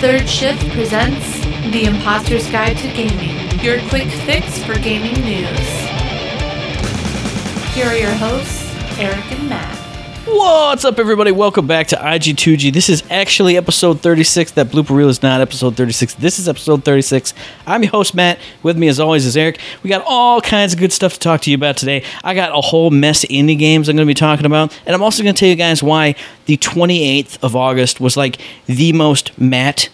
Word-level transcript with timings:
Third 0.00 0.26
Shift 0.26 0.66
presents 0.70 1.40
The 1.72 1.84
Imposter's 1.84 2.50
Guide 2.50 2.78
to 2.78 2.88
Gaming, 2.88 3.60
your 3.60 3.80
quick 3.90 4.08
fix 4.08 4.64
for 4.64 4.78
gaming 4.78 5.12
news. 5.22 5.68
Here 7.74 7.84
are 7.84 7.96
your 7.96 8.14
hosts, 8.14 8.74
Eric 8.98 9.30
and 9.30 9.50
Matt. 9.50 9.79
What's 10.32 10.84
up, 10.84 11.00
everybody? 11.00 11.32
Welcome 11.32 11.66
back 11.66 11.88
to 11.88 11.96
IG2G. 11.96 12.72
This 12.72 12.88
is 12.88 13.02
actually 13.10 13.56
episode 13.56 14.00
36. 14.00 14.52
That 14.52 14.68
blooper 14.68 14.90
reel 14.90 15.08
is 15.08 15.22
not 15.22 15.40
episode 15.40 15.76
36. 15.76 16.14
This 16.14 16.38
is 16.38 16.48
episode 16.48 16.84
36. 16.84 17.34
I'm 17.66 17.82
your 17.82 17.90
host, 17.90 18.14
Matt. 18.14 18.38
With 18.62 18.78
me, 18.78 18.86
as 18.86 19.00
always, 19.00 19.26
is 19.26 19.36
Eric. 19.36 19.58
We 19.82 19.90
got 19.90 20.04
all 20.06 20.40
kinds 20.40 20.72
of 20.72 20.78
good 20.78 20.92
stuff 20.92 21.14
to 21.14 21.18
talk 21.18 21.40
to 21.42 21.50
you 21.50 21.56
about 21.56 21.76
today. 21.76 22.04
I 22.22 22.34
got 22.34 22.56
a 22.56 22.60
whole 22.60 22.90
mess 22.90 23.24
of 23.24 23.30
indie 23.30 23.58
games 23.58 23.88
I'm 23.88 23.96
going 23.96 24.06
to 24.06 24.10
be 24.10 24.14
talking 24.14 24.46
about. 24.46 24.78
And 24.86 24.94
I'm 24.94 25.02
also 25.02 25.24
going 25.24 25.34
to 25.34 25.38
tell 25.38 25.48
you 25.48 25.56
guys 25.56 25.82
why 25.82 26.14
the 26.46 26.56
28th 26.56 27.42
of 27.42 27.56
August 27.56 28.00
was 28.00 28.16
like 28.16 28.40
the 28.66 28.92
most 28.92 29.36
Matt 29.36 29.88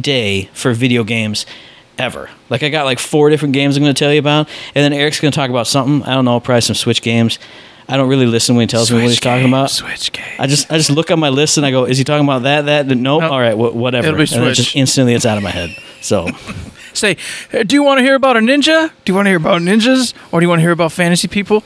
day 0.00 0.48
for 0.52 0.72
video 0.72 1.02
games 1.02 1.46
ever. 1.98 2.30
Like, 2.48 2.62
I 2.62 2.68
got 2.68 2.84
like 2.84 3.00
four 3.00 3.28
different 3.28 3.54
games 3.54 3.76
I'm 3.76 3.82
going 3.82 3.92
to 3.92 3.98
tell 3.98 4.12
you 4.12 4.20
about. 4.20 4.48
And 4.76 4.84
then 4.84 4.92
Eric's 4.92 5.18
going 5.18 5.32
to 5.32 5.36
talk 5.36 5.50
about 5.50 5.66
something. 5.66 6.08
I 6.08 6.14
don't 6.14 6.24
know, 6.24 6.38
probably 6.38 6.60
some 6.60 6.76
Switch 6.76 7.02
games. 7.02 7.40
I 7.90 7.96
don't 7.96 8.08
really 8.08 8.26
listen 8.26 8.54
when 8.56 8.62
he 8.62 8.66
tells 8.68 8.90
me 8.90 8.98
what 8.98 9.08
he's 9.08 9.18
talking 9.20 9.48
about. 9.48 9.70
Switch 9.70 10.12
game. 10.12 10.24
I 10.38 10.46
just 10.46 10.70
I 10.72 10.76
just 10.76 10.90
look 10.90 11.10
on 11.10 11.18
my 11.18 11.28
list 11.28 11.56
and 11.56 11.66
I 11.66 11.70
go, 11.70 11.84
is 11.84 11.98
he 11.98 12.04
talking 12.04 12.24
about 12.24 12.44
that? 12.44 12.66
That? 12.66 12.86
Nope. 12.86 12.98
Nope. 13.22 13.22
All 13.32 13.40
right. 13.40 13.54
Wh- 13.54 13.74
whatever. 13.74 14.06
It'll 14.08 14.16
be 14.16 14.22
And 14.22 14.30
then 14.30 14.42
Switch. 14.54 14.56
just 14.56 14.76
instantly, 14.76 15.14
it's 15.14 15.26
out 15.26 15.36
of 15.36 15.42
my 15.42 15.50
head. 15.50 15.70
So 16.00 16.28
Say, 16.92 17.16
"Hey, 17.50 17.62
do 17.64 17.74
you 17.76 17.82
want 17.82 17.98
to 17.98 18.02
hear 18.04 18.14
about 18.16 18.36
a 18.36 18.40
ninja? 18.40 18.88
Do 19.04 19.12
you 19.12 19.14
want 19.14 19.26
to 19.26 19.30
hear 19.30 19.36
about 19.36 19.60
ninjas, 19.62 20.12
or 20.32 20.40
do 20.40 20.44
you 20.44 20.48
want 20.48 20.58
to 20.58 20.62
hear 20.62 20.72
about 20.72 20.92
fantasy 20.92 21.28
people? 21.28 21.62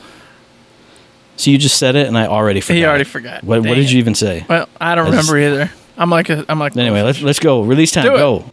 so 1.37 1.51
you 1.51 1.59
just 1.59 1.79
said 1.79 1.97
it 1.97 2.07
and 2.07 2.17
I 2.17 2.27
already 2.27 2.61
forgot. 2.61 2.77
He 2.77 2.85
already 2.85 3.05
forgot. 3.05 3.43
What, 3.43 3.61
what 3.63 3.75
did 3.75 3.91
you 3.91 3.99
even 3.99 4.15
say? 4.15 4.47
Well, 4.49 4.69
I 4.81 4.95
don't 4.95 5.09
I 5.09 5.11
just- 5.11 5.29
remember 5.31 5.59
either. 5.65 5.73
I'm 5.97 6.11
like 6.11 6.29
a, 6.31 6.45
I'm 6.49 6.59
like. 6.59 6.77
Anyway, 6.77 7.03
let's 7.03 7.21
let's 7.23 7.39
go. 7.41 7.63
Release 7.63 7.91
time. 7.93 8.05
Do 8.05 8.15
it. 8.15 8.19
Go. 8.19 8.51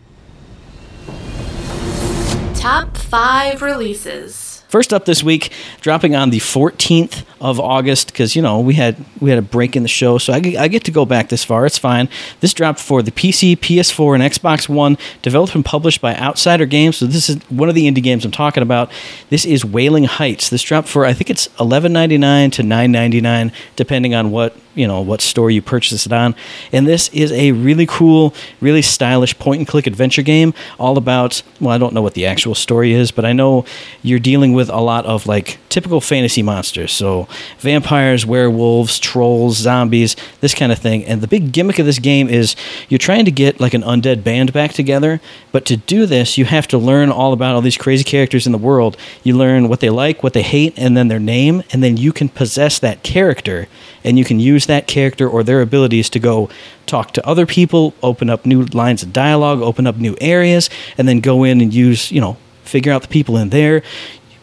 Top 2.56 2.96
5 2.96 3.62
releases. 3.64 4.51
First 4.72 4.94
up 4.94 5.04
this 5.04 5.22
week, 5.22 5.52
dropping 5.82 6.16
on 6.16 6.30
the 6.30 6.40
14th 6.40 7.26
of 7.42 7.60
August, 7.60 8.08
because 8.08 8.38
you 8.38 8.42
know 8.42 8.62
we 8.62 8.76
had 8.76 8.96
we 9.20 9.30
had 9.30 9.38
a 9.38 9.42
break 9.42 9.76
in 9.76 9.84
the 9.84 9.90
show, 9.90 10.18
so 10.18 10.32
I, 10.32 10.38
I 10.58 10.70
get 10.70 10.86
to 10.86 10.92
go 10.92 11.06
back 11.06 11.28
this 11.28 11.44
far. 11.44 11.66
It's 11.66 11.78
fine. 11.78 12.08
This 12.40 12.54
dropped 12.54 12.80
for 12.80 13.04
the 13.04 13.12
PC, 13.12 13.58
PS4, 13.58 14.16
and 14.16 14.24
Xbox 14.24 14.70
One, 14.70 14.98
developed 15.22 15.56
and 15.56 15.66
published 15.66 16.00
by 16.00 16.16
Outsider 16.16 16.66
Games. 16.66 16.96
So 16.96 17.06
this 17.06 17.28
is 17.28 17.44
one 17.50 17.68
of 17.68 17.76
the 17.76 17.86
indie 17.86 18.02
games 18.02 18.24
I'm 18.24 18.32
talking 18.32 18.64
about. 18.64 18.90
This 19.30 19.44
is 19.44 19.66
Wailing 19.66 20.06
Heights. 20.06 20.50
This 20.50 20.64
dropped 20.64 20.88
for 20.88 21.06
I 21.06 21.12
think 21.12 21.30
it's 21.30 21.50
11.99 21.60 22.54
to 22.54 22.64
9.99, 22.64 23.54
depending 23.76 24.16
on 24.16 24.32
what 24.32 24.56
you 24.76 24.88
know 24.88 25.02
what 25.02 25.22
store 25.22 25.52
you 25.52 25.62
purchase 25.62 26.06
it 26.06 26.14
on. 26.14 26.36
And 26.72 26.88
this 26.88 27.10
is 27.10 27.32
a 27.32 27.52
really 27.52 27.86
cool, 27.86 28.34
really 28.60 28.82
stylish 28.82 29.38
point 29.38 29.60
and 29.60 29.68
click 29.68 29.88
adventure 29.88 30.22
game, 30.22 30.54
all 30.80 30.98
about 30.98 31.44
well, 31.60 31.72
I 31.72 31.78
don't 31.78 31.94
know 31.94 32.02
what 32.02 32.14
the 32.14 32.26
actual 32.26 32.56
story 32.56 32.94
is, 32.94 33.12
but 33.12 33.26
I 33.26 33.34
know 33.34 33.66
you're 34.02 34.20
dealing 34.20 34.54
with 34.54 34.70
a 34.70 34.80
lot 34.80 35.06
of 35.06 35.28
like 35.28 35.60
typical 35.70 36.02
fantasy 36.02 36.44
monsters. 36.44 36.92
So 36.92 37.28
vampires, 37.60 38.26
werewolves, 38.26 39.00
trolls, 39.00 39.58
zombies, 39.58 40.16
this 40.42 40.54
kind 40.54 40.72
of 40.72 40.80
thing. 40.80 41.06
And 41.06 41.22
the 41.22 41.28
big 41.28 41.52
gimmick 41.52 41.80
of 41.80 41.86
this 41.86 42.00
game 42.00 42.30
is 42.30 42.56
you're 42.90 42.98
trying 42.98 43.26
to 43.26 43.32
get 43.32 43.60
like 43.60 43.74
an 43.74 43.84
undead 43.84 44.24
band 44.24 44.54
back 44.54 44.74
together, 44.74 45.22
but 45.52 45.66
to 45.66 45.78
do 45.78 46.06
this, 46.06 46.38
you 46.38 46.46
have 46.46 46.68
to 46.70 46.78
learn 46.78 47.10
all 47.10 47.34
about 47.34 47.56
all 47.56 47.62
these 47.62 47.78
crazy 47.78 48.04
characters 48.04 48.46
in 48.46 48.52
the 48.52 48.58
world. 48.58 48.98
You 49.24 49.38
learn 49.38 49.70
what 49.70 49.80
they 49.80 49.90
like, 49.90 50.24
what 50.24 50.34
they 50.34 50.42
hate, 50.42 50.74
and 50.78 50.96
then 50.96 51.08
their 51.08 51.20
name, 51.20 51.64
and 51.72 51.84
then 51.84 51.98
you 51.98 52.12
can 52.12 52.30
possess 52.30 52.80
that 52.80 53.04
character 53.04 53.68
and 54.04 54.18
you 54.18 54.26
can 54.26 54.40
use 54.40 54.66
that 54.66 54.88
character 54.88 55.28
or 55.28 55.44
their 55.44 55.62
abilities 55.62 56.10
to 56.10 56.20
go 56.20 56.50
talk 56.86 57.12
to 57.14 57.26
other 57.26 57.46
people, 57.46 57.94
open 58.02 58.30
up 58.30 58.46
new 58.46 58.64
lines 58.66 59.04
of 59.04 59.14
dialogue, 59.14 59.62
open 59.62 59.88
up 59.88 59.98
new 59.98 60.16
areas, 60.20 60.70
and 60.98 61.08
then 61.08 61.20
go 61.20 61.44
in 61.44 61.62
and 61.62 61.74
use, 61.74 62.12
you 62.12 62.22
know, 62.22 62.38
figure 62.64 62.92
out 62.92 63.02
the 63.02 63.08
people 63.08 63.38
in 63.38 63.50
there, 63.50 63.84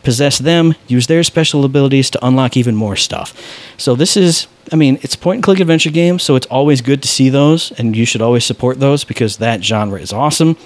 possess 0.02 0.38
them, 0.38 0.74
use 0.86 1.06
their 1.06 1.22
special 1.22 1.64
abilities 1.64 2.10
to 2.10 2.26
unlock 2.26 2.56
even 2.56 2.74
more 2.74 2.96
stuff. 2.96 3.34
So 3.76 3.94
this 3.94 4.16
is 4.16 4.46
I 4.70 4.76
mean, 4.76 4.98
it's 5.00 5.16
point 5.16 5.36
and 5.36 5.42
click 5.42 5.60
adventure 5.60 5.90
game, 5.90 6.18
so 6.18 6.36
it's 6.36 6.46
always 6.46 6.82
good 6.82 7.00
to 7.02 7.08
see 7.08 7.30
those 7.30 7.72
and 7.72 7.96
you 7.96 8.04
should 8.04 8.20
always 8.20 8.44
support 8.44 8.80
those 8.80 9.02
because 9.02 9.38
that 9.38 9.64
genre 9.64 9.98
is 9.98 10.12
awesome. 10.12 10.56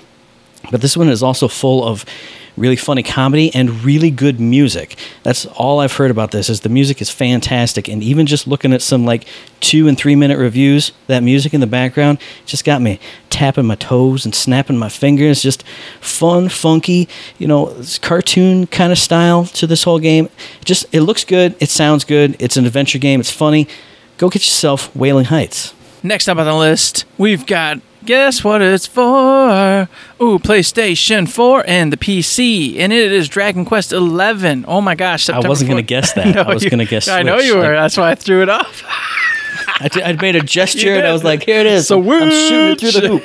But 0.70 0.80
this 0.80 0.96
one 0.96 1.08
is 1.08 1.22
also 1.22 1.48
full 1.48 1.84
of 1.84 2.04
really 2.56 2.76
funny 2.76 3.02
comedy 3.02 3.54
and 3.54 3.82
really 3.84 4.10
good 4.10 4.38
music. 4.40 4.96
That's 5.22 5.46
all 5.46 5.80
I've 5.80 5.94
heard 5.94 6.10
about 6.10 6.30
this 6.30 6.48
is 6.48 6.60
the 6.60 6.68
music 6.68 7.00
is 7.00 7.10
fantastic 7.10 7.88
and 7.88 8.02
even 8.02 8.26
just 8.26 8.46
looking 8.46 8.72
at 8.72 8.82
some 8.82 9.04
like 9.04 9.26
2 9.60 9.88
and 9.88 9.96
3 9.96 10.16
minute 10.16 10.38
reviews, 10.38 10.92
that 11.06 11.22
music 11.22 11.54
in 11.54 11.60
the 11.60 11.66
background 11.66 12.18
just 12.46 12.64
got 12.64 12.82
me 12.82 13.00
tapping 13.30 13.66
my 13.66 13.74
toes 13.76 14.24
and 14.24 14.34
snapping 14.34 14.78
my 14.78 14.88
fingers, 14.88 15.42
just 15.42 15.62
fun, 16.00 16.48
funky, 16.48 17.08
you 17.38 17.48
know, 17.48 17.82
cartoon 18.02 18.66
kind 18.66 18.92
of 18.92 18.98
style 18.98 19.46
to 19.46 19.66
this 19.66 19.84
whole 19.84 19.98
game. 19.98 20.28
Just 20.64 20.84
it 20.92 21.00
looks 21.00 21.24
good, 21.24 21.54
it 21.60 21.70
sounds 21.70 22.04
good, 22.04 22.36
it's 22.38 22.56
an 22.56 22.66
adventure 22.66 22.98
game, 22.98 23.20
it's 23.20 23.30
funny. 23.30 23.66
Go 24.18 24.28
get 24.28 24.42
yourself 24.42 24.94
Wailing 24.94 25.26
Heights. 25.26 25.74
Next 26.02 26.28
up 26.28 26.38
on 26.38 26.46
the 26.46 26.54
list, 26.54 27.04
we've 27.16 27.46
got 27.46 27.80
guess 28.04 28.42
what 28.44 28.62
it's 28.62 28.86
for? 28.86 29.88
Ooh, 30.20 30.38
PlayStation 30.38 31.28
4 31.28 31.64
and 31.66 31.92
the 31.92 31.96
PC, 31.96 32.78
and 32.78 32.92
it 32.92 33.12
is 33.12 33.28
Dragon 33.28 33.64
Quest 33.64 33.92
11. 33.92 34.64
Oh 34.68 34.80
my 34.80 34.94
gosh! 34.94 35.28
I 35.28 35.38
wasn't 35.40 35.70
going 35.70 35.82
to 35.82 35.86
guess 35.86 36.12
that. 36.14 36.34
No, 36.34 36.42
I 36.42 36.54
was 36.54 36.64
you- 36.64 36.70
to 36.70 36.84
guess 36.84 37.08
I 37.08 37.22
know 37.22 37.38
you 37.38 37.56
were. 37.56 37.62
Like, 37.62 37.72
That's 37.72 37.96
why 37.96 38.10
I 38.10 38.14
threw 38.14 38.42
it 38.42 38.48
off. 38.48 38.82
I, 39.80 39.88
did- 39.88 40.02
I 40.02 40.12
made 40.12 40.36
a 40.36 40.40
gesture 40.42 40.94
and 40.94 41.06
I 41.06 41.12
was 41.12 41.24
like, 41.24 41.44
here 41.44 41.60
it 41.60 41.66
is. 41.66 41.86
So 41.88 41.98
I'm 41.98 42.30
shooting 42.30 42.70
it 42.72 42.80
through 42.80 43.00
the 43.00 43.08
hoop. 43.08 43.22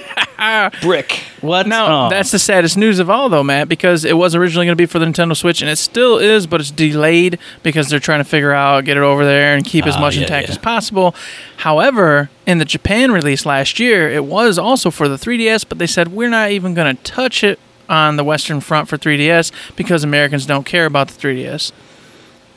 Brick. 0.81 1.11
What? 1.41 1.67
Now, 1.67 2.07
Oh. 2.07 2.09
that's 2.09 2.31
the 2.31 2.39
saddest 2.39 2.77
news 2.77 2.99
of 2.99 3.09
all, 3.09 3.27
though, 3.29 3.43
Matt, 3.43 3.67
because 3.69 4.05
it 4.05 4.13
was 4.17 4.35
originally 4.35 4.65
going 4.65 4.73
to 4.77 4.81
be 4.81 4.85
for 4.85 4.99
the 4.99 5.05
Nintendo 5.05 5.35
Switch, 5.35 5.61
and 5.61 5.69
it 5.69 5.77
still 5.77 6.17
is, 6.17 6.45
but 6.47 6.61
it's 6.61 6.71
delayed 6.71 7.39
because 7.63 7.89
they're 7.89 7.99
trying 7.99 8.19
to 8.19 8.23
figure 8.23 8.53
out, 8.53 8.85
get 8.85 8.97
it 8.97 9.03
over 9.03 9.25
there, 9.25 9.55
and 9.55 9.65
keep 9.65 9.85
as 9.87 9.95
Ah, 9.95 10.01
much 10.01 10.15
yeah, 10.15 10.21
intact 10.23 10.47
yeah. 10.47 10.51
as 10.53 10.57
possible. 10.57 11.15
However, 11.57 12.29
in 12.45 12.57
the 12.59 12.65
Japan 12.65 13.11
release 13.11 13.45
last 13.45 13.79
year, 13.79 14.09
it 14.09 14.25
was 14.25 14.57
also 14.59 14.91
for 14.91 15.07
the 15.07 15.17
3DS, 15.17 15.65
but 15.67 15.79
they 15.79 15.87
said, 15.87 16.09
we're 16.09 16.29
not 16.29 16.51
even 16.51 16.73
going 16.73 16.95
to 16.95 17.03
touch 17.03 17.43
it 17.43 17.59
on 17.89 18.15
the 18.17 18.23
Western 18.23 18.59
front 18.59 18.87
for 18.89 18.97
3DS 18.97 19.51
because 19.75 20.03
Americans 20.03 20.45
don't 20.45 20.65
care 20.65 20.85
about 20.85 21.07
the 21.07 21.13
3DS. 21.19 21.71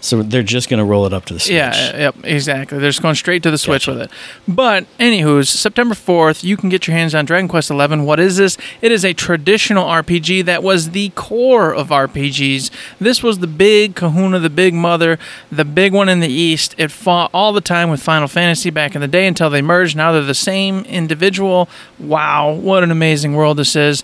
So 0.00 0.22
they're 0.22 0.42
just 0.42 0.68
going 0.68 0.78
to 0.78 0.84
roll 0.84 1.06
it 1.06 1.12
up 1.12 1.24
to 1.26 1.34
the 1.34 1.40
Switch. 1.40 1.54
Yeah, 1.54 1.70
uh, 1.70 1.98
yep, 1.98 2.16
exactly. 2.24 2.78
They're 2.78 2.90
just 2.90 3.02
going 3.02 3.14
straight 3.14 3.42
to 3.42 3.50
the 3.50 3.58
Switch 3.58 3.86
Gotcha. 3.86 3.98
with 3.98 4.10
it. 4.10 4.10
But 4.48 4.86
anywho's, 4.98 5.48
September 5.48 5.94
fourth, 5.94 6.42
you 6.42 6.56
can 6.56 6.68
get 6.68 6.86
your 6.86 6.96
hands 6.96 7.14
on 7.14 7.24
Dragon 7.24 7.48
Quest 7.48 7.70
Eleven. 7.70 8.04
What 8.04 8.20
is 8.20 8.36
this? 8.36 8.56
It 8.80 8.92
is 8.92 9.04
a 9.04 9.12
traditional 9.12 9.84
RPG 9.86 10.44
that 10.46 10.62
was 10.62 10.90
the 10.90 11.10
core 11.10 11.74
of 11.74 11.88
RPGs. 11.88 12.70
This 12.98 13.22
was 13.22 13.38
the 13.38 13.46
big 13.46 13.94
Kahuna, 13.94 14.38
the 14.38 14.50
big 14.50 14.74
mother, 14.74 15.18
the 15.50 15.64
big 15.64 15.92
one 15.92 16.08
in 16.08 16.20
the 16.20 16.28
East. 16.28 16.74
It 16.78 16.90
fought 16.90 17.30
all 17.34 17.52
the 17.52 17.60
time 17.60 17.90
with 17.90 18.02
Final 18.02 18.28
Fantasy 18.28 18.70
back 18.70 18.94
in 18.94 19.00
the 19.00 19.08
day 19.08 19.26
until 19.26 19.50
they 19.50 19.62
merged. 19.62 19.96
Now 19.96 20.12
they're 20.12 20.22
the 20.22 20.34
same 20.34 20.80
individual. 20.84 21.68
Wow, 21.98 22.52
what 22.52 22.82
an 22.82 22.90
amazing 22.90 23.34
world 23.34 23.58
this 23.58 23.76
is 23.76 24.02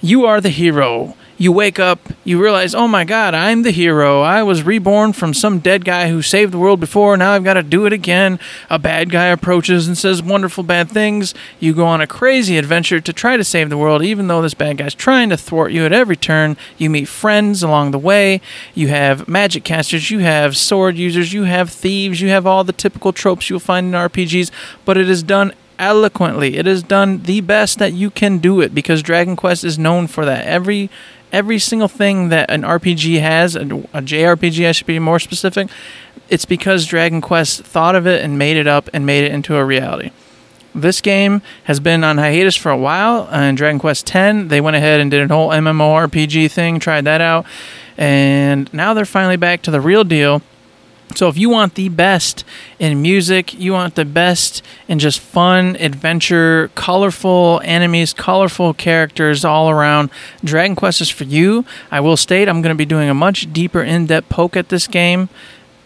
you 0.00 0.24
are 0.26 0.40
the 0.40 0.50
hero. 0.50 1.14
You 1.40 1.52
wake 1.52 1.78
up, 1.78 2.00
you 2.24 2.42
realize, 2.42 2.74
oh 2.74 2.88
my 2.88 3.04
god, 3.04 3.32
I'm 3.32 3.62
the 3.62 3.70
hero. 3.70 4.22
I 4.22 4.42
was 4.42 4.64
reborn 4.64 5.12
from 5.12 5.32
some 5.32 5.60
dead 5.60 5.84
guy 5.84 6.08
who 6.08 6.20
saved 6.20 6.52
the 6.52 6.58
world 6.58 6.80
before. 6.80 7.16
Now 7.16 7.30
I've 7.30 7.44
got 7.44 7.54
to 7.54 7.62
do 7.62 7.86
it 7.86 7.92
again. 7.92 8.40
A 8.68 8.76
bad 8.76 9.08
guy 9.08 9.26
approaches 9.26 9.86
and 9.86 9.96
says 9.96 10.20
wonderful 10.20 10.64
bad 10.64 10.90
things. 10.90 11.34
You 11.60 11.74
go 11.74 11.86
on 11.86 12.00
a 12.00 12.08
crazy 12.08 12.58
adventure 12.58 13.00
to 13.00 13.12
try 13.12 13.36
to 13.36 13.44
save 13.44 13.70
the 13.70 13.78
world, 13.78 14.02
even 14.02 14.26
though 14.26 14.42
this 14.42 14.54
bad 14.54 14.78
guy's 14.78 14.96
trying 14.96 15.30
to 15.30 15.36
thwart 15.36 15.70
you 15.70 15.86
at 15.86 15.92
every 15.92 16.16
turn. 16.16 16.56
You 16.76 16.90
meet 16.90 17.06
friends 17.06 17.62
along 17.62 17.92
the 17.92 18.00
way. 18.00 18.40
You 18.74 18.88
have 18.88 19.28
magic 19.28 19.62
casters, 19.62 20.10
you 20.10 20.18
have 20.18 20.56
sword 20.56 20.96
users, 20.96 21.32
you 21.32 21.44
have 21.44 21.70
thieves, 21.70 22.20
you 22.20 22.30
have 22.30 22.48
all 22.48 22.64
the 22.64 22.72
typical 22.72 23.12
tropes 23.12 23.48
you'll 23.48 23.60
find 23.60 23.86
in 23.86 23.92
RPGs, 23.92 24.50
but 24.84 24.96
it 24.96 25.08
is 25.08 25.22
done 25.22 25.52
eloquently. 25.78 26.56
It 26.56 26.66
is 26.66 26.82
done 26.82 27.22
the 27.22 27.40
best 27.40 27.78
that 27.78 27.92
you 27.92 28.10
can 28.10 28.38
do 28.38 28.60
it 28.60 28.74
because 28.74 29.02
Dragon 29.02 29.36
Quest 29.36 29.64
is 29.64 29.78
known 29.78 30.06
for 30.06 30.24
that. 30.24 30.44
Every 30.44 30.90
every 31.32 31.58
single 31.58 31.88
thing 31.88 32.28
that 32.28 32.50
an 32.50 32.62
RPG 32.62 33.20
has, 33.20 33.56
a, 33.56 33.64
JRPG, 33.64 34.66
I 34.68 34.72
should 34.72 34.86
be 34.86 34.98
more 34.98 35.18
specific, 35.18 35.68
it's 36.28 36.44
because 36.44 36.86
Dragon 36.86 37.20
Quest 37.20 37.62
thought 37.62 37.94
of 37.94 38.06
it 38.06 38.22
and 38.22 38.38
made 38.38 38.56
it 38.56 38.66
up 38.66 38.88
and 38.92 39.06
made 39.06 39.24
it 39.24 39.32
into 39.32 39.56
a 39.56 39.64
reality. 39.64 40.10
This 40.74 41.00
game 41.00 41.42
has 41.64 41.80
been 41.80 42.04
on 42.04 42.18
hiatus 42.18 42.54
for 42.54 42.70
a 42.70 42.76
while. 42.76 43.22
Uh, 43.22 43.36
and 43.36 43.56
Dragon 43.56 43.78
Quest 43.78 44.14
X, 44.14 44.48
they 44.48 44.60
went 44.60 44.76
ahead 44.76 45.00
and 45.00 45.10
did 45.10 45.30
a 45.30 45.34
whole 45.34 45.50
MMORPG 45.50 46.50
thing, 46.50 46.78
tried 46.78 47.04
that 47.04 47.20
out, 47.20 47.46
and 47.96 48.72
now 48.72 48.94
they're 48.94 49.04
finally 49.04 49.36
back 49.36 49.62
to 49.62 49.70
the 49.70 49.80
real 49.80 50.04
deal. 50.04 50.42
So 51.18 51.26
if 51.26 51.36
you 51.36 51.50
want 51.50 51.74
the 51.74 51.88
best 51.88 52.44
in 52.78 53.02
music, 53.02 53.52
you 53.52 53.72
want 53.72 53.96
the 53.96 54.04
best 54.04 54.62
in 54.86 55.00
just 55.00 55.18
fun, 55.18 55.74
adventure, 55.80 56.70
colorful 56.76 57.60
enemies, 57.64 58.12
colorful 58.12 58.72
characters 58.72 59.44
all 59.44 59.68
around, 59.68 60.10
Dragon 60.44 60.76
Quest 60.76 61.00
is 61.00 61.10
for 61.10 61.24
you. 61.24 61.64
I 61.90 61.98
will 61.98 62.16
state 62.16 62.48
I'm 62.48 62.62
going 62.62 62.72
to 62.72 62.78
be 62.78 62.86
doing 62.86 63.08
a 63.08 63.14
much 63.14 63.52
deeper, 63.52 63.82
in-depth 63.82 64.28
poke 64.28 64.56
at 64.56 64.68
this 64.68 64.86
game 64.86 65.28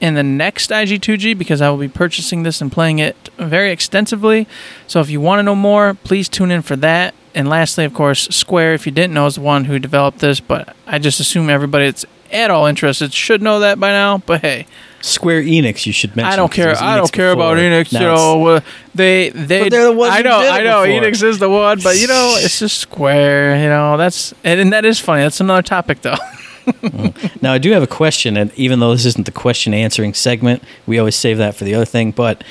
in 0.02 0.16
the 0.16 0.22
next 0.22 0.68
IG2G 0.68 1.38
because 1.38 1.62
I 1.62 1.70
will 1.70 1.78
be 1.78 1.88
purchasing 1.88 2.42
this 2.42 2.60
and 2.60 2.70
playing 2.70 2.98
it 2.98 3.30
very 3.38 3.70
extensively. 3.70 4.46
So 4.86 5.00
if 5.00 5.08
you 5.08 5.22
want 5.22 5.38
to 5.38 5.42
know 5.44 5.54
more, 5.54 5.94
please 5.94 6.28
tune 6.28 6.50
in 6.50 6.60
for 6.60 6.76
that. 6.76 7.14
And 7.34 7.48
lastly, 7.48 7.86
of 7.86 7.94
course, 7.94 8.28
Square, 8.28 8.74
if 8.74 8.84
you 8.84 8.92
didn't 8.92 9.14
know, 9.14 9.24
is 9.24 9.36
the 9.36 9.40
one 9.40 9.64
who 9.64 9.78
developed 9.78 10.18
this, 10.18 10.40
but 10.40 10.76
I 10.86 10.98
just 10.98 11.20
assume 11.20 11.48
everybody 11.48 11.86
that's 11.86 12.04
at 12.32 12.50
all 12.50 12.66
interested 12.66 13.12
should 13.12 13.42
know 13.42 13.60
that 13.60 13.78
by 13.78 13.90
now. 13.90 14.18
But 14.18 14.40
hey, 14.40 14.66
Square 15.00 15.42
Enix, 15.42 15.86
you 15.86 15.92
should 15.92 16.14
mention. 16.16 16.32
I 16.32 16.36
don't 16.36 16.52
care. 16.52 16.76
I 16.80 16.96
don't 16.96 17.12
care 17.12 17.32
about. 17.32 17.56
Enix. 17.58 17.92
You 17.92 18.00
know, 18.00 18.46
uh, 18.46 18.60
they 18.94 19.30
they. 19.30 19.64
But 19.64 19.70
they're 19.70 19.84
the 19.84 19.92
ones 19.92 20.12
I 20.12 20.18
who 20.18 20.22
know. 20.24 20.38
I 20.38 20.62
know. 20.62 20.84
before. 20.84 21.00
Enix 21.02 21.22
is 21.22 21.38
the 21.38 21.48
one, 21.48 21.80
but 21.82 21.98
you 21.98 22.06
know, 22.06 22.34
it's 22.38 22.58
just 22.58 22.78
Square. 22.78 23.62
You 23.62 23.68
know, 23.68 23.96
that's 23.96 24.32
and, 24.44 24.60
and 24.60 24.72
that 24.72 24.84
is 24.84 24.98
funny. 24.98 25.22
That's 25.22 25.40
another 25.40 25.62
topic 25.62 26.02
though. 26.02 26.16
Now 27.42 27.52
I 27.52 27.58
do 27.58 27.72
have 27.72 27.82
a 27.82 27.88
question, 27.88 28.36
and 28.36 28.52
even 28.54 28.78
though 28.78 28.92
this 28.92 29.04
isn't 29.04 29.26
the 29.26 29.32
question 29.32 29.74
answering 29.74 30.14
segment, 30.14 30.62
we 30.86 30.96
always 30.96 31.16
save 31.16 31.38
that 31.38 31.56
for 31.56 31.64
the 31.64 31.74
other 31.74 31.84
thing. 31.84 32.12
But 32.12 32.44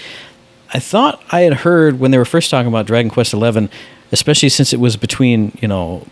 I 0.74 0.80
thought 0.80 1.24
I 1.32 1.42
had 1.42 1.54
heard 1.54 1.98
when 1.98 2.12
they 2.12 2.18
were 2.18 2.26
first 2.26 2.52
talking 2.52 2.68
about 2.68 2.86
Dragon 2.86 3.10
Quest 3.10 3.32
XI, 3.32 3.70
especially 4.12 4.50
since 4.50 4.74
it 4.74 4.82
was 4.82 4.98
between 4.98 5.58
you 5.62 5.68
know 5.70 6.06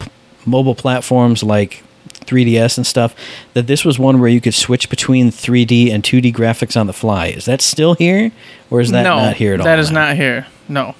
p- 0.00 0.10
mobile 0.44 0.74
platforms 0.74 1.44
like 1.44 1.84
3DS 2.26 2.76
and 2.76 2.86
stuff, 2.86 3.14
that 3.54 3.66
this 3.66 3.84
was 3.84 3.98
one 3.98 4.20
where 4.20 4.28
you 4.28 4.40
could 4.40 4.54
switch 4.54 4.88
between 4.90 5.30
3D 5.30 5.90
and 5.92 6.02
2D 6.02 6.32
graphics 6.34 6.78
on 6.78 6.86
the 6.86 6.92
fly. 6.92 7.26
Is 7.28 7.44
that 7.46 7.60
still 7.60 7.94
here, 7.94 8.32
or 8.70 8.80
is 8.80 8.90
that 8.90 9.02
no, 9.02 9.16
not 9.16 9.36
here 9.36 9.54
at 9.54 9.60
all? 9.60 9.64
That 9.64 9.78
is 9.78 9.90
now? 9.90 10.06
not 10.06 10.16
here. 10.16 10.46
No, 10.68 10.94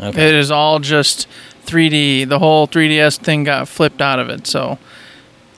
Okay. 0.00 0.28
it 0.28 0.34
is 0.34 0.50
all 0.50 0.78
just 0.80 1.26
3D. 1.66 2.28
The 2.28 2.38
whole 2.38 2.66
3DS 2.66 3.18
thing 3.18 3.44
got 3.44 3.68
flipped 3.68 4.00
out 4.02 4.18
of 4.18 4.28
it. 4.28 4.46
So 4.46 4.78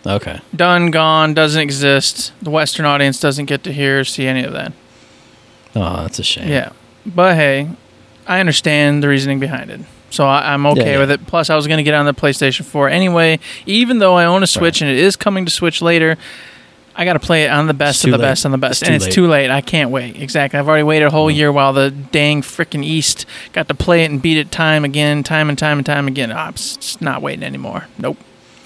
okay. 0.07 0.41
done, 0.55 0.91
gone, 0.91 1.33
doesn't 1.35 1.61
exist. 1.61 2.33
The 2.43 2.51
Western 2.51 2.85
audience 2.87 3.19
doesn't 3.21 3.47
get 3.47 3.63
to 3.65 3.73
hear 3.73 4.01
or 4.01 4.05
see 4.05 4.27
any 4.27 4.45
of 4.45 4.53
that. 4.53 4.73
Oh, 5.77 6.03
that's 6.03 6.19
a 6.19 6.23
shame. 6.25 6.49
Yeah, 6.49 6.71
but 7.07 7.35
hey, 7.37 7.69
I 8.27 8.39
understand 8.41 9.03
the 9.03 9.09
reasoning 9.09 9.41
behind 9.41 9.71
it, 9.71 9.81
so 10.15 10.25
I, 10.27 10.53
I'm 10.55 10.65
okay 10.67 10.81
Yeah, 10.81 10.93
yeah. 10.93 10.99
with 11.01 11.11
it. 11.11 11.27
Plus, 11.27 11.51
I 11.51 11.57
was 11.57 11.67
going 11.67 11.79
to 11.79 11.83
get 11.83 11.95
on 11.95 12.07
the 12.07 12.15
PlayStation 12.15 12.65
4 12.65 12.89
anyway, 12.89 13.39
even 13.67 13.99
though 13.99 14.15
I 14.15 14.25
own 14.25 14.43
a 14.43 14.47
Switch 14.47 14.81
and 14.81 14.91
it 14.91 14.97
is 14.99 15.17
coming 15.17 15.45
to 15.45 15.51
Switch 15.51 15.83
later. 15.83 16.17
I 16.97 17.05
got 17.05 17.15
to 17.15 17.19
play 17.19 17.43
it 17.45 17.49
on 17.51 17.67
the 17.67 17.75
best 17.75 18.05
of 18.05 18.13
the 18.13 18.19
late. 18.19 18.23
best 18.25 18.47
on 18.47 18.53
the 18.53 18.59
best, 18.59 18.83
It's 18.83 18.87
and 18.89 18.95
it's 18.95 19.07
late. 19.07 19.13
too 19.15 19.27
late. 19.27 19.51
I 19.51 19.61
can't 19.61 19.91
wait. 19.91 20.15
Exactly. 20.23 20.61
I've 20.61 20.69
already 20.69 20.85
waited 20.85 21.07
a 21.07 21.11
whole 21.11 21.29
Mm. 21.29 21.35
year 21.35 21.51
while 21.51 21.73
the 21.73 21.91
dang 21.91 22.41
frickin' 22.41 22.85
East 22.85 23.27
got 23.53 23.67
to 23.67 23.75
play 23.75 24.05
it 24.05 24.13
and 24.13 24.23
beat 24.23 24.37
it 24.37 24.53
time 24.53 24.85
again, 24.85 25.25
time 25.25 25.49
and 25.49 25.59
time 25.59 25.79
and 25.79 25.85
time 25.85 26.07
again. 26.07 26.31
I'm 26.31 26.53
s- 26.55 26.79
s- 26.79 27.01
not 27.01 27.21
waiting 27.21 27.43
anymore. 27.43 27.89
Nope. 27.99 28.19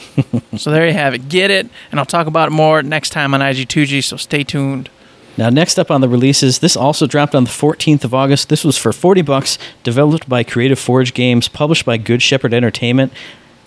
so 0.58 0.70
there 0.70 0.86
you 0.86 0.92
have 0.92 1.14
it. 1.14 1.30
Get 1.30 1.50
it, 1.50 1.70
and 1.90 1.98
I'll 1.98 2.04
talk 2.04 2.26
about 2.26 2.48
it 2.48 2.50
more 2.52 2.82
next 2.82 3.10
time 3.10 3.32
on 3.32 3.40
IG2G. 3.40 4.04
So 4.04 4.18
stay 4.18 4.44
tuned. 4.44 4.90
Now, 5.38 5.50
next 5.50 5.78
up 5.78 5.88
on 5.88 6.00
the 6.00 6.08
releases, 6.08 6.58
this 6.58 6.76
also 6.76 7.06
dropped 7.06 7.32
on 7.32 7.44
the 7.44 7.50
14th 7.50 8.02
of 8.02 8.12
August. 8.12 8.48
This 8.48 8.64
was 8.64 8.76
for 8.76 8.92
40 8.92 9.22
bucks, 9.22 9.56
developed 9.84 10.28
by 10.28 10.42
Creative 10.42 10.78
Forge 10.78 11.14
Games, 11.14 11.46
published 11.46 11.86
by 11.86 11.96
Good 11.96 12.22
Shepherd 12.22 12.52
Entertainment. 12.52 13.12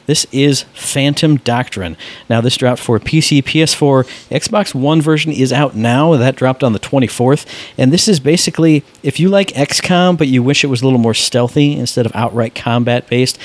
This 0.06 0.27
is 0.33 0.63
Phantom 0.73 1.38
Doctrine. 1.38 1.95
Now, 2.29 2.41
this 2.41 2.57
dropped 2.57 2.81
for 2.81 3.00
PC, 3.00 3.41
PS4, 3.41 4.03
Xbox 4.29 4.75
One 4.75 5.01
version 5.01 5.31
is 5.31 5.53
out 5.53 5.73
now. 5.73 6.18
That 6.18 6.35
dropped 6.35 6.62
on 6.62 6.73
the 6.73 6.79
24th. 6.79 7.45
And 7.77 7.94
this 7.94 8.09
is 8.09 8.19
basically 8.19 8.83
if 9.01 9.18
you 9.18 9.29
like 9.29 9.47
XCOM, 9.50 10.18
but 10.18 10.27
you 10.27 10.44
wish 10.44 10.65
it 10.65 10.68
was 10.68 10.81
a 10.81 10.85
little 10.85 11.00
more 11.00 11.13
stealthy 11.13 11.79
instead 11.79 12.06
of 12.06 12.13
outright 12.13 12.53
combat 12.53 13.07
based, 13.07 13.39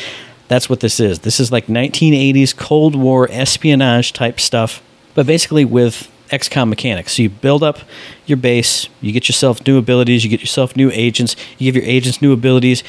that's 0.49 0.69
what 0.69 0.81
this 0.81 0.99
is. 0.99 1.21
This 1.21 1.39
is 1.39 1.53
like 1.53 1.69
1980s 1.69 2.57
Cold 2.57 2.97
War 2.97 3.29
espionage 3.31 4.13
type 4.13 4.41
stuff, 4.41 4.83
but 5.15 5.29
basically 5.29 5.65
with 5.65 6.11
XCOM 6.31 6.69
mechanics. 6.69 7.15
So 7.15 7.23
you 7.23 7.31
build 7.31 7.63
up 7.63 7.79
your 8.27 8.37
base, 8.37 8.89
you 9.01 9.13
get 9.13 9.29
yourself 9.29 9.67
new 9.67 9.79
abilities, 9.79 10.25
you 10.25 10.31
get 10.31 10.41
yourself 10.41 10.77
new 10.77 10.91
agents, 10.93 11.37
you 11.59 11.71
give 11.71 11.77
your 11.77 11.91
agents 11.91 12.21
new 12.21 12.33
abilities. 12.33 12.83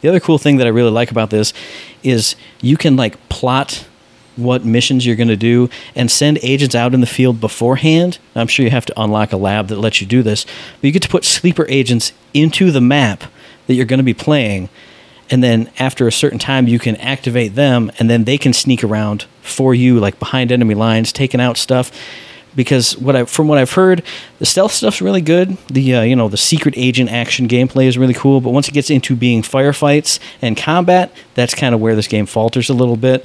The 0.00 0.08
other 0.08 0.20
cool 0.20 0.38
thing 0.38 0.58
that 0.58 0.66
I 0.66 0.70
really 0.70 0.90
like 0.90 1.10
about 1.10 1.30
this 1.30 1.52
is 2.02 2.36
you 2.60 2.76
can 2.76 2.96
like 2.96 3.28
plot 3.28 3.86
what 4.36 4.64
missions 4.64 5.04
you're 5.04 5.16
going 5.16 5.28
to 5.28 5.36
do 5.36 5.68
and 5.94 6.10
send 6.10 6.38
agents 6.42 6.74
out 6.74 6.94
in 6.94 7.00
the 7.00 7.06
field 7.06 7.40
beforehand. 7.40 8.18
I'm 8.34 8.46
sure 8.46 8.64
you 8.64 8.70
have 8.70 8.86
to 8.86 9.00
unlock 9.00 9.32
a 9.32 9.36
lab 9.36 9.68
that 9.68 9.76
lets 9.76 10.00
you 10.00 10.06
do 10.06 10.22
this, 10.22 10.44
but 10.44 10.84
you 10.84 10.92
get 10.92 11.02
to 11.02 11.08
put 11.08 11.24
sleeper 11.24 11.66
agents 11.68 12.12
into 12.32 12.70
the 12.70 12.80
map 12.80 13.24
that 13.66 13.74
you're 13.74 13.84
going 13.84 13.98
to 13.98 14.04
be 14.04 14.14
playing 14.14 14.68
and 15.32 15.42
then 15.42 15.70
after 15.78 16.06
a 16.06 16.12
certain 16.12 16.38
time 16.38 16.68
you 16.68 16.78
can 16.78 16.94
activate 16.96 17.54
them 17.54 17.90
and 17.98 18.10
then 18.10 18.24
they 18.24 18.36
can 18.36 18.52
sneak 18.52 18.84
around 18.84 19.24
for 19.40 19.74
you 19.74 19.98
like 19.98 20.18
behind 20.18 20.52
enemy 20.52 20.74
lines 20.74 21.10
taking 21.10 21.40
out 21.40 21.56
stuff 21.56 21.90
because 22.54 22.96
what 22.98 23.16
I 23.16 23.24
from 23.24 23.48
what 23.48 23.58
I've 23.58 23.72
heard 23.72 24.02
the 24.38 24.46
stealth 24.46 24.72
stuff's 24.72 25.00
really 25.00 25.20
good 25.20 25.56
the 25.68 25.94
uh, 25.94 26.02
you 26.02 26.16
know 26.16 26.28
the 26.28 26.36
secret 26.36 26.74
agent 26.76 27.10
action 27.10 27.48
gameplay 27.48 27.86
is 27.86 27.98
really 27.98 28.14
cool 28.14 28.40
but 28.40 28.50
once 28.50 28.68
it 28.68 28.72
gets 28.72 28.90
into 28.90 29.16
being 29.16 29.42
firefights 29.42 30.18
and 30.40 30.56
combat 30.56 31.12
that's 31.34 31.54
kind 31.54 31.74
of 31.74 31.80
where 31.80 31.96
this 31.96 32.08
game 32.08 32.26
falters 32.26 32.68
a 32.68 32.74
little 32.74 32.96
bit 32.96 33.24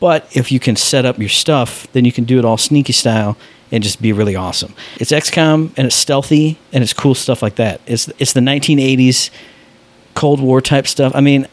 but 0.00 0.28
if 0.36 0.52
you 0.52 0.60
can 0.60 0.76
set 0.76 1.04
up 1.04 1.18
your 1.18 1.28
stuff 1.28 1.86
then 1.92 2.04
you 2.04 2.12
can 2.12 2.24
do 2.24 2.38
it 2.38 2.44
all 2.44 2.56
sneaky 2.56 2.92
style 2.92 3.36
and 3.72 3.82
just 3.82 4.00
be 4.00 4.12
really 4.12 4.36
awesome 4.36 4.74
it's 4.96 5.10
XCOM 5.10 5.72
and 5.76 5.86
it's 5.86 5.96
stealthy 5.96 6.58
and 6.72 6.82
it's 6.82 6.92
cool 6.92 7.14
stuff 7.14 7.42
like 7.42 7.56
that 7.56 7.80
it's 7.86 8.08
it's 8.18 8.32
the 8.32 8.40
1980s 8.40 9.30
Cold 10.16 10.40
War 10.40 10.60
type 10.60 10.88
stuff. 10.88 11.12
I 11.14 11.20
mean, 11.20 11.46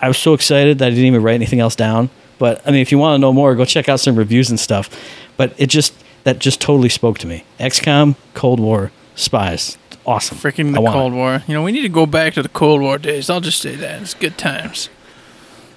I 0.00 0.06
was 0.06 0.18
so 0.18 0.34
excited 0.34 0.78
that 0.78 0.86
I 0.86 0.90
didn't 0.90 1.06
even 1.06 1.22
write 1.22 1.34
anything 1.34 1.58
else 1.58 1.74
down. 1.74 2.10
But 2.38 2.62
I 2.64 2.70
mean, 2.70 2.82
if 2.82 2.92
you 2.92 2.98
want 2.98 3.14
to 3.14 3.18
know 3.18 3.32
more, 3.32 3.56
go 3.56 3.64
check 3.64 3.88
out 3.88 3.98
some 3.98 4.14
reviews 4.14 4.48
and 4.50 4.60
stuff. 4.60 4.88
But 5.36 5.54
it 5.58 5.66
just 5.66 5.92
that 6.28 6.38
just 6.38 6.60
totally 6.60 6.90
spoke 6.90 7.16
to 7.18 7.26
me. 7.26 7.42
XCOM, 7.58 8.14
Cold 8.34 8.60
War, 8.60 8.92
spies, 9.14 9.78
awesome. 10.04 10.36
Freaking 10.36 10.74
the 10.74 10.80
want 10.80 10.94
it. 10.94 10.98
Cold 10.98 11.12
War. 11.14 11.42
You 11.46 11.54
know, 11.54 11.62
we 11.62 11.72
need 11.72 11.82
to 11.82 11.88
go 11.88 12.04
back 12.04 12.34
to 12.34 12.42
the 12.42 12.50
Cold 12.50 12.82
War 12.82 12.98
days. 12.98 13.30
I'll 13.30 13.40
just 13.40 13.60
say 13.60 13.74
that. 13.76 14.02
It's 14.02 14.12
good 14.12 14.36
times. 14.36 14.90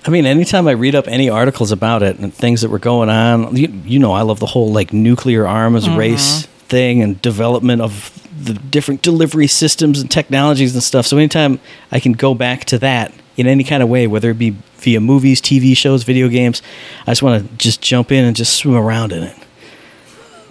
I 0.05 0.09
mean, 0.09 0.25
anytime 0.25 0.67
I 0.67 0.71
read 0.71 0.93
up 0.93 1.07
any 1.07 1.29
articles 1.29 1.71
about 1.71 2.03
it 2.03 2.19
and 2.19 2.33
things 2.33 2.61
that 2.61 2.69
were 2.69 2.79
going 2.79 3.09
on, 3.09 3.55
you, 3.55 3.67
you 3.85 3.99
know, 3.99 4.11
I 4.11 4.23
love 4.23 4.39
the 4.39 4.47
whole 4.47 4.73
like 4.73 4.91
nuclear 4.91 5.47
arms 5.47 5.87
mm-hmm. 5.87 5.97
race 5.97 6.47
thing 6.67 7.01
and 7.01 7.21
development 7.21 7.81
of 7.81 8.17
the 8.37 8.53
different 8.53 9.03
delivery 9.03 9.47
systems 9.47 10.01
and 10.01 10.11
technologies 10.11 10.73
and 10.73 10.83
stuff. 10.83 11.05
So 11.05 11.17
anytime 11.17 11.59
I 11.91 12.01
can 12.01 12.13
go 12.13 12.33
back 12.33 12.65
to 12.65 12.79
that 12.79 13.13
in 13.37 13.47
any 13.47 13.63
kind 13.63 13.81
of 13.81 13.87
way, 13.87 14.07
whether 14.07 14.31
it 14.31 14.39
be 14.39 14.55
via 14.77 14.99
movies, 14.99 15.39
TV 15.39 15.77
shows, 15.77 16.03
video 16.03 16.27
games, 16.27 16.61
I 17.05 17.11
just 17.11 17.21
want 17.21 17.47
to 17.47 17.57
just 17.57 17.81
jump 17.81 18.11
in 18.11 18.25
and 18.25 18.35
just 18.35 18.53
swim 18.57 18.75
around 18.75 19.13
in 19.13 19.23
it. 19.23 19.37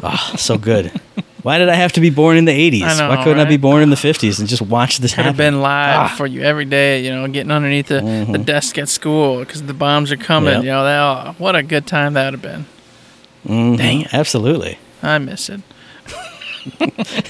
Ah, 0.02 0.34
so 0.36 0.56
good. 0.58 0.90
Why 1.42 1.56
did 1.56 1.70
I 1.70 1.74
have 1.74 1.92
to 1.92 2.00
be 2.00 2.10
born 2.10 2.36
in 2.36 2.44
the 2.44 2.52
80s? 2.52 2.82
I 2.82 2.98
know, 2.98 3.08
Why 3.08 3.24
couldn't 3.24 3.40
I 3.40 3.46
be 3.48 3.56
born 3.56 3.82
in 3.82 3.88
the 3.88 3.96
50s 3.96 4.38
and 4.40 4.46
just 4.48 4.60
watch 4.60 4.98
this 4.98 5.12
Could 5.14 5.24
happen? 5.24 5.28
have 5.28 5.36
been 5.38 5.62
live 5.62 5.96
Ah. 5.98 6.06
Mm-hmm. 6.08 6.16
for 6.18 6.26
you 6.26 6.42
every 6.42 6.66
day, 6.66 7.02
you 7.02 7.10
know, 7.10 7.26
getting 7.28 7.50
underneath 7.50 7.86
the, 7.88 8.00
the 8.30 8.36
desk 8.38 8.76
at 8.76 8.88
school 8.90 9.38
because 9.40 9.62
the 9.62 9.72
bombs 9.72 10.12
are 10.12 10.18
coming. 10.18 10.52
Yep. 10.52 10.62
You 10.64 10.68
know, 10.70 10.84
that, 10.84 11.00
oh, 11.28 11.34
what 11.38 11.56
a 11.56 11.62
good 11.62 11.86
time 11.86 12.12
that 12.12 12.26
would 12.32 12.40
have 12.40 12.42
been. 12.42 12.66
Mhm, 13.48 13.78
Dang 13.78 14.00
it. 14.02 14.12
Absolutely. 14.14 14.78
I 15.02 15.16
miss 15.18 15.48
it. 15.48 15.60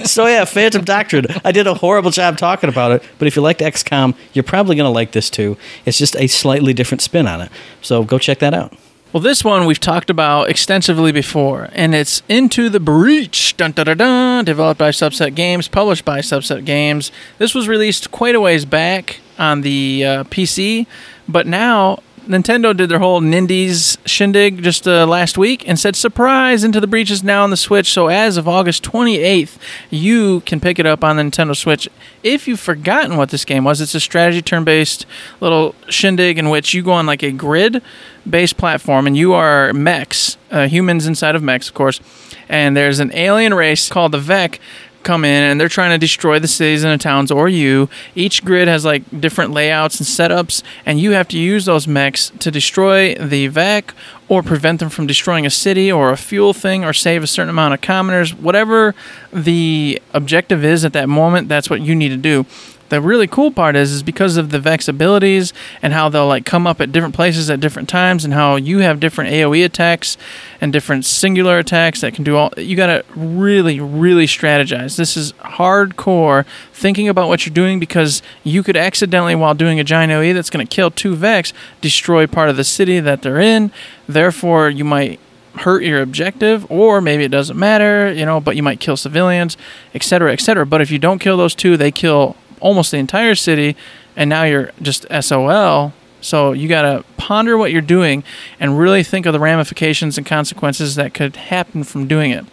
So 0.05 0.27
yeah, 0.27 0.45
Phantom 0.45 0.83
Doctrine. 0.83 1.27
I 1.45 1.53
did 1.53 1.69
a 1.69 1.75
horrible 1.75 2.11
job 2.11 2.37
talking 2.37 2.69
about 2.69 2.91
it, 2.91 3.05
but 3.21 3.29
if 3.29 3.37
you 3.37 3.43
liked 3.43 3.61
XCOM, 3.61 4.17
you're 4.33 4.43
probably 4.43 4.75
going 4.75 4.87
to 4.89 4.91
like 4.93 5.13
this 5.13 5.31
too. 5.31 5.57
It's 5.87 5.99
just 5.99 6.17
a 6.17 6.27
slightly 6.27 6.73
different 6.75 7.01
spin 7.01 7.29
on 7.29 7.41
it. 7.43 7.53
So 7.81 8.03
go 8.03 8.19
check 8.19 8.41
that 8.41 8.55
out. 8.55 8.77
Well, 9.13 9.21
this 9.21 9.43
one 9.43 9.67
we've 9.67 9.81
talked 9.81 10.09
about 10.09 10.51
extensively 10.51 11.11
before, 11.11 11.69
and 11.73 11.97
it's 11.97 12.23
Into 12.29 12.69
the 12.69 12.79
Breach. 12.79 13.57
Dun, 13.57 13.73
dun, 13.73 13.97
dun, 13.99 14.45
developed 14.45 14.79
by 14.79 14.91
Subset 14.91 15.35
Games, 15.35 15.67
published 15.67 16.05
by 16.05 16.21
Subset 16.21 16.65
Games. 16.65 17.11
This 17.39 17.53
was 17.53 17.67
released 17.67 18.13
quite 18.13 18.37
a 18.37 18.41
ways 18.41 18.65
back 18.65 19.19
on 19.37 19.63
the 19.63 20.05
uh, 20.05 20.25
PC, 20.25 20.87
but 21.29 21.45
now 21.45 22.05
Nintendo 22.31 22.77
did 22.77 22.89
their 22.89 23.01
whole 23.01 23.21
Nindies 23.21 23.99
shindig 24.07 24.63
just 24.63 24.87
uh, 24.87 25.05
last 25.05 25.37
week 25.37 25.69
and 25.69 25.79
said, 25.79 25.97
surprise, 25.97 26.63
Into 26.63 26.81
the 26.81 26.87
Breach 26.87 27.11
is 27.11 27.25
now 27.25 27.43
on 27.43 27.51
the 27.51 27.57
Switch. 27.57 27.93
So 27.93 28.07
as 28.07 28.37
of 28.37 28.47
August 28.47 28.85
28th, 28.85 29.59
you 29.91 30.41
can 30.43 30.61
pick 30.61 30.79
it 30.79 30.87
up 30.87 31.03
on 31.03 31.17
the 31.17 31.23
Nintendo 31.25 31.57
Switch. 31.57 31.89
If 32.23 32.47
you've 32.47 32.61
forgotten 32.61 33.17
what 33.17 33.31
this 33.31 33.45
game 33.45 33.65
was, 33.65 33.81
it's 33.81 33.97
a 33.97 34.01
strategy 34.01 34.43
turn 34.43 34.63
based 34.63 35.07
little 35.41 35.75
shindig 35.89 36.39
in 36.39 36.51
which 36.51 36.73
you 36.73 36.83
go 36.83 36.93
on 36.93 37.05
like 37.05 37.25
a 37.25 37.33
grid 37.33 37.83
based 38.29 38.57
platform 38.57 39.09
and 39.09 39.17
you 39.17 39.33
are 39.33 39.73
mechs, 39.73 40.37
uh, 40.53 40.69
humans 40.69 41.07
inside 41.07 41.35
of 41.35 41.43
mechs, 41.43 41.69
of 41.69 41.75
course. 41.75 42.01
And 42.49 42.77
there's 42.77 43.01
an 43.01 43.13
alien 43.13 43.55
race 43.55 43.89
called 43.89 44.13
the 44.13 44.19
Vek 44.19 44.59
come 45.03 45.25
in 45.25 45.43
and 45.43 45.61
they're 45.61 45.69
trying 45.69 45.91
to 45.91 45.99
destroy 45.99 46.39
the 46.39 46.49
cities 46.49 46.85
and 46.85 46.93
the 46.93 47.03
towns 47.03 47.31
or 47.31 47.49
you. 47.49 47.89
Each 48.15 48.45
grid 48.45 48.69
has 48.69 48.85
like 48.85 49.03
different 49.21 49.53
layouts 49.53 49.99
and 49.99 50.07
setups, 50.07 50.63
and 50.85 51.01
you 51.01 51.13
have 51.13 51.29
to 51.29 51.39
use 51.39 51.65
those 51.65 51.87
mechs 51.87 52.31
to 52.39 52.51
destroy 52.51 53.15
the 53.15 53.49
Vek 53.49 53.93
or 54.29 54.43
prevent 54.43 54.81
them 54.81 54.89
from 54.89 55.07
destroying 55.07 55.47
a 55.47 55.51
city 55.51 55.91
or 55.91 56.11
a 56.11 56.17
fuel 56.17 56.53
thing 56.53 56.85
or 56.85 56.93
save 56.93 57.23
a 57.23 57.27
certain 57.27 57.51
amount 57.51 57.75
of 57.75 57.81
commoners. 57.81 58.35
Whatever 58.35 58.95
the 59.33 60.01
objective 60.15 60.65
is 60.65 60.85
at 60.85 60.93
that 60.93 61.09
moment, 61.09 61.49
that's 61.49 61.69
what 61.69 61.81
you 61.81 61.95
need 61.95 62.11
to 62.11 62.17
do. 62.17 62.47
The 62.91 63.01
really 63.01 63.27
cool 63.27 63.51
part 63.51 63.77
is 63.77 63.93
is 63.93 64.03
because 64.03 64.37
of 64.37 64.51
the 64.51 64.59
Vek's 64.59 64.89
abilities 64.89 65.53
and 65.81 65.93
how 65.93 66.09
they'll 66.09 66.27
like 66.27 66.45
come 66.45 66.67
up 66.67 66.81
at 66.81 66.93
different 66.93 67.15
places 67.15 67.49
at 67.49 67.61
different 67.61 67.89
times 67.89 68.25
and 68.25 68.35
how 68.35 68.57
you 68.57 68.79
have 68.79 69.01
different 69.01 69.31
AoE 69.31 69.65
attacks 69.65 70.17
and 70.61 70.73
different 70.73 71.05
singular 71.05 71.59
attacks 71.59 72.01
that 72.01 72.15
can 72.15 72.25
do 72.25 72.37
all 72.37 72.53
you 72.57 72.77
got 72.77 72.89
to 72.89 73.05
really 73.15 73.81
really 73.81 74.27
strategize. 74.27 74.97
This 74.97 75.17
is 75.17 75.33
hardcore 75.35 76.45
thinking 76.73 77.09
about 77.09 77.29
what 77.29 77.47
you're 77.47 77.55
doing 77.55 77.79
because 77.79 78.23
you 78.43 78.63
could 78.63 78.77
accidentally 78.77 79.37
while 79.37 79.55
doing 79.55 79.79
a 79.79 79.85
giant 79.85 80.13
AoE 80.13 80.35
that's 80.35 80.51
going 80.51 80.67
to 80.67 80.75
kill 80.75 80.91
two 80.91 81.15
Veks 81.15 81.53
destroy 81.81 82.27
part 82.27 82.51
of 82.51 82.57
the 82.57 82.65
city 82.65 82.99
that 83.01 83.23
they're 83.23 83.41
in. 83.41 83.71
Therefore, 84.09 84.69
you 84.69 84.85
might 84.85 85.21
hurt 85.55 85.83
your 85.83 86.01
objective 86.01 86.69
or 86.71 87.01
maybe 87.01 87.25
it 87.25 87.31
doesn't 87.31 87.59
matter 87.59 88.13
you 88.13 88.25
know 88.25 88.41
but 88.41 88.55
you 88.55 88.63
might 88.63 88.79
kill 88.79 88.97
civilians 88.97 89.57
etc 89.95 90.33
etc 90.33 90.65
but 90.65 90.81
if 90.81 90.93
you 90.93 90.99
don't 90.99 91.19
kill 91.19 91.37
those 91.37 91.57
two 91.57 91.77
they 91.77 91.91
kill 91.91 92.37
almost 92.61 92.91
the 92.91 92.99
entire 92.99 93.35
city 93.35 93.77
and 94.17 94.29
now 94.29 94.45
you're 94.45 94.71
just 94.81 95.07
sol 95.21 95.93
so 96.21 96.53
you 96.53 96.69
got 96.69 96.83
to 96.83 97.05
ponder 97.17 97.57
what 97.57 97.73
you're 97.73 97.81
doing 97.81 98.23
and 98.59 98.79
really 98.79 99.03
think 99.03 99.27
of 99.27 99.33
the 99.33 99.41
ramifications 99.41 100.19
and 100.19 100.27
consequences 100.27 100.95
that 100.95 101.15
could 101.15 101.37
happen 101.37 101.83
from 101.85 102.07
doing 102.07 102.31
it 102.31 102.45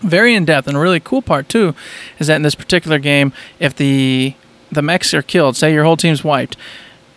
very 0.00 0.34
in 0.34 0.44
depth 0.44 0.66
and 0.66 0.76
a 0.76 0.80
really 0.80 1.00
cool 1.00 1.22
part 1.22 1.48
too 1.48 1.74
is 2.18 2.26
that 2.26 2.36
in 2.36 2.42
this 2.42 2.54
particular 2.54 2.98
game 2.98 3.32
if 3.58 3.74
the 3.76 4.34
the 4.70 4.82
mechs 4.82 5.14
are 5.14 5.22
killed 5.22 5.56
say 5.56 5.72
your 5.72 5.84
whole 5.84 5.96
team's 5.96 6.24
wiped 6.24 6.56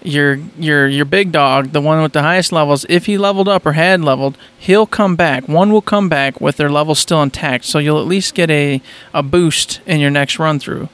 your 0.07 0.36
your 0.57 0.88
your 0.88 1.05
big 1.05 1.31
dog, 1.31 1.72
the 1.72 1.81
one 1.81 2.01
with 2.01 2.13
the 2.13 2.22
highest 2.22 2.51
levels, 2.51 2.86
if 2.89 3.05
he 3.05 3.17
leveled 3.17 3.48
up 3.48 3.65
or 3.65 3.74
had 3.74 4.01
leveled, 4.01 4.38
he'll 4.57 4.86
come 4.86 5.15
back. 5.15 5.48
One 5.48 5.72
will 5.72 5.81
come 5.81 6.10
back 6.10 6.39
with 6.39 6.57
their 6.57 6.69
levels 6.69 7.00
still 7.00 7.22
intact, 7.22 7.65
so 7.65 7.79
you'll 7.79 8.00
at 8.00 8.07
least 8.07 8.34
get 8.34 8.50
a 8.50 8.81
a 9.13 9.24
boost 9.24 9.81
in 9.86 10.00
your 10.00 10.12
next 10.12 10.39
run 10.39 10.60
through. 10.60 10.89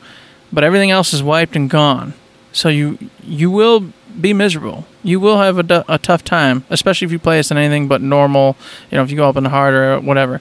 But 0.54 0.64
everything 0.64 0.92
else 0.92 1.14
is 1.14 1.24
wiped 1.24 1.56
and 1.56 1.70
gone. 1.70 2.14
So 2.52 2.70
you 2.70 2.98
you 3.24 3.50
will 3.50 3.92
be 4.22 4.32
miserable. 4.32 4.86
You 5.02 5.20
will 5.20 5.40
have 5.40 5.58
a, 5.58 5.84
a 5.90 5.98
tough 5.98 6.24
time, 6.24 6.64
especially 6.70 7.08
if 7.08 7.12
you 7.12 7.20
play 7.20 7.38
this 7.38 7.50
in 7.52 7.58
anything 7.58 7.88
but 7.88 8.02
normal. 8.02 8.56
You 8.92 8.98
know, 8.98 9.04
if 9.04 9.10
you 9.10 9.18
go 9.18 9.28
up 9.28 9.36
in 9.36 9.46
hard 9.46 9.74
or 9.74 10.00
whatever. 10.00 10.40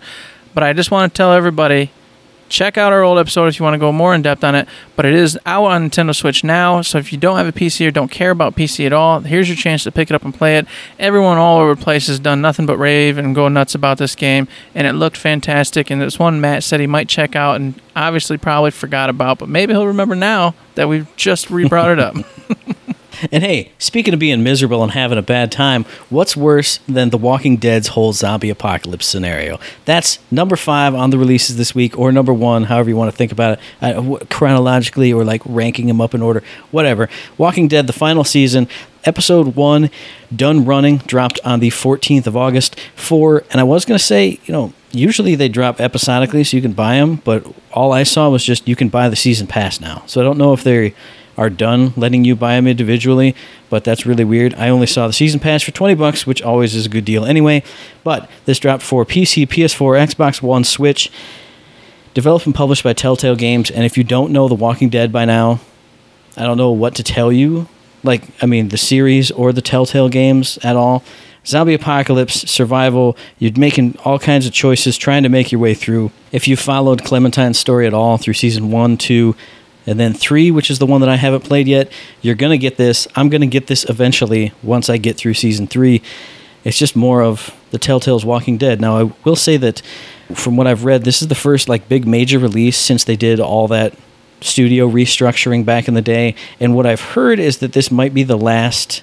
But 0.55 0.63
I 0.63 0.75
just 0.75 0.91
want 0.91 1.13
to 1.13 1.17
tell 1.17 1.33
everybody 1.33 1.91
check 2.53 2.77
out 2.77 2.93
our 2.93 3.03
old 3.03 3.19
episode 3.19 3.47
if 3.47 3.59
you 3.59 3.65
want 3.65 3.75
to 3.75 3.79
go 3.79 3.91
more 3.91 4.15
in 4.15 4.23
depth 4.23 4.45
on 4.45 4.55
it. 4.55 4.69
But 4.95 5.07
it 5.07 5.15
is 5.15 5.39
out 5.47 5.65
on 5.65 5.89
Nintendo 5.89 6.15
Switch 6.15 6.45
now, 6.45 6.83
so 6.83 6.99
if 6.99 7.13
you 7.13 7.19
don't 7.19 7.37
have 7.39 7.47
a 7.47 7.53
PC 7.53 7.87
or 7.87 7.91
don't 7.91 8.11
care 8.11 8.31
about 8.31 8.55
PC 8.55 8.87
at 8.87 8.93
all, 8.93 9.21
here's 9.21 9.49
your 9.49 9.57
chance 9.57 9.85
to 9.85 9.93
pick 9.93 10.11
it 10.11 10.15
up 10.15 10.25
and 10.25 10.35
play 10.35 10.59
it. 10.59 10.67
Everyone 10.99 11.39
all 11.39 11.61
over 11.61 11.75
the 11.75 11.83
place 11.83 12.07
has 12.07 12.21
done 12.21 12.41
nothing 12.41 12.67
but 12.67 12.77
rave 12.77 13.19
and 13.19 13.35
go 13.35 13.49
nuts 13.49 13.75
about 13.75 13.99
this 13.99 14.15
game, 14.15 14.47
and 14.75 14.87
it 14.87 14.93
looked 14.93 15.17
fantastic. 15.17 15.91
And 15.91 16.03
it's 16.03 16.19
one 16.19 16.41
Matt 16.41 16.63
said 16.63 16.79
he 16.81 16.87
might 16.87 17.09
check 17.09 17.35
out, 17.35 17.57
and 17.57 17.75
obviously 17.97 18.37
probably 18.37 18.71
forgot 18.71 19.11
about, 19.11 19.39
but 19.39 19.49
maybe 19.49 19.73
he'll 19.73 19.87
remember 19.87 20.15
now 20.15 20.55
that 20.75 20.89
we've 20.89 21.09
just 21.17 21.51
re 21.51 21.67
brought 21.67 21.91
it 21.91 21.99
up. 21.99 22.15
And 23.31 23.45
hey, 23.45 23.73
speaking 23.79 24.15
of 24.15 24.21
being 24.21 24.43
miserable 24.43 24.83
and 24.83 24.93
having 24.93 25.19
a 25.19 25.23
bad 25.23 25.53
time, 25.53 25.85
what's 26.11 26.37
worse 26.37 26.79
than 26.89 27.11
The 27.11 27.19
Walking 27.19 27.57
Dead's 27.57 27.89
whole 27.89 28.13
zombie 28.13 28.51
apocalypse 28.51 29.07
scenario? 29.07 29.61
That's 29.85 30.19
number 30.31 30.57
five 30.57 30.95
on 30.95 31.11
the 31.11 31.19
releases 31.19 31.57
this 31.57 31.75
week, 31.75 31.99
or 31.99 32.11
number 32.11 32.33
one, 32.33 32.65
however 32.65 32.89
you 32.91 32.97
want 32.97 33.11
to 33.11 33.17
think 33.17 33.33
about 33.33 33.59
it, 33.59 33.61
uh, 33.81 34.19
chronologically 34.31 35.13
or 35.13 35.25
like 35.25 35.43
ranking 35.45 35.87
them 35.87 36.01
up 36.01 36.15
in 36.15 36.23
order, 36.23 36.43
whatever. 36.71 37.09
Walking 37.39 37.69
Dead, 37.69 37.87
the 37.87 37.93
final 37.93 38.25
season, 38.25 38.67
episode 39.05 39.55
one, 39.55 39.91
done 40.35 40.65
running, 40.65 40.99
dropped 40.99 41.39
on 41.45 41.61
the 41.61 41.71
14th 41.71 42.27
of 42.27 42.37
August. 42.37 42.79
Four, 42.95 43.45
and 43.51 43.61
I 43.61 43.65
was 43.65 43.85
going 43.85 43.99
to 43.99 44.05
say, 44.05 44.41
you 44.45 44.53
know, 44.53 44.73
usually 44.91 45.35
they 45.35 45.49
drop 45.49 45.81
episodically 45.81 46.45
so 46.45 46.57
you 46.57 46.63
can 46.63 46.73
buy 46.73 46.97
them, 46.97 47.17
but 47.17 47.47
all 47.73 47.93
I 47.93 48.03
saw 48.03 48.29
was 48.29 48.45
just 48.45 48.69
you 48.69 48.77
can 48.77 48.89
buy 48.89 49.09
the 49.09 49.17
season 49.17 49.47
pass 49.47 49.81
now. 49.81 50.03
So 50.07 50.21
I 50.21 50.25
don't 50.25 50.39
know 50.39 50.53
if 50.53 50.65
they 50.65 50.95
are 51.37 51.51
done 51.51 51.93
letting 51.97 52.25
you 52.25 52.37
buy 52.37 52.55
them 52.55 52.67
individually, 52.67 53.35
but 53.71 53.85
that's 53.85 54.05
really 54.07 54.25
weird. 54.25 54.55
I 54.55 54.69
only 54.69 54.87
saw 54.87 55.07
the 55.07 55.13
season 55.13 55.41
pass 55.41 55.63
for 55.63 55.71
20 55.71 55.95
bucks, 55.95 56.27
which 56.27 56.43
always 56.43 56.75
is 56.75 56.87
a 56.87 56.91
good 56.91 57.05
deal 57.05 57.25
anyway. 57.25 57.63
But 58.05 58.31
this 58.45 58.59
dropped 58.59 58.83
for 58.83 59.05
PC, 59.05 59.47
PS4, 59.47 60.07
Xbox 60.09 60.43
One, 60.43 60.65
Switch. 60.65 61.11
Developed 62.15 62.45
and 62.45 62.55
published 62.55 62.85
by 62.85 62.93
Telltale 62.93 63.37
Games, 63.37 63.71
and 63.71 63.85
if 63.85 63.97
you 63.97 64.05
don't 64.05 64.33
know 64.33 64.47
The 64.47 64.55
Walking 64.55 64.91
Dead 64.91 65.11
by 65.11 65.25
now, 65.25 65.61
I 66.37 66.43
don't 66.43 66.59
know 66.59 66.71
what 66.71 66.95
to 66.97 67.03
tell 67.03 67.33
you. 67.33 67.69
Like, 68.03 68.25
I 68.43 68.47
mean, 68.47 68.69
the 68.69 68.77
series 68.77 69.31
or 69.31 69.53
the 69.53 69.63
Telltale 69.63 70.11
games 70.11 70.59
at 70.63 70.77
all. 70.77 71.03
Zombie 71.47 71.75
apocalypse, 71.75 72.51
survival, 72.51 73.17
you're 73.39 73.53
making 73.57 73.97
all 74.05 74.19
kinds 74.19 74.47
of 74.47 74.53
choices, 74.53 74.97
trying 74.97 75.23
to 75.25 75.29
make 75.29 75.51
your 75.51 75.61
way 75.61 75.75
through. 75.75 76.13
If 76.31 76.47
you 76.47 76.57
followed 76.57 77.03
Clementine's 77.03 77.59
story 77.59 77.87
at 77.87 77.95
all 77.95 78.17
through 78.17 78.35
season 78.35 78.71
one, 78.71 78.97
two, 78.97 79.35
and 79.87 79.99
then 79.99 80.15
three, 80.15 80.51
which 80.51 80.71
is 80.71 80.79
the 80.79 80.87
one 80.87 81.01
that 81.01 81.11
I 81.11 81.17
haven't 81.17 81.43
played 81.45 81.67
yet, 81.67 81.91
you're 82.21 82.35
going 82.35 82.53
to 82.53 82.59
get 82.59 82.77
this. 82.77 83.09
I'm 83.17 83.29
going 83.29 83.41
to 83.41 83.47
get 83.47 83.67
this 83.67 83.85
eventually 83.89 84.53
once 84.63 84.89
I 84.89 84.97
get 84.97 85.17
through 85.17 85.35
season 85.35 85.67
three. 85.67 86.03
It's 86.65 86.79
just 86.79 86.95
more 86.95 87.23
of 87.23 87.55
the 87.71 87.79
Telltale's 87.79 88.25
Walking 88.25 88.57
Dead. 88.57 88.81
Now, 88.81 88.99
I 88.99 89.13
will 89.25 89.37
say 89.37 89.57
that 89.57 89.83
from 90.35 90.57
what 90.57 90.67
I've 90.67 90.85
read, 90.85 91.05
this 91.05 91.21
is 91.21 91.29
the 91.29 91.35
first 91.35 91.69
like 91.69 91.89
big 91.89 92.07
major 92.07 92.39
release 92.39 92.79
since 92.79 93.05
they 93.05 93.17
did 93.17 93.41
all 93.41 93.67
that 93.69 93.97
studio 94.41 94.89
restructuring 94.89 95.65
back 95.65 95.89
in 95.89 95.95
the 95.95 96.03
day. 96.03 96.35
And 96.61 96.75
what 96.75 96.87
I've 96.87 97.01
heard 97.01 97.39
is 97.39 97.59
that 97.59 97.73
this 97.73 97.91
might 97.91 98.15
be 98.15 98.23
the 98.23 98.39
last 98.39 99.03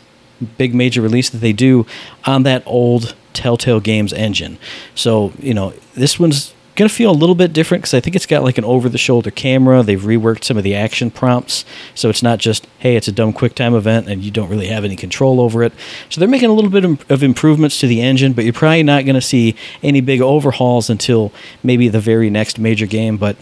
big 0.58 0.74
major 0.74 1.02
release 1.02 1.30
that 1.30 1.40
they 1.40 1.54
do 1.54 1.86
on 2.26 2.44
that 2.44 2.64
old 2.66 3.16
Telltale 3.34 3.80
Games 3.80 4.14
engine. 4.14 4.58
So, 4.96 5.34
you 5.40 5.54
know, 5.54 5.74
this 5.96 6.20
one's 6.20 6.54
going 6.80 6.90
to 6.90 6.96
feel 6.96 7.12
a 7.12 7.14
little 7.14 7.36
bit 7.36 7.52
different 7.52 7.84
because 7.84 7.94
I 7.94 8.00
think 8.00 8.16
it's 8.16 8.26
got 8.26 8.42
like 8.42 8.58
an 8.58 8.64
over 8.64 8.88
the 8.88 8.98
shoulder 8.98 9.30
camera. 9.30 9.84
They've 9.84 10.02
reworked 10.02 10.46
some 10.46 10.58
of 10.58 10.64
the 10.64 10.76
action 10.76 11.12
prompts. 11.12 11.66
So 11.94 12.10
it's 12.10 12.24
not 12.24 12.40
just, 12.40 12.66
hey, 12.80 12.96
it's 12.96 13.08
a 13.08 13.12
dumb 13.12 13.34
QuickTime 13.34 13.76
event 13.76 14.08
and 14.08 14.24
you 14.24 14.32
don't 14.32 14.50
really 14.50 14.68
have 14.68 14.86
any 14.86 14.96
control 14.96 15.42
over 15.42 15.62
it. 15.62 15.74
So 16.10 16.20
they're 16.20 16.30
making 16.30 16.50
a 16.50 16.54
little 16.54 16.72
bit 16.72 16.86
of 17.12 17.22
improvements 17.22 17.80
to 17.82 17.88
the 17.88 18.02
engine, 18.02 18.32
but 18.32 18.46
you're 18.46 18.54
probably 18.54 18.84
not 18.84 19.04
going 19.04 19.16
to 19.16 19.22
see 19.22 19.56
any 19.84 20.00
big 20.00 20.22
overhauls 20.22 20.90
until 20.90 21.34
maybe 21.64 21.90
the 21.90 22.00
very 22.00 22.30
next 22.30 22.58
major 22.58 22.88
game. 22.88 23.18
But 23.18 23.36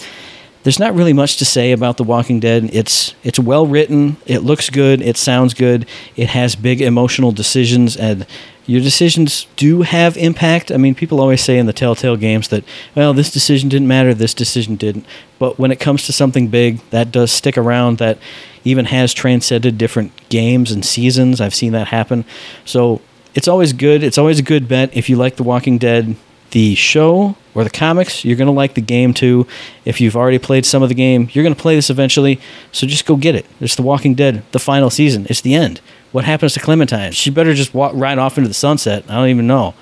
there's 0.64 0.80
not 0.80 0.96
really 0.96 1.14
much 1.14 1.38
to 1.38 1.46
say 1.46 1.72
about 1.72 1.98
The 1.98 2.04
Walking 2.04 2.40
Dead. 2.40 2.70
It's 2.74 3.16
it's 3.24 3.40
well 3.40 3.68
written. 3.68 4.18
It 4.26 4.40
looks 4.40 4.70
good. 4.70 5.02
It 5.02 5.16
sounds 5.16 5.54
good. 5.54 5.88
It 6.16 6.28
has 6.30 6.56
big 6.56 6.82
emotional 6.82 7.32
decisions, 7.32 7.96
and 7.96 8.26
your 8.68 8.82
decisions 8.82 9.48
do 9.56 9.82
have 9.82 10.18
impact. 10.18 10.72
I 10.72 10.78
mean, 10.78 10.94
people 10.94 11.20
always 11.20 11.42
say 11.42 11.58
in 11.58 11.66
the 11.66 11.74
Telltale 11.74 12.18
games 12.18 12.50
that 12.50 12.64
well, 12.96 13.14
this 13.14 13.32
decision 13.32 13.70
didn't 13.70 13.88
matter, 13.88 14.14
this 14.14 14.34
decision 14.34 14.76
didn't. 14.76 15.06
But 15.40 15.58
when 15.58 15.72
it 15.72 15.80
comes 15.80 16.06
to 16.06 16.14
something 16.14 16.50
big, 16.50 16.82
that 16.90 17.12
does 17.12 17.32
stick 17.32 17.58
around. 17.58 17.98
That 17.98 18.20
even 18.64 18.86
has 18.86 19.14
transcended 19.14 19.78
different 19.78 20.12
games 20.30 20.72
and 20.72 20.86
seasons. 20.86 21.42
I've 21.42 21.56
seen 21.56 21.72
that 21.72 21.88
happen. 21.88 22.26
So 22.66 23.02
it's 23.34 23.48
always 23.48 23.74
good. 23.74 24.04
It's 24.04 24.18
always 24.18 24.40
a 24.40 24.44
good 24.44 24.68
bet 24.68 24.96
if 24.96 25.10
you 25.10 25.16
like 25.16 25.38
The 25.38 25.44
Walking 25.44 25.78
Dead 25.78 26.18
the 26.52 26.76
show 26.76 27.36
or 27.54 27.64
the 27.64 27.70
comics, 27.70 28.24
you're 28.24 28.38
going 28.38 28.48
to 28.48 28.52
like 28.52 28.74
the 28.76 28.82
game 28.82 29.14
too. 29.14 29.48
If 29.86 30.00
you've 30.00 30.16
already 30.16 30.40
played 30.40 30.66
some 30.66 30.84
of 30.84 30.90
the 30.90 30.96
game, 30.96 31.30
you're 31.32 31.44
going 31.44 31.56
to 31.56 31.62
play 31.62 31.76
this 31.76 31.90
eventually. 31.90 32.40
So 32.72 32.88
just 32.88 33.06
go 33.06 33.16
get 33.16 33.36
it. 33.36 33.46
It's 33.60 33.76
The 33.76 33.82
Walking 33.82 34.16
Dead, 34.16 34.44
the 34.52 34.60
final 34.60 34.90
season. 34.90 35.28
It's 35.30 35.42
the 35.42 35.56
end. 35.56 35.82
What 36.12 36.24
happens 36.26 36.54
to 36.54 36.60
Clementine? 36.60 37.12
She 37.12 37.30
better 37.30 37.54
just 37.54 37.74
walk 37.74 37.92
right 37.96 38.18
off 38.18 38.38
into 38.38 38.48
the 38.48 38.54
sunset. 38.54 39.04
I 39.10 39.16
don't 39.16 39.30
even 39.30 39.48
know. 39.48 39.74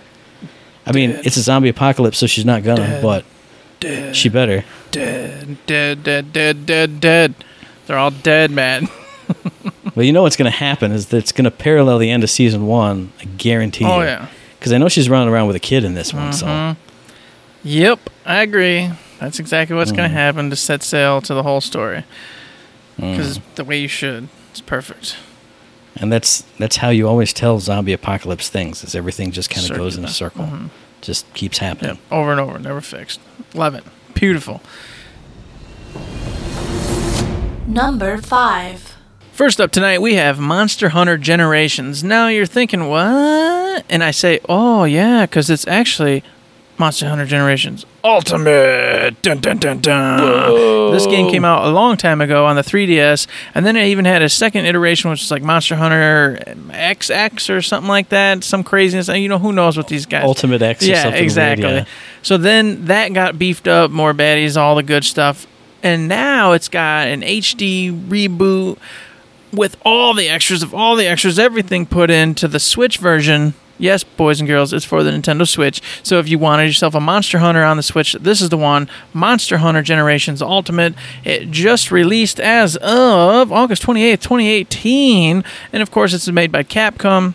I 0.85 0.91
mean, 0.91 1.11
Dead. 1.11 1.25
it's 1.25 1.37
a 1.37 1.41
zombie 1.41 1.69
apocalypse, 1.69 2.17
so 2.17 2.27
she's 2.27 2.45
not 2.45 2.63
gonna, 2.63 2.81
Dead. 2.87 3.01
but 3.01 3.25
dead, 3.79 4.15
she 4.15 4.29
better. 4.29 4.63
dead, 4.91 5.57
dead, 5.65 6.03
dead, 6.03 6.31
dead, 6.33 6.65
dead, 6.65 6.99
dead. 6.99 7.35
They're 7.87 7.97
all 7.97 8.11
dead, 8.11 8.51
man. 8.51 8.87
Well, 9.95 10.03
you 10.05 10.11
know 10.11 10.23
what's 10.23 10.35
going 10.35 10.51
to 10.51 10.57
happen 10.57 10.91
is 10.91 11.05
that 11.07 11.17
it's 11.17 11.31
going 11.31 11.45
to 11.45 11.51
parallel 11.51 11.99
the 11.99 12.11
end 12.11 12.21
of 12.25 12.29
season 12.29 12.67
one. 12.67 13.13
I 13.21 13.23
guarantee 13.37 13.85
Oh 13.85 14.01
you. 14.01 14.07
yeah. 14.07 14.27
Because 14.59 14.73
I 14.73 14.77
know 14.77 14.89
she's 14.89 15.07
running 15.09 15.33
around 15.33 15.47
with 15.47 15.55
a 15.55 15.59
kid 15.59 15.85
in 15.85 15.93
this 15.93 16.13
one. 16.13 16.33
So 16.33 16.45
Mhm. 16.45 16.75
Yep, 17.63 18.09
I 18.25 18.41
agree. 18.41 18.91
That's 19.21 19.39
exactly 19.39 19.73
what's 19.77 19.93
going 19.93 20.09
Mm. 20.09 20.13
to 20.13 20.19
happen 20.19 20.49
to 20.49 20.57
set 20.57 20.83
sail 20.83 21.21
to 21.21 21.33
the 21.33 21.43
whole 21.43 21.61
story. 21.61 22.03
mm. 22.99 23.11
Because 23.15 23.39
the 23.55 23.63
way 23.63 23.79
you 23.79 23.87
should. 23.87 24.27
It's 24.51 24.59
perfect. 24.59 25.15
And 25.95 26.11
that's 26.11 26.43
that's 26.59 26.77
how 26.77 26.89
you 26.89 27.07
always 27.07 27.33
tell 27.33 27.59
zombie 27.59 27.93
apocalypse 27.93 28.49
things. 28.49 28.83
Is 28.83 28.95
everything 28.95 29.31
just 29.31 29.49
kind 29.49 29.69
of 29.69 29.75
goes 29.77 29.97
in 29.97 30.05
a 30.05 30.07
Circular. 30.07 30.45
circle, 30.47 30.57
Mhm. 30.59 30.69
just 31.01 31.31
keeps 31.33 31.57
happening. 31.59 31.91
Yep, 31.95 32.11
over 32.11 32.31
and 32.31 32.39
over, 32.41 32.59
never 32.59 32.81
fixed. 32.81 33.19
Love 33.53 33.75
it. 33.75 33.83
Beautiful. 34.13 34.61
Number 37.67 38.17
5. 38.17 38.95
First 39.33 39.59
up 39.59 39.71
tonight, 39.71 40.01
we 40.01 40.13
have 40.15 40.39
Monster 40.39 40.89
Hunter 40.89 41.17
Generations. 41.17 42.03
Now 42.03 42.27
you're 42.27 42.45
thinking, 42.45 42.87
what? 42.87 43.83
And 43.89 44.03
I 44.03 44.11
say, 44.11 44.39
oh, 44.47 44.83
yeah, 44.85 45.25
because 45.25 45.49
it's 45.49 45.67
actually 45.67 46.23
Monster 46.77 47.07
Hunter 47.07 47.25
Generations 47.25 47.85
Ultimate. 48.03 49.21
Dun, 49.21 49.39
dun, 49.39 49.57
dun, 49.57 49.79
dun. 49.79 50.91
This 50.91 51.05
game 51.07 51.29
came 51.31 51.43
out 51.45 51.65
a 51.65 51.71
long 51.71 51.97
time 51.97 52.21
ago 52.21 52.45
on 52.45 52.55
the 52.55 52.61
3DS, 52.61 53.27
and 53.55 53.65
then 53.65 53.75
it 53.75 53.87
even 53.87 54.05
had 54.05 54.21
a 54.21 54.29
second 54.29 54.65
iteration, 54.65 55.09
which 55.09 55.23
is 55.23 55.31
like 55.31 55.41
Monster 55.41 55.75
Hunter 55.75 56.39
XX 56.45 57.49
or 57.55 57.61
something 57.61 57.87
like 57.87 58.09
that. 58.09 58.43
Some 58.43 58.63
craziness. 58.63 59.07
You 59.07 59.29
know, 59.29 59.39
who 59.39 59.53
knows 59.53 59.77
what 59.77 59.87
these 59.87 60.05
guys 60.05 60.23
Ultimate 60.23 60.61
X 60.61 60.83
or 60.83 60.87
yeah, 60.87 60.95
something. 61.03 61.13
weird, 61.13 61.23
exactly. 61.23 61.65
yeah. 61.65 61.85
So 62.21 62.37
then 62.37 62.85
that 62.85 63.13
got 63.13 63.39
beefed 63.39 63.67
up, 63.67 63.89
more 63.91 64.13
baddies, 64.13 64.57
all 64.57 64.75
the 64.75 64.83
good 64.83 65.03
stuff. 65.03 65.47
and 65.81 66.07
now 66.07 66.51
it's 66.51 66.67
got 66.69 67.07
an 67.07 67.21
HD 67.21 67.91
reboot 68.07 68.77
with 69.51 69.77
all 69.85 70.13
the 70.13 70.27
extras 70.27 70.61
of 70.63 70.73
all 70.73 70.95
the 70.95 71.07
extras, 71.07 71.39
everything 71.39 71.85
put 71.85 72.09
into 72.11 72.47
the 72.47 72.59
Switch 72.59 72.97
version. 72.97 73.53
Yes, 73.77 74.03
boys 74.03 74.39
and 74.39 74.47
girls, 74.47 74.71
it's 74.71 74.85
for 74.85 75.03
the 75.03 75.11
Nintendo 75.11 75.47
Switch. 75.47 75.81
So 76.01 76.19
if 76.19 76.29
you 76.29 76.39
wanted 76.39 76.67
yourself 76.67 76.95
a 76.95 77.01
Monster 77.01 77.39
Hunter 77.39 77.63
on 77.63 77.75
the 77.75 77.83
Switch, 77.83 78.13
this 78.13 78.41
is 78.41 78.49
the 78.49 78.57
one. 78.57 78.89
Monster 79.13 79.57
Hunter 79.57 79.81
Generations 79.81 80.41
Ultimate. 80.41 80.93
It 81.25 81.51
just 81.51 81.91
released 81.91 82.39
as 82.39 82.77
of 82.77 83.51
August 83.51 83.83
28th, 83.83 84.21
2018. 84.21 85.43
And 85.73 85.81
of 85.81 85.91
course, 85.91 86.13
it's 86.13 86.27
made 86.29 86.51
by 86.51 86.63
Capcom. 86.63 87.33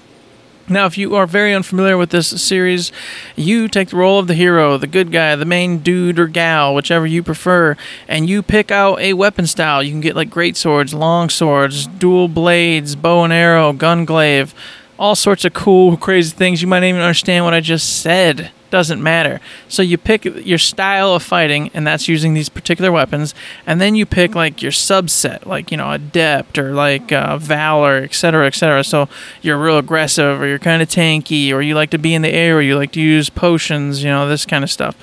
Now, 0.71 0.87
if 0.87 0.97
you 0.97 1.17
are 1.17 1.27
very 1.27 1.53
unfamiliar 1.53 1.99
with 1.99 2.11
this 2.11 2.29
series, 2.29 2.93
you 3.35 3.67
take 3.67 3.89
the 3.89 3.97
role 3.97 4.21
of 4.21 4.29
the 4.29 4.35
hero, 4.35 4.79
the 4.79 4.87
good 4.87 5.11
guy, 5.11 5.35
the 5.35 5.45
main 5.45 5.79
dude 5.79 6.21
or 6.21 6.29
gal, 6.29 6.77
whichever 6.77 7.09
you 7.09 7.25
prefer, 7.25 7.77
and 8.07 8.31
you 8.31 8.41
pick 8.41 8.71
out 8.71 9.01
a 9.01 9.15
weapon 9.15 9.49
style. 9.49 9.83
You 9.83 9.91
can 9.91 10.01
get 10.01 10.15
like 10.15 10.31
great 10.31 10.57
swords, 10.57 10.95
long 10.95 11.29
swords, 11.29 11.89
dual 11.89 12.29
blades, 12.29 12.95
bow 12.95 13.25
and 13.25 13.33
arrow, 13.33 13.73
gun 13.73 14.05
glaive, 14.05 14.55
all 15.01 15.17
sorts 15.17 15.47
of 15.47 15.55
cool, 15.55 15.97
crazy 15.97 16.31
things. 16.31 16.61
You 16.61 16.69
might 16.69 16.85
even 16.85 17.01
understand 17.01 17.47
what 17.47 17.55
I 17.55 17.61
just 17.61 18.03
said 18.03 18.53
doesn't 18.69 19.03
matter. 19.03 19.41
So 19.67 19.83
you 19.83 19.99
pick 19.99 20.25
your 20.25 20.59
style 20.59 21.15
of 21.15 21.23
fighting, 21.23 21.71
and 21.75 21.87
that's 21.87 22.07
using 22.07 22.35
these 22.35 22.51
particular 22.51 22.93
weapons, 22.93 23.35
and 23.67 23.81
then 23.81 23.97
you 23.97 24.07
pick 24.07 24.35
like 24.35 24.63
your 24.63 24.73
subset, 24.73 25.47
like 25.47 25.71
you 25.73 25.79
know 25.79 25.91
adept 25.91 26.59
or 26.59 26.75
like 26.75 27.11
uh, 27.11 27.39
valor, 27.39 27.97
etc., 27.97 28.47
etc. 28.47 28.85
So 28.85 29.09
you're 29.43 29.59
real 29.59 29.79
aggressive, 29.79 30.41
or 30.41 30.47
you're 30.47 30.59
kind 30.59 30.83
of 30.83 30.89
tanky, 30.89 31.51
or 31.51 31.63
you 31.63 31.75
like 31.75 31.91
to 31.91 31.99
be 31.99 32.15
in 32.15 32.23
the 32.23 32.33
air, 32.33 32.59
or 32.59 32.61
you 32.61 32.77
like 32.77 32.93
to 32.93 33.01
use 33.01 33.31
potions, 33.31 34.05
you 34.05 34.11
know 34.11 34.29
this 34.29 34.45
kind 34.45 34.63
of 34.63 34.71
stuff. 34.71 34.97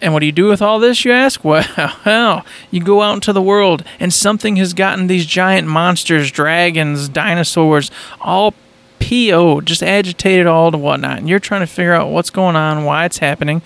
And 0.00 0.12
what 0.12 0.20
do 0.20 0.26
you 0.26 0.32
do 0.32 0.46
with 0.46 0.62
all 0.62 0.78
this, 0.78 1.04
you 1.04 1.10
ask? 1.12 1.42
Well, 1.44 2.44
you 2.70 2.80
go 2.80 3.02
out 3.02 3.14
into 3.14 3.32
the 3.32 3.42
world, 3.42 3.82
and 3.98 4.12
something 4.12 4.56
has 4.56 4.74
gotten 4.74 5.06
these 5.08 5.26
giant 5.26 5.66
monsters, 5.66 6.30
dragons, 6.30 7.08
dinosaurs, 7.08 7.90
all 8.20 8.54
PO, 9.00 9.62
just 9.62 9.82
agitated 9.82 10.46
all 10.46 10.70
to 10.70 10.78
whatnot, 10.78 11.18
and 11.18 11.28
you're 11.28 11.38
trying 11.38 11.60
to 11.60 11.66
figure 11.66 11.94
out 11.94 12.10
what's 12.10 12.30
going 12.30 12.56
on, 12.56 12.84
why 12.84 13.04
it's 13.04 13.18
happening. 13.18 13.62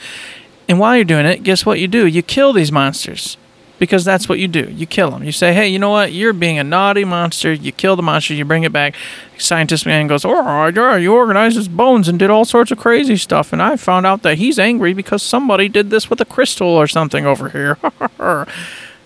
And 0.69 0.79
while 0.79 0.97
you're 0.97 1.05
doing 1.05 1.27
it, 1.27 1.43
guess 1.43 1.67
what 1.67 1.81
you 1.81 1.89
do? 1.89 2.07
You 2.07 2.23
kill 2.23 2.53
these 2.53 2.73
monsters 2.73 3.37
because 3.83 4.05
that's 4.05 4.29
what 4.29 4.39
you 4.39 4.47
do. 4.47 4.71
You 4.71 4.87
kill 4.87 5.11
them. 5.11 5.25
You 5.25 5.33
say, 5.33 5.53
hey, 5.53 5.67
you 5.67 5.77
know 5.77 5.91
what? 5.91 6.13
You're 6.13 6.33
being 6.33 6.57
a 6.57 6.63
naughty 6.63 7.05
monster. 7.05 7.53
You 7.53 7.73
kill 7.73 7.97
the 7.97 8.03
monster. 8.03 8.33
You 8.33 8.45
bring 8.45 8.63
it 8.63 8.73
back. 8.73 8.95
Scientist 9.39 9.87
man 9.87 10.07
goes, 10.07 10.25
oh, 10.25 10.97
you 10.97 11.13
organized 11.13 11.57
his 11.57 11.67
bones 11.67 12.07
and 12.07 12.17
did 12.17 12.31
all 12.31 12.45
sorts 12.45 12.71
of 12.71 12.79
crazy 12.79 13.17
stuff. 13.17 13.53
And 13.53 13.61
I 13.61 13.75
found 13.77 14.07
out 14.07 14.23
that 14.23 14.39
he's 14.39 14.57
angry 14.57 14.95
because 14.95 15.21
somebody 15.21 15.69
did 15.69 15.91
this 15.91 16.09
with 16.09 16.21
a 16.21 16.25
crystal 16.25 16.69
or 16.69 16.87
something 16.87 17.27
over 17.27 17.49
here. 17.49 17.77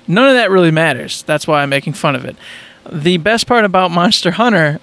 None 0.06 0.28
of 0.28 0.34
that 0.34 0.50
really 0.50 0.70
matters. 0.70 1.22
That's 1.22 1.46
why 1.46 1.62
I'm 1.62 1.70
making 1.70 1.94
fun 1.94 2.14
of 2.14 2.26
it. 2.26 2.36
The 2.92 3.16
best 3.16 3.46
part 3.46 3.64
about 3.64 3.90
Monster 3.90 4.32
Hunter 4.32 4.78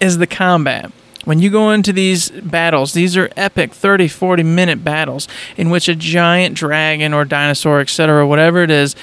is 0.00 0.18
the 0.18 0.26
combat. 0.26 0.92
When 1.24 1.40
you 1.40 1.50
go 1.50 1.72
into 1.72 1.92
these 1.92 2.30
battles, 2.30 2.94
these 2.94 3.16
are 3.16 3.30
epic 3.36 3.74
30, 3.74 4.08
40 4.08 4.42
minute 4.44 4.82
battles 4.82 5.28
in 5.56 5.68
which 5.68 5.88
a 5.88 5.94
giant 5.94 6.56
dragon 6.56 7.12
or 7.12 7.24
dinosaur, 7.24 7.80
etc., 7.80 8.26
whatever 8.26 8.62
it 8.62 8.70
is, 8.70 8.96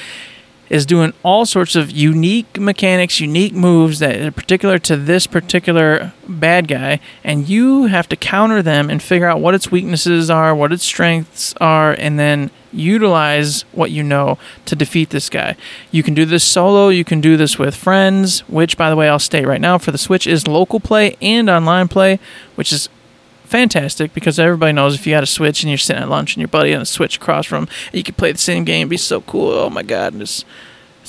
is 0.70 0.86
doing 0.86 1.14
all 1.24 1.46
sorts 1.46 1.76
of 1.76 1.92
unique 1.92 2.60
mechanics, 2.60 3.20
unique 3.20 3.54
moves 3.54 4.00
that 4.00 4.20
are 4.20 4.32
particular 4.32 4.80
to 4.80 4.98
this 4.98 5.28
particular 5.28 6.14
bad 6.28 6.68
guy, 6.68 7.00
and 7.24 7.48
you 7.48 7.86
have 7.86 8.10
to 8.10 8.16
counter 8.16 8.62
them 8.62 8.90
and 8.90 9.04
figure 9.04 9.28
out 9.28 9.40
what 9.40 9.54
its 9.54 9.70
weaknesses 9.70 10.30
are, 10.30 10.56
what 10.56 10.74
its 10.74 10.84
strengths 10.84 11.54
are, 11.62 11.92
and 12.00 12.18
then 12.18 12.50
utilize 12.76 13.64
what 13.72 13.92
you 13.92 14.04
know 14.04 14.38
to 14.66 14.76
defeat 14.76 15.10
this 15.10 15.30
guy. 15.30 15.56
You 15.92 16.04
can 16.04 16.14
do 16.14 16.26
this 16.26 16.44
solo, 16.44 16.90
you 16.90 17.04
can 17.04 17.22
do 17.22 17.38
this 17.38 17.58
with 17.58 17.76
friends, 17.76 18.42
which, 18.42 18.78
by 18.78 18.90
the 18.90 18.96
way, 18.96 19.10
I'll 19.10 19.20
state 19.20 19.48
right 19.48 19.62
now 19.62 19.78
for 19.78 19.92
the 19.92 19.98
Switch 19.98 20.28
is 20.28 20.48
local 20.48 20.80
play 20.80 21.16
and 21.22 21.50
online 21.50 21.88
play, 21.88 22.20
which 22.56 22.72
is 22.72 22.90
fantastic 23.46 24.14
because 24.14 24.40
everybody 24.40 24.74
knows 24.74 24.96
if 24.96 25.06
you 25.06 25.14
got 25.14 25.24
a 25.24 25.28
Switch 25.28 25.64
and 25.64 25.70
you're 25.70 25.78
sitting 25.78 26.02
at 26.02 26.10
lunch 26.10 26.36
and 26.36 26.42
your 26.42 26.48
buddy 26.48 26.74
on 26.74 26.82
a 26.82 26.86
Switch 26.86 27.18
across 27.18 27.46
from, 27.46 27.68
you 27.94 28.04
can 28.04 28.16
play 28.16 28.32
the 28.32 28.38
same 28.38 28.64
game, 28.64 28.90
be 28.90 28.98
so 28.98 29.22
cool. 29.22 29.52
Oh 29.52 29.70
my 29.70 29.84
god, 29.84 30.14
that's 30.14 30.46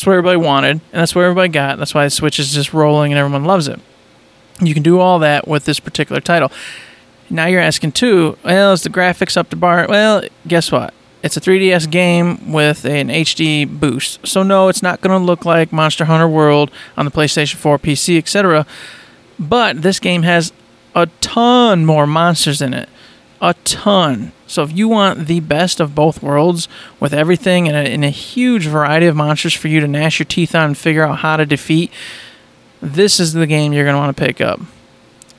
what 0.04 0.12
everybody 0.12 0.37
wanted, 0.37 0.70
and 0.70 0.82
that's 0.92 1.14
what 1.14 1.23
everybody 1.23 1.49
got. 1.49 1.78
That's 1.78 1.94
why 1.94 2.04
the 2.04 2.11
Switch 2.11 2.38
is 2.38 2.52
just 2.52 2.73
rolling 2.73 3.12
and 3.12 3.18
everyone 3.18 3.44
loves 3.44 3.68
it. 3.68 3.80
You 4.61 4.75
can 4.75 4.82
do 4.82 5.00
all 5.00 5.18
that 5.18 5.49
with 5.49 5.64
this 5.64 5.80
particular 5.80 6.20
title. 6.20 6.50
Now 7.28 7.46
you're 7.46 7.61
asking 7.61 7.92
too, 7.92 8.38
well, 8.44 8.73
is 8.73 8.82
the 8.82 8.88
graphics 8.88 9.37
up 9.37 9.50
to 9.50 9.56
bar? 9.56 9.87
Well, 9.88 10.23
guess 10.46 10.70
what? 10.70 10.94
It's 11.22 11.37
a 11.37 11.40
3DS 11.40 11.90
game 11.90 12.52
with 12.52 12.85
an 12.85 13.09
HD 13.09 13.68
boost. 13.68 14.24
So 14.26 14.42
no, 14.42 14.68
it's 14.68 14.83
not 14.83 15.00
going 15.00 15.18
to 15.18 15.24
look 15.24 15.44
like 15.44 15.72
Monster 15.72 16.05
Hunter 16.05 16.29
World 16.29 16.70
on 16.96 17.05
the 17.05 17.11
PlayStation 17.11 17.57
4, 17.57 17.79
PC, 17.79 18.18
etc. 18.18 18.66
But 19.38 19.83
this 19.83 19.98
game 19.98 20.22
has 20.22 20.52
a 20.94 21.07
ton 21.20 21.85
more 21.85 22.07
monsters 22.07 22.62
in 22.62 22.74
it. 22.74 22.88
A 23.40 23.55
ton. 23.64 24.33
So 24.46 24.62
if 24.62 24.76
you 24.76 24.88
want 24.88 25.26
the 25.26 25.40
best 25.40 25.81
of 25.81 25.94
both 25.94 26.22
worlds 26.22 26.68
with 27.00 27.12
everything 27.12 27.68
and 27.68 27.76
a, 27.76 27.90
and 27.90 28.05
a 28.05 28.11
huge 28.11 28.66
variety 28.66 29.07
of 29.07 29.16
monsters 29.16 29.55
for 29.55 29.68
you 29.68 29.81
to 29.81 29.88
gnash 29.88 30.18
your 30.18 30.26
teeth 30.26 30.55
on 30.55 30.66
and 30.66 30.79
figure 30.79 31.02
out 31.02 31.18
how 31.18 31.37
to 31.37 31.44
defeat, 31.44 31.92
this 32.81 33.18
is 33.18 33.33
the 33.33 33.46
game 33.46 33.72
you're 33.72 33.85
going 33.85 33.94
to 33.94 34.00
want 34.00 34.16
to 34.16 34.24
pick 34.24 34.40
up. 34.40 34.61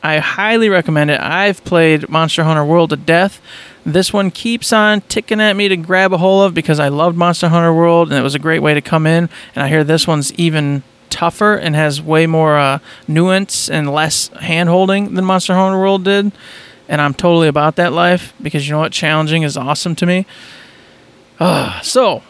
I 0.04 0.20
highly 0.20 0.70
recommend 0.70 1.12
it. 1.12 1.20
I've 1.20 1.64
played 1.64 2.08
Monster 2.10 2.44
Hunter 2.44 2.64
World 2.64 2.92
to 2.92 2.98
death. 2.98 3.42
This 3.86 4.12
one 4.12 4.32
keeps 4.32 4.72
on 4.74 5.02
ticking 5.02 5.42
at 5.42 5.54
me 5.54 5.68
to 5.70 5.78
grab 5.78 6.14
a 6.14 6.18
hold 6.18 6.46
of 6.46 6.54
because 6.54 6.80
I 6.80 6.90
loved 6.90 7.18
Monster 7.18 7.50
Hunter 7.50 7.74
World 7.74 8.10
and 8.10 8.18
it 8.18 8.22
was 8.22 8.36
a 8.36 8.40
great 8.40 8.60
way 8.60 8.74
to 8.74 8.82
come 8.82 9.08
in. 9.08 9.30
And 9.56 9.64
I 9.64 9.70
hear 9.70 9.84
this 9.84 10.08
one's 10.08 10.34
even 10.34 10.84
tougher 11.10 11.56
and 11.56 11.76
has 11.76 12.02
way 12.02 12.28
more 12.28 12.58
uh, 12.58 12.80
nuance 13.08 13.70
and 13.70 13.92
less 13.92 14.28
hand 14.40 14.70
holding 14.70 15.14
than 15.14 15.26
Monster 15.26 15.56
Hunter 15.56 15.80
World 15.80 16.04
did. 16.04 16.32
And 16.90 17.02
I'm 17.02 17.14
totally 17.14 17.48
about 17.48 17.76
that 17.78 17.92
life 17.92 18.34
because 18.42 18.68
you 18.68 18.74
know 18.74 18.80
what? 18.80 18.92
Challenging 18.92 19.44
is 19.44 19.58
awesome 19.58 19.96
to 19.96 20.06
me. 20.06 20.26
Uh, 21.40 21.80
so, 21.82 22.24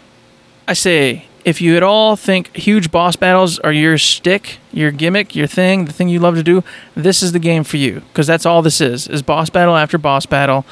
I 0.68 0.74
say, 0.74 1.27
if 1.48 1.62
you 1.62 1.78
at 1.78 1.82
all 1.82 2.18
think 2.18 2.54
huge 2.58 2.92
boss 2.92 3.16
battles 3.16 3.58
are 3.60 3.72
your 3.72 3.98
stick, 3.98 4.58
your 4.74 4.92
gimmick, 4.92 5.34
your 5.34 5.48
thing, 5.48 5.86
the 5.86 5.94
thing 5.94 6.10
you 6.10 6.20
love 6.20 6.36
to 6.36 6.44
do, 6.44 6.62
this 6.94 7.24
is 7.24 7.32
the 7.32 7.40
game 7.40 7.64
for 7.64 7.78
you 7.78 8.02
because 8.10 8.28
that's 8.28 8.46
all 8.46 8.62
this 8.62 8.82
is: 8.82 9.08
is 9.08 9.22
boss 9.22 9.50
battle 9.50 9.78
after 9.78 9.98
boss 9.98 10.26
battle 10.26 10.66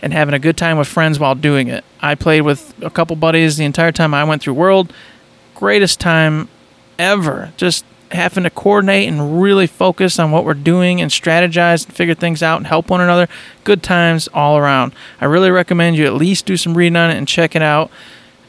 and 0.00 0.14
having 0.14 0.32
a 0.32 0.38
good 0.38 0.56
time 0.56 0.78
with 0.78 0.88
friends 0.88 1.18
while 1.18 1.34
doing 1.34 1.68
it. 1.68 1.84
I 2.00 2.14
played 2.14 2.40
with 2.40 2.74
a 2.80 2.88
couple 2.88 3.14
buddies 3.14 3.58
the 3.58 3.66
entire 3.66 3.92
time 3.92 4.14
I 4.14 4.24
went 4.24 4.40
through 4.40 4.54
World. 4.54 4.90
Greatest 5.54 6.00
time 6.00 6.48
ever. 6.98 7.52
Just 7.58 7.84
having 8.10 8.44
to 8.44 8.50
coordinate 8.50 9.08
and 9.08 9.42
really 9.42 9.66
focus 9.66 10.18
on 10.18 10.30
what 10.30 10.46
we're 10.46 10.54
doing 10.54 11.02
and 11.02 11.10
strategize 11.10 11.84
and 11.84 11.94
figure 11.94 12.14
things 12.14 12.42
out 12.42 12.56
and 12.56 12.66
help 12.66 12.88
one 12.88 13.02
another. 13.02 13.28
Good 13.64 13.82
times 13.82 14.28
all 14.32 14.56
around. 14.56 14.94
I 15.20 15.26
really 15.26 15.50
recommend 15.50 15.96
you 15.96 16.06
at 16.06 16.14
least 16.14 16.46
do 16.46 16.56
some 16.56 16.74
reading 16.74 16.96
on 16.96 17.10
it 17.10 17.18
and 17.18 17.28
check 17.28 17.54
it 17.54 17.62
out. 17.62 17.90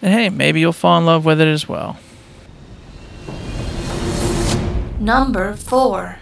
And 0.03 0.13
hey, 0.13 0.29
maybe 0.29 0.59
you'll 0.59 0.73
fall 0.73 0.99
in 0.99 1.05
love 1.05 1.23
with 1.23 1.39
it 1.39 1.47
as 1.47 1.69
well. 1.69 1.97
Number 4.99 5.55
4. 5.55 6.19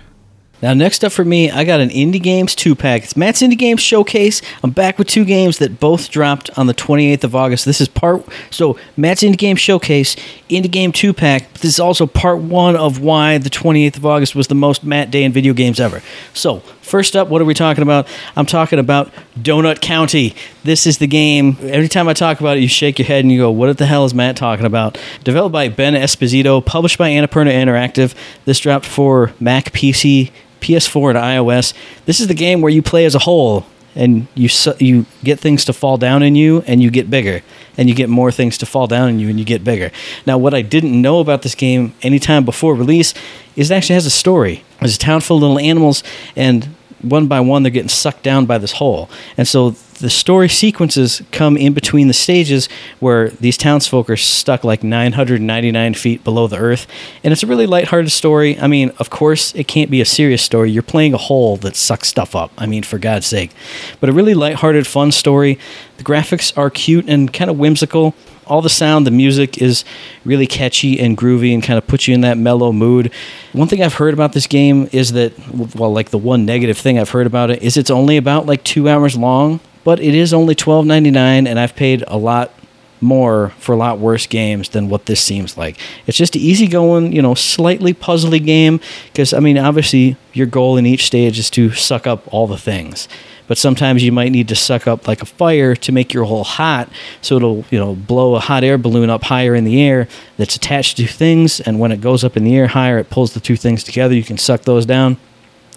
Now, 0.62 0.76
next 0.76 1.04
up 1.04 1.12
for 1.12 1.26
me, 1.26 1.50
I 1.50 1.63
got 1.63 1.80
an 1.80 1.89
Indie 1.89 2.22
Games 2.22 2.54
2 2.54 2.76
pack. 2.76 3.04
It's 3.04 3.17
Matt's 3.17 3.41
Indie 3.41 3.58
Games 3.58 3.82
Showcase. 3.82 4.44
I'm 4.63 4.70
back 4.70 5.00
with 5.00 5.08
two 5.08 5.26
games 5.26 5.58
that 5.58 5.80
both 5.80 6.12
dropped 6.12 6.52
on 6.56 6.67
the 6.67 6.76
28th 6.76 7.24
of 7.24 7.36
August. 7.36 7.65
This 7.65 7.82
is 7.82 7.88
part, 7.88 8.24
so 8.52 8.78
Matt's 8.96 9.24
Indie 9.24 9.39
Games 9.39 9.60
Showcase, 9.60 10.15
Indie 10.48 10.70
Game 10.70 10.91
2 10.91 11.13
pack. 11.13 11.52
This 11.54 11.65
is 11.65 11.80
also 11.80 12.06
part 12.06 12.38
one 12.38 12.76
of 12.76 13.00
why 13.00 13.39
the 13.39 13.50
28th 13.50 13.98
of 13.98 14.06
August 14.06 14.36
was 14.36 14.48
the 14.48 14.56
most 14.56 14.84
Matt 14.84 15.10
Day 15.10 15.24
in 15.24 15.32
video 15.32 15.54
games 15.54 15.80
ever. 15.80 16.04
So, 16.36 16.62
first 16.82 17.15
up, 17.15 17.28
what 17.28 17.41
are 17.41 17.46
we 17.46 17.54
talking 17.54 17.82
about? 17.82 18.08
I'm 18.36 18.46
talking 18.46 18.80
about 18.80 19.12
Donut 19.39 19.82
County. 19.82 20.36
This 20.63 20.86
is 20.86 20.98
the 20.98 21.08
game. 21.08 21.58
Every 21.62 21.88
time 21.88 22.08
I 22.08 22.13
talk 22.13 22.39
about 22.39 22.58
it, 22.58 22.62
you 22.62 22.67
shake 22.67 23.00
your 23.00 23.08
head 23.08 23.24
and 23.24 23.32
you 23.32 23.39
go, 23.39 23.52
What 23.52 23.78
the 23.78 23.86
hell 23.86 24.06
is 24.06 24.13
Matt 24.13 24.36
talking 24.36 24.65
about? 24.65 24.98
Developed 25.24 25.54
by 25.54 25.70
Ben 25.70 25.94
Esposito, 25.94 26.65
published 26.65 26.98
by 26.98 27.10
Annapurna 27.10 27.52
Interactive. 27.52 28.13
This 28.46 28.60
dropped 28.60 28.86
for 28.86 29.32
Mac, 29.39 29.72
PC, 29.72 30.32
PS4 30.62 31.12
and 31.12 31.20
iOS. 31.20 31.74
This 32.06 32.20
is 32.20 32.28
the 32.28 32.34
game 32.34 32.62
where 32.62 32.72
you 32.72 32.82
play 32.82 33.06
as 33.06 33.15
a 33.15 33.20
whole 33.20 33.65
and 33.96 34.28
you 34.36 34.50
you 34.80 35.06
get 35.24 35.39
things 35.39 35.65
to 35.65 35.74
fall 35.74 35.98
down 35.98 36.24
in 36.24 36.36
you 36.36 36.63
and 36.65 36.82
you 36.82 36.89
get 36.89 37.10
bigger 37.10 37.41
and 37.78 37.89
you 37.89 37.96
get 37.96 38.10
more 38.10 38.32
things 38.32 38.58
to 38.60 38.65
fall 38.65 38.88
down 38.88 39.10
in 39.10 39.20
you 39.20 39.30
and 39.30 39.38
you 39.38 39.46
get 39.46 39.63
bigger. 39.63 39.91
Now 40.26 40.38
what 40.38 40.54
I 40.54 40.62
didn't 40.62 41.00
know 41.00 41.20
about 41.20 41.41
this 41.41 41.56
game 41.56 41.94
anytime 42.02 42.46
before 42.46 42.76
release 42.76 43.13
is 43.56 43.70
it 43.70 43.74
actually 43.76 43.96
has 43.96 44.06
a 44.06 44.12
story. 44.12 44.63
There's 44.82 44.96
a 44.96 45.00
town 45.00 45.22
full 45.22 45.38
of 45.38 45.44
little 45.44 45.60
animals 45.60 46.04
and 46.36 46.67
one 47.02 47.28
by 47.28 47.39
one 47.39 47.63
they're 47.63 47.72
getting 47.72 47.89
sucked 47.89 48.24
down 48.24 48.46
by 48.46 48.58
this 48.58 48.74
hole. 48.74 49.10
And 49.38 49.48
so 49.48 49.72
the 50.00 50.10
story 50.10 50.50
sequences 50.50 51.22
come 51.32 51.56
in 51.56 51.74
between 51.74 52.08
the 52.08 52.13
stages 52.13 52.67
where 53.00 53.30
these 53.30 53.58
townsfolk 53.58 54.10
are 54.10 54.17
stuck 54.17 54.63
like 54.63 54.84
999 54.84 55.94
feet 55.94 56.24
below 56.24 56.48
the 56.48 56.58
earth. 56.58 56.88
And 57.24 57.32
it's 57.32 57.44
a 57.44 57.48
really 57.48 57.67
lighthearted 57.67 58.12
story. 58.12 58.60
I 58.60 58.67
mean, 58.67 58.91
of 58.98 59.12
course, 59.12 59.54
it 59.54 59.67
can't 59.67 59.91
be 59.91 60.02
a 60.02 60.06
serious 60.06 60.41
story. 60.41 60.72
You're 60.72 60.84
playing 60.84 61.13
a 61.13 61.17
hole 61.17 61.58
that 61.58 61.76
sucks 61.76 62.08
stuff 62.08 62.36
up. 62.36 62.52
I 62.58 62.65
mean, 62.65 62.84
for 62.84 62.98
God's 62.98 63.28
sake. 63.28 63.52
But 64.00 64.10
a 64.10 64.13
really 64.13 64.34
lighthearted, 64.34 64.88
fun 64.88 65.12
story. 65.12 65.60
The 65.98 66.04
graphics 66.04 66.56
are 66.58 66.72
cute 66.72 67.08
and 67.08 67.32
kind 67.32 67.52
of 67.52 67.60
whimsical 67.60 68.15
all 68.52 68.62
the 68.62 68.70
sound, 68.70 69.08
the 69.08 69.12
music 69.12 69.60
is 69.60 69.86
really 70.26 70.46
catchy 70.46 71.00
and 71.00 71.18
groovy 71.18 71.54
and 71.54 71.64
kind 71.64 71.78
of 71.78 71.88
puts 71.88 72.06
you 72.06 72.14
in 72.14 72.22
that 72.22 72.38
mellow 72.38 72.74
mood. 72.74 73.12
One 73.54 73.70
thing 73.70 73.82
I've 73.82 73.94
heard 73.94 74.14
about 74.14 74.34
this 74.34 74.46
game 74.46 74.90
is 74.92 75.14
that, 75.14 75.32
well, 75.74 75.94
like 75.94 76.10
the 76.10 76.18
one 76.18 76.46
negative 76.46 76.78
thing 76.78 77.00
I've 77.00 77.12
heard 77.12 77.28
about 77.28 77.50
it 77.50 77.64
is 77.64 77.78
it's 77.78 77.90
only 77.90 78.18
about 78.18 78.48
like 78.48 78.64
two 78.66 78.90
hours 78.90 79.16
long, 79.16 79.62
but 79.86 80.02
it 80.02 80.14
is 80.14 80.34
only 80.34 80.54
twelve 80.54 80.86
ninety 80.86 81.12
nine, 81.12 81.48
and 81.48 81.58
I've 81.58 81.76
paid 81.78 82.04
a 82.08 82.18
lot 82.18 82.52
more 83.00 83.50
for 83.58 83.74
a 83.74 83.78
lot 83.78 84.00
worse 84.00 84.28
games 84.28 84.70
than 84.70 84.90
what 84.90 85.06
this 85.06 85.22
seems 85.22 85.58
like. 85.58 85.78
It's 86.06 86.18
just 86.18 86.36
an 86.36 86.42
easygoing, 86.42 87.14
you 87.14 87.22
know, 87.22 87.34
slightly 87.34 87.94
puzzly 87.94 88.46
game 88.46 88.82
because 89.08 89.34
I 89.34 89.40
mean, 89.40 89.58
obviously, 89.58 90.18
your 90.34 90.46
goal 90.46 90.76
in 90.76 90.86
each 90.86 91.06
stage 91.06 91.40
is 91.40 91.50
to 91.52 91.72
suck 91.72 92.06
up 92.06 92.32
all 92.34 92.48
the 92.48 92.58
things 92.58 93.08
but 93.52 93.58
sometimes 93.58 94.02
you 94.02 94.14
might 94.14 94.32
need 94.32 94.48
to 94.48 94.56
suck 94.56 94.88
up 94.88 95.10
like 95.10 95.22
a 95.22 95.26
fire 95.26 95.76
to 95.76 95.92
make 95.92 96.14
your 96.14 96.24
hole 96.24 96.46
hot 96.46 96.90
so 97.20 97.36
it'll 97.36 97.66
you 97.70 97.78
know 97.78 97.94
blow 97.94 98.36
a 98.36 98.40
hot 98.40 98.64
air 98.64 98.78
balloon 98.78 99.10
up 99.10 99.26
higher 99.26 99.54
in 99.54 99.66
the 99.66 99.82
air 99.82 100.08
that's 100.38 100.56
attached 100.56 100.96
to 100.96 101.06
things 101.06 101.60
and 101.60 101.78
when 101.78 101.92
it 101.92 102.00
goes 102.00 102.24
up 102.24 102.38
in 102.38 102.46
the 102.46 102.56
air 102.56 102.68
higher 102.68 102.98
it 102.98 103.10
pulls 103.10 103.34
the 103.34 103.42
two 103.42 103.58
things 103.58 103.84
together. 103.84 104.16
You 104.16 104.24
can 104.24 104.38
suck 104.38 104.62
those 104.62 104.86
down. 104.86 105.18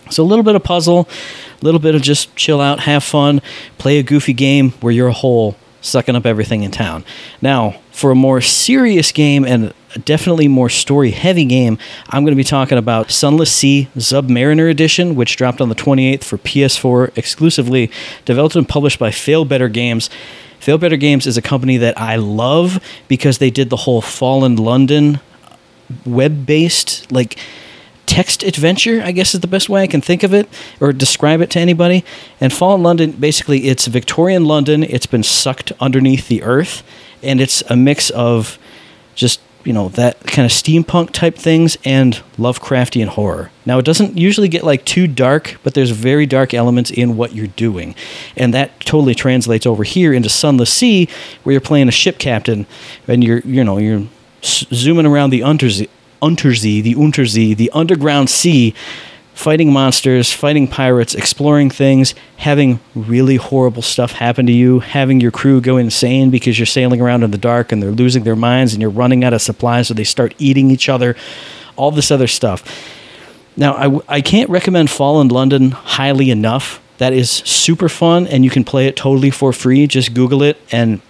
So 0.08 0.22
a 0.22 0.24
little 0.24 0.44
bit 0.44 0.54
of 0.54 0.62
puzzle 0.62 1.08
a 1.60 1.64
little 1.64 1.80
bit 1.80 1.96
of 1.96 2.02
just 2.02 2.36
chill 2.36 2.60
out 2.60 2.78
have 2.78 3.02
fun 3.02 3.42
play 3.76 3.98
a 3.98 4.04
goofy 4.04 4.34
game 4.34 4.70
where 4.80 4.92
you're 4.92 5.08
a 5.08 5.12
hole 5.12 5.56
sucking 5.84 6.16
up 6.16 6.26
everything 6.26 6.62
in 6.62 6.70
town 6.70 7.04
now 7.42 7.80
for 7.92 8.10
a 8.10 8.14
more 8.14 8.40
serious 8.40 9.12
game 9.12 9.44
and 9.44 9.72
definitely 10.04 10.48
more 10.48 10.68
story 10.68 11.12
heavy 11.12 11.44
game, 11.44 11.78
I'm 12.10 12.24
going 12.24 12.32
to 12.32 12.36
be 12.36 12.44
talking 12.44 12.78
about 12.78 13.10
Sunless 13.10 13.52
Sea 13.52 13.88
Submariner 13.96 14.70
Edition, 14.70 15.14
which 15.14 15.36
dropped 15.36 15.60
on 15.60 15.68
the 15.68 15.74
28th 15.74 16.24
for 16.24 16.38
PS4 16.38 17.16
exclusively, 17.16 17.90
developed 18.24 18.56
and 18.56 18.68
published 18.68 18.98
by 18.98 19.10
Failbetter 19.10 19.72
Games. 19.72 20.10
Failbetter 20.60 20.98
Games 20.98 21.26
is 21.26 21.36
a 21.36 21.42
company 21.42 21.76
that 21.76 21.98
I 21.98 22.16
love 22.16 22.82
because 23.06 23.38
they 23.38 23.50
did 23.50 23.70
the 23.70 23.76
whole 23.76 24.00
Fallen 24.00 24.56
London 24.56 25.20
web 26.04 26.46
based, 26.46 27.10
like, 27.12 27.38
text 28.06 28.42
adventure, 28.42 29.02
I 29.04 29.12
guess 29.12 29.34
is 29.34 29.40
the 29.40 29.46
best 29.46 29.68
way 29.68 29.82
I 29.82 29.86
can 29.86 30.00
think 30.00 30.22
of 30.22 30.32
it 30.32 30.48
or 30.80 30.92
describe 30.92 31.40
it 31.40 31.50
to 31.50 31.60
anybody. 31.60 32.04
And 32.40 32.52
Fallen 32.52 32.82
London, 32.82 33.12
basically, 33.12 33.68
it's 33.68 33.86
Victorian 33.86 34.44
London. 34.44 34.82
It's 34.82 35.06
been 35.06 35.22
sucked 35.22 35.72
underneath 35.80 36.28
the 36.28 36.42
earth, 36.42 36.82
and 37.22 37.40
it's 37.40 37.62
a 37.68 37.76
mix 37.76 38.10
of 38.10 38.58
just 39.14 39.40
you 39.64 39.72
know 39.72 39.88
that 39.90 40.20
kind 40.20 40.44
of 40.44 40.52
steampunk 40.52 41.10
type 41.10 41.36
things 41.36 41.78
and 41.84 42.22
Lovecraftian 42.36 43.08
horror. 43.08 43.50
Now 43.64 43.78
it 43.78 43.84
doesn't 43.84 44.18
usually 44.18 44.48
get 44.48 44.62
like 44.62 44.84
too 44.84 45.06
dark, 45.06 45.58
but 45.62 45.74
there's 45.74 45.90
very 45.90 46.26
dark 46.26 46.54
elements 46.54 46.90
in 46.90 47.16
what 47.16 47.34
you're 47.34 47.46
doing, 47.46 47.94
and 48.36 48.52
that 48.54 48.78
totally 48.80 49.14
translates 49.14 49.66
over 49.66 49.82
here 49.82 50.12
into 50.12 50.28
Sunless 50.28 50.72
Sea, 50.72 51.08
where 51.42 51.52
you're 51.52 51.60
playing 51.60 51.88
a 51.88 51.92
ship 51.92 52.18
captain, 52.18 52.66
and 53.08 53.24
you're 53.24 53.40
you 53.40 53.64
know 53.64 53.78
you're 53.78 54.06
zooming 54.42 55.06
around 55.06 55.30
the 55.30 55.42
Unterzee, 56.24 56.82
the 56.82 56.94
Unterzee, 56.94 57.56
the 57.56 57.70
underground 57.70 58.30
sea 58.30 58.74
fighting 59.34 59.72
monsters, 59.72 60.32
fighting 60.32 60.68
pirates, 60.68 61.14
exploring 61.14 61.68
things, 61.68 62.14
having 62.36 62.78
really 62.94 63.36
horrible 63.36 63.82
stuff 63.82 64.12
happen 64.12 64.46
to 64.46 64.52
you, 64.52 64.78
having 64.78 65.20
your 65.20 65.32
crew 65.32 65.60
go 65.60 65.76
insane 65.76 66.30
because 66.30 66.58
you're 66.58 66.66
sailing 66.66 67.00
around 67.00 67.24
in 67.24 67.30
the 67.32 67.38
dark 67.38 67.72
and 67.72 67.82
they're 67.82 67.90
losing 67.90 68.22
their 68.22 68.36
minds 68.36 68.72
and 68.72 68.80
you're 68.80 68.90
running 68.90 69.24
out 69.24 69.34
of 69.34 69.42
supplies 69.42 69.88
so 69.88 69.94
they 69.94 70.04
start 70.04 70.34
eating 70.38 70.70
each 70.70 70.88
other, 70.88 71.16
all 71.76 71.90
this 71.90 72.10
other 72.10 72.28
stuff. 72.28 72.62
Now, 73.56 73.74
I, 73.74 74.16
I 74.16 74.20
can't 74.20 74.48
recommend 74.50 74.90
Fallen 74.90 75.28
London 75.28 75.72
highly 75.72 76.30
enough. 76.30 76.80
That 76.98 77.12
is 77.12 77.28
super 77.30 77.88
fun 77.88 78.28
and 78.28 78.44
you 78.44 78.50
can 78.50 78.64
play 78.64 78.86
it 78.86 78.96
totally 78.96 79.30
for 79.30 79.52
free. 79.52 79.86
Just 79.88 80.14
Google 80.14 80.42
it 80.42 80.60
and 80.70 81.00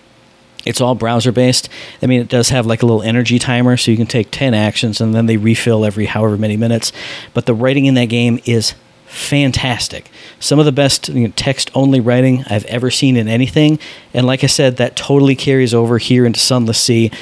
it's 0.64 0.80
all 0.80 0.94
browser 0.94 1.32
based. 1.32 1.68
I 2.02 2.06
mean, 2.06 2.20
it 2.20 2.28
does 2.28 2.48
have 2.50 2.66
like 2.66 2.82
a 2.82 2.86
little 2.86 3.02
energy 3.02 3.38
timer, 3.38 3.76
so 3.76 3.90
you 3.90 3.96
can 3.96 4.06
take 4.06 4.30
10 4.30 4.54
actions 4.54 5.00
and 5.00 5.14
then 5.14 5.26
they 5.26 5.36
refill 5.36 5.84
every 5.84 6.06
however 6.06 6.36
many 6.36 6.56
minutes. 6.56 6.92
But 7.32 7.46
the 7.46 7.54
writing 7.54 7.86
in 7.86 7.94
that 7.94 8.06
game 8.06 8.40
is 8.44 8.74
fantastic. 9.06 10.10
Some 10.40 10.58
of 10.58 10.64
the 10.64 10.72
best 10.72 11.08
you 11.08 11.28
know, 11.28 11.32
text 11.36 11.70
only 11.74 12.00
writing 12.00 12.44
I've 12.50 12.64
ever 12.64 12.90
seen 12.90 13.16
in 13.16 13.28
anything. 13.28 13.78
And 14.12 14.26
like 14.26 14.42
I 14.42 14.48
said, 14.48 14.76
that 14.78 14.96
totally 14.96 15.36
carries 15.36 15.72
over 15.72 15.98
here 15.98 16.26
into 16.26 16.40
Sunless 16.40 16.80
Sea. 16.80 17.12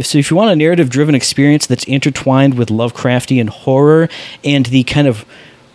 So 0.00 0.18
if 0.18 0.30
you 0.30 0.36
want 0.36 0.50
a 0.50 0.56
narrative 0.56 0.88
driven 0.88 1.14
experience 1.14 1.66
that's 1.66 1.84
intertwined 1.84 2.54
with 2.54 2.70
Lovecraftian 2.70 3.50
horror 3.50 4.08
and 4.42 4.66
the 4.66 4.82
kind 4.84 5.06
of 5.06 5.26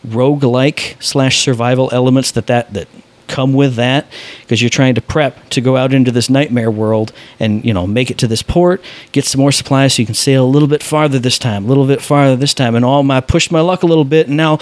rogue-like 0.03 0.97
slash 0.99 1.39
survival 1.39 1.89
elements 1.91 2.31
that, 2.31 2.47
that 2.47 2.73
that 2.73 2.87
come 3.27 3.53
with 3.53 3.75
that 3.75 4.07
because 4.41 4.61
you're 4.61 4.69
trying 4.69 4.95
to 4.95 5.01
prep 5.01 5.49
to 5.49 5.61
go 5.61 5.75
out 5.77 5.93
into 5.93 6.11
this 6.11 6.29
nightmare 6.29 6.71
world 6.71 7.11
and 7.39 7.63
you 7.65 7.73
know 7.73 7.85
make 7.85 8.09
it 8.09 8.17
to 8.17 8.27
this 8.27 8.41
port 8.41 8.81
get 9.11 9.25
some 9.25 9.41
more 9.41 9.51
supplies 9.51 9.93
so 9.93 10.01
you 10.01 10.05
can 10.05 10.15
sail 10.15 10.45
a 10.45 10.47
little 10.47 10.67
bit 10.67 10.81
farther 10.81 11.19
this 11.19 11.37
time 11.37 11.65
a 11.65 11.67
little 11.67 11.87
bit 11.87 12.01
farther 12.01 12.35
this 12.35 12.53
time 12.53 12.75
and 12.75 12.83
all 12.85 13.03
my 13.03 13.19
pushed 13.19 13.51
my 13.51 13.61
luck 13.61 13.83
a 13.83 13.87
little 13.87 14.05
bit 14.05 14.27
and 14.27 14.37
now 14.37 14.57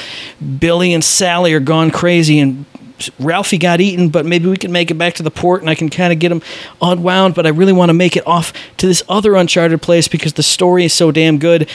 billy 0.60 0.94
and 0.94 1.04
sally 1.04 1.54
are 1.54 1.60
gone 1.60 1.92
crazy 1.92 2.40
and 2.40 2.66
Ralphie 3.20 3.58
got 3.58 3.82
eaten, 3.82 4.10
but 4.10 4.26
maybe 4.26 4.48
we 4.48 4.58
can 4.58 4.72
make 4.72 4.90
it 4.90 4.94
back 4.94 5.16
to 5.16 5.24
the 5.24 5.32
port 5.32 5.62
and 5.62 5.70
I 5.70 5.76
can 5.76 5.90
kind 5.90 6.14
of 6.14 6.20
get 6.20 6.32
him 6.32 6.42
unwound. 6.82 7.36
But 7.36 7.46
I 7.46 7.50
really 7.50 7.74
want 7.74 7.90
to 7.90 7.94
make 7.94 8.16
it 8.16 8.26
off 8.26 8.54
to 8.78 8.88
this 8.88 9.04
other 9.10 9.36
uncharted 9.36 9.82
place 9.82 10.08
because 10.08 10.34
the 10.34 10.44
story 10.44 10.86
is 10.86 10.94
so 10.94 11.12
damn 11.12 11.38
good. 11.38 11.70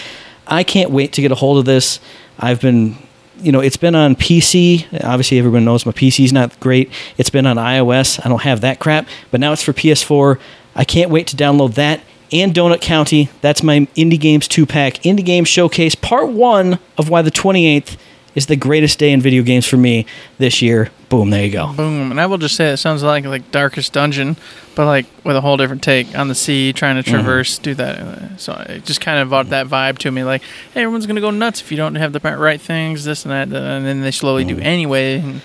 I 0.46 0.64
can't 0.64 0.90
wait 0.90 1.12
to 1.12 1.20
get 1.20 1.30
a 1.30 1.34
hold 1.34 1.58
of 1.58 1.64
this. 1.66 2.00
I've 2.38 2.60
been 2.60 2.96
you 3.42 3.52
know, 3.52 3.60
it's 3.60 3.76
been 3.76 3.94
on 3.94 4.16
PC. 4.16 4.86
Obviously, 5.04 5.38
everyone 5.38 5.64
knows 5.64 5.86
my 5.86 5.92
PC 5.92 6.24
is 6.24 6.32
not 6.32 6.58
great. 6.60 6.90
It's 7.18 7.30
been 7.30 7.46
on 7.46 7.56
iOS. 7.56 8.24
I 8.24 8.28
don't 8.28 8.42
have 8.42 8.60
that 8.60 8.78
crap, 8.78 9.06
but 9.30 9.40
now 9.40 9.52
it's 9.52 9.62
for 9.62 9.72
PS4. 9.72 10.38
I 10.74 10.84
can't 10.84 11.10
wait 11.10 11.26
to 11.28 11.36
download 11.36 11.74
that 11.74 12.00
and 12.32 12.54
Donut 12.54 12.80
County. 12.80 13.28
That's 13.40 13.62
my 13.62 13.80
Indie 13.96 14.20
Games 14.20 14.46
2 14.48 14.66
pack. 14.66 14.94
Indie 15.02 15.24
Games 15.24 15.48
Showcase, 15.48 15.94
part 15.94 16.28
one 16.28 16.78
of 16.96 17.08
why 17.08 17.22
the 17.22 17.30
28th 17.30 17.96
is 18.34 18.46
the 18.46 18.56
greatest 18.56 18.98
day 18.98 19.12
in 19.12 19.20
video 19.20 19.42
games 19.42 19.66
for 19.66 19.76
me 19.76 20.06
this 20.38 20.62
year. 20.62 20.90
Boom, 21.08 21.30
there 21.30 21.44
you 21.44 21.50
go. 21.50 21.72
Boom. 21.72 22.10
And 22.10 22.20
I 22.20 22.26
will 22.26 22.38
just 22.38 22.54
say 22.56 22.70
it 22.70 22.76
sounds 22.76 23.02
like 23.02 23.24
like 23.24 23.50
Darkest 23.50 23.92
Dungeon, 23.92 24.36
but 24.74 24.86
like 24.86 25.06
with 25.24 25.36
a 25.36 25.40
whole 25.40 25.56
different 25.56 25.82
take 25.82 26.16
on 26.16 26.28
the 26.28 26.34
sea, 26.34 26.72
trying 26.72 26.96
to 26.96 27.02
mm-hmm. 27.02 27.18
traverse, 27.18 27.54
mm-hmm. 27.54 27.62
do 27.62 27.74
that. 27.74 28.40
So 28.40 28.52
it 28.68 28.84
just 28.84 29.00
kind 29.00 29.18
of 29.18 29.28
brought 29.28 29.48
that 29.50 29.66
vibe 29.66 29.98
to 29.98 30.10
me. 30.10 30.22
Like, 30.22 30.42
hey, 30.72 30.82
everyone's 30.82 31.06
gonna 31.06 31.20
go 31.20 31.30
nuts 31.30 31.60
if 31.60 31.70
you 31.70 31.76
don't 31.76 31.96
have 31.96 32.12
the 32.12 32.20
right 32.20 32.60
things, 32.60 33.04
this 33.04 33.24
and 33.24 33.32
that, 33.32 33.56
and 33.56 33.84
then 33.84 34.02
they 34.02 34.12
slowly 34.12 34.44
mm-hmm. 34.44 34.58
do 34.58 34.62
anyway, 34.62 35.18
and, 35.18 35.42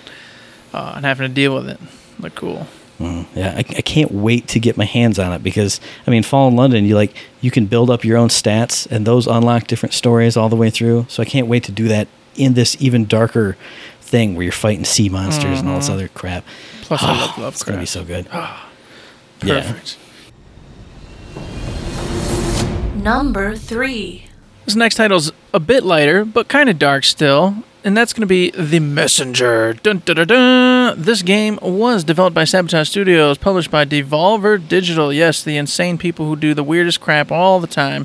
uh, 0.72 0.94
and 0.96 1.04
having 1.04 1.28
to 1.28 1.34
deal 1.34 1.54
with 1.54 1.68
it. 1.68 1.80
But 2.18 2.34
cool. 2.34 2.66
Mm, 3.00 3.26
yeah, 3.34 3.52
I, 3.54 3.58
I, 3.58 3.82
can't 3.82 4.10
wait 4.10 4.48
to 4.48 4.58
get 4.58 4.78
my 4.78 4.86
hands 4.86 5.18
on 5.18 5.30
it 5.34 5.42
because 5.42 5.82
I 6.06 6.10
mean, 6.10 6.22
Fallen 6.22 6.56
London, 6.56 6.86
you 6.86 6.94
like 6.94 7.14
you 7.42 7.50
can 7.50 7.66
build 7.66 7.90
up 7.90 8.04
your 8.04 8.16
own 8.16 8.30
stats 8.30 8.90
and 8.90 9.06
those 9.06 9.26
unlock 9.26 9.66
different 9.66 9.92
stories 9.92 10.34
all 10.34 10.48
the 10.48 10.56
way 10.56 10.70
through. 10.70 11.04
So 11.10 11.22
I 11.22 11.26
can't 11.26 11.46
wait 11.46 11.64
to 11.64 11.72
do 11.72 11.88
that 11.88 12.08
in 12.38 12.54
this 12.54 12.76
even 12.80 13.06
darker 13.06 13.56
thing 14.00 14.34
where 14.34 14.44
you're 14.44 14.52
fighting 14.52 14.84
sea 14.84 15.08
monsters 15.08 15.44
mm-hmm. 15.44 15.58
and 15.58 15.68
all 15.68 15.76
this 15.76 15.86
mm-hmm. 15.86 15.94
other 15.94 16.08
crap. 16.08 16.44
Plus, 16.82 17.02
oh, 17.02 17.06
I 17.06 17.10
love 17.10 17.20
Lovecraft. 17.20 17.54
It's 17.54 17.64
gonna 17.64 17.78
be 17.80 17.86
so 17.86 18.04
good. 18.04 18.28
Perfect. 19.40 19.96
Yeah. 19.98 20.06
Number 23.02 23.54
three. 23.54 24.24
This 24.64 24.74
next 24.74 24.96
title's 24.96 25.32
a 25.54 25.60
bit 25.60 25.84
lighter, 25.84 26.24
but 26.24 26.48
kind 26.48 26.68
of 26.68 26.76
dark 26.76 27.04
still, 27.04 27.62
and 27.86 27.96
that's 27.96 28.12
going 28.12 28.22
to 28.22 28.26
be 28.26 28.50
The 28.50 28.80
Messenger. 28.80 29.74
Dun, 29.74 30.02
dun, 30.04 30.16
dun, 30.16 30.26
dun. 30.26 31.00
This 31.00 31.22
game 31.22 31.56
was 31.62 32.02
developed 32.02 32.34
by 32.34 32.42
Sabotage 32.42 32.88
Studios, 32.88 33.38
published 33.38 33.70
by 33.70 33.84
Devolver 33.84 34.58
Digital. 34.58 35.12
Yes, 35.12 35.44
the 35.44 35.56
insane 35.56 35.98
people 35.98 36.26
who 36.26 36.34
do 36.34 36.52
the 36.52 36.64
weirdest 36.64 37.00
crap 37.00 37.30
all 37.30 37.60
the 37.60 37.68
time. 37.68 38.04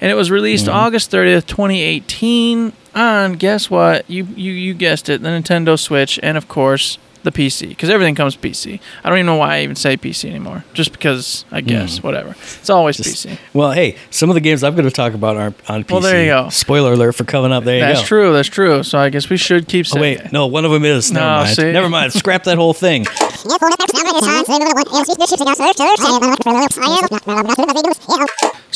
And 0.00 0.12
it 0.12 0.14
was 0.14 0.30
released 0.30 0.66
mm-hmm. 0.66 0.76
August 0.76 1.10
30th, 1.10 1.46
2018 1.46 2.72
on 2.96 3.34
guess 3.34 3.70
what? 3.70 4.08
You 4.10 4.24
you 4.34 4.52
you 4.52 4.74
guessed 4.74 5.08
it, 5.08 5.22
the 5.22 5.28
Nintendo 5.28 5.78
Switch 5.78 6.18
and 6.22 6.36
of 6.36 6.48
course 6.48 6.98
the 7.26 7.32
PC 7.32 7.68
because 7.68 7.90
everything 7.90 8.14
comes 8.14 8.36
PC. 8.36 8.80
I 9.04 9.08
don't 9.08 9.18
even 9.18 9.26
know 9.26 9.36
why 9.36 9.56
I 9.56 9.62
even 9.62 9.76
say 9.76 9.96
PC 9.96 10.30
anymore. 10.30 10.64
Just 10.72 10.92
because 10.92 11.44
I 11.50 11.60
guess 11.60 11.98
mm. 11.98 12.04
whatever. 12.04 12.30
It's 12.30 12.70
always 12.70 12.96
Just, 12.96 13.26
PC. 13.26 13.38
Well, 13.52 13.72
hey, 13.72 13.96
some 14.10 14.30
of 14.30 14.34
the 14.34 14.40
games 14.40 14.62
I'm 14.62 14.74
going 14.74 14.88
to 14.88 14.94
talk 14.94 15.12
about 15.12 15.36
are 15.36 15.52
on 15.68 15.84
PC. 15.84 15.90
Well, 15.90 16.00
there 16.00 16.22
you 16.22 16.30
go. 16.30 16.48
Spoiler 16.48 16.92
alert 16.92 17.12
for 17.12 17.24
coming 17.24 17.52
up. 17.52 17.64
There 17.64 17.74
you 17.74 17.80
that's 17.80 17.94
go. 17.94 17.98
That's 17.98 18.08
true. 18.08 18.32
That's 18.32 18.48
true. 18.48 18.82
So 18.84 18.98
I 18.98 19.10
guess 19.10 19.28
we 19.28 19.36
should 19.36 19.68
keep. 19.68 19.86
Saying 19.86 19.98
oh 19.98 20.22
wait, 20.22 20.32
no, 20.32 20.46
one 20.46 20.64
of 20.64 20.70
them 20.70 20.84
is. 20.84 21.12
Never 21.12 21.26
no, 21.26 21.32
mind. 21.32 21.56
See? 21.56 21.72
Never 21.72 21.88
mind. 21.88 22.12
Scrap 22.12 22.44
that 22.44 22.56
whole 22.56 22.72
thing. 22.72 23.06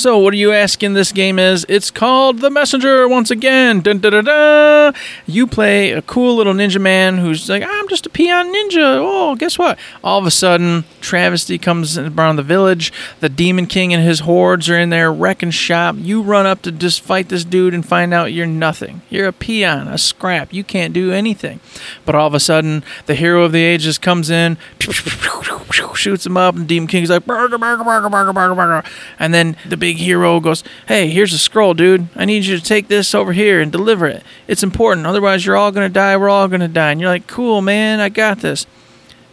So, 0.01 0.17
what 0.17 0.33
are 0.33 0.37
you 0.37 0.53
asking 0.53 0.95
this 0.95 1.13
game 1.13 1.39
is? 1.39 1.67
It's 1.69 1.91
called 1.91 2.39
The 2.39 2.49
Messenger 2.49 3.07
once 3.07 3.31
again. 3.31 3.81
Dun, 3.81 3.99
dun, 3.99 4.13
dun, 4.13 4.25
dun. 4.25 4.95
You 5.27 5.47
play 5.47 5.91
a 5.91 6.01
cool 6.01 6.37
little 6.37 6.55
ninja 6.55 6.81
man 6.81 7.19
who's 7.19 7.51
like, 7.51 7.63
I'm 7.63 7.87
just 7.87 8.07
a 8.07 8.09
peon 8.09 8.40
ninja. 8.47 8.99
Oh, 9.01 9.35
guess 9.37 9.59
what? 9.59 9.79
All 10.03 10.19
of 10.19 10.27
a 10.27 10.31
sudden, 10.31 10.85
travesty 11.01 11.59
comes 11.59 11.99
around 11.99 12.37
the 12.37 12.43
village. 12.43 12.93
The 13.21 13.29
Demon 13.29 13.67
King 13.67 13.93
and 13.93 14.03
his 14.03 14.21
hordes 14.21 14.69
are 14.69 14.79
in 14.79 14.91
there 14.91 15.13
wrecking 15.13 15.51
shop. 15.51 15.97
You 15.99 16.23
run 16.23 16.47
up 16.47 16.63
to 16.63 16.73
just 16.73 17.01
fight 17.01 17.29
this 17.29 17.45
dude 17.45 17.75
and 17.75 17.85
find 17.85 18.13
out 18.15 18.33
you're 18.33 18.47
nothing. 18.47 19.03
You're 19.11 19.29
a 19.29 19.33
peon, 19.33 19.89
a 19.89 19.99
scrap. 19.99 20.53
You 20.53 20.65
can't 20.65 20.93
do 20.93 21.13
anything. 21.13 21.61
But 22.05 22.15
all 22.15 22.27
of 22.27 22.35
a 22.35 22.41
sudden, 22.41 22.85
the 23.07 23.15
hero 23.15 23.45
of 23.45 23.53
the 23.53 23.63
ages 23.63 23.99
comes 23.99 24.31
in, 24.31 24.57
shoots 24.81 26.27
him 26.27 26.37
up, 26.37 26.57
and 26.57 26.67
Demon 26.67 26.89
King's 26.89 27.11
like, 27.11 27.27
burger, 27.27 27.59
burger, 27.59 27.85
burger, 27.85 28.09
burger, 28.09 28.33
burger, 28.33 28.55
burger. 28.55 28.89
And 29.19 29.33
then 29.35 29.57
the 29.69 29.77
big 29.77 29.97
hero 29.97 30.41
goes, 30.41 30.65
Hey, 30.87 31.09
here's 31.09 31.33
a 31.33 31.39
scroll, 31.39 31.75
dude. 31.75 32.09
I 32.17 32.25
need 32.25 32.45
you 32.45 32.57
to 32.57 32.65
take 32.65 32.89
this 32.89 33.15
over 33.15 33.33
here 33.33 33.61
and 33.61 33.71
deliver 33.71 34.07
it. 34.07 34.23
It's 34.47 34.63
important. 34.63 35.07
Otherwise, 35.07 35.47
you're 35.47 35.57
all 35.57 35.73
going 35.73 35.89
to 35.89 35.93
die. 35.93 36.17
We're 36.17 36.29
all 36.29 36.49
going 36.49 36.61
to 36.61 36.69
die. 36.69 36.93
And 36.93 37.01
you're 37.01 37.11
like, 37.11 37.27
Cool, 37.27 37.63
man. 37.63 38.01
I 38.01 38.09
got 38.09 38.30
this. 38.39 38.67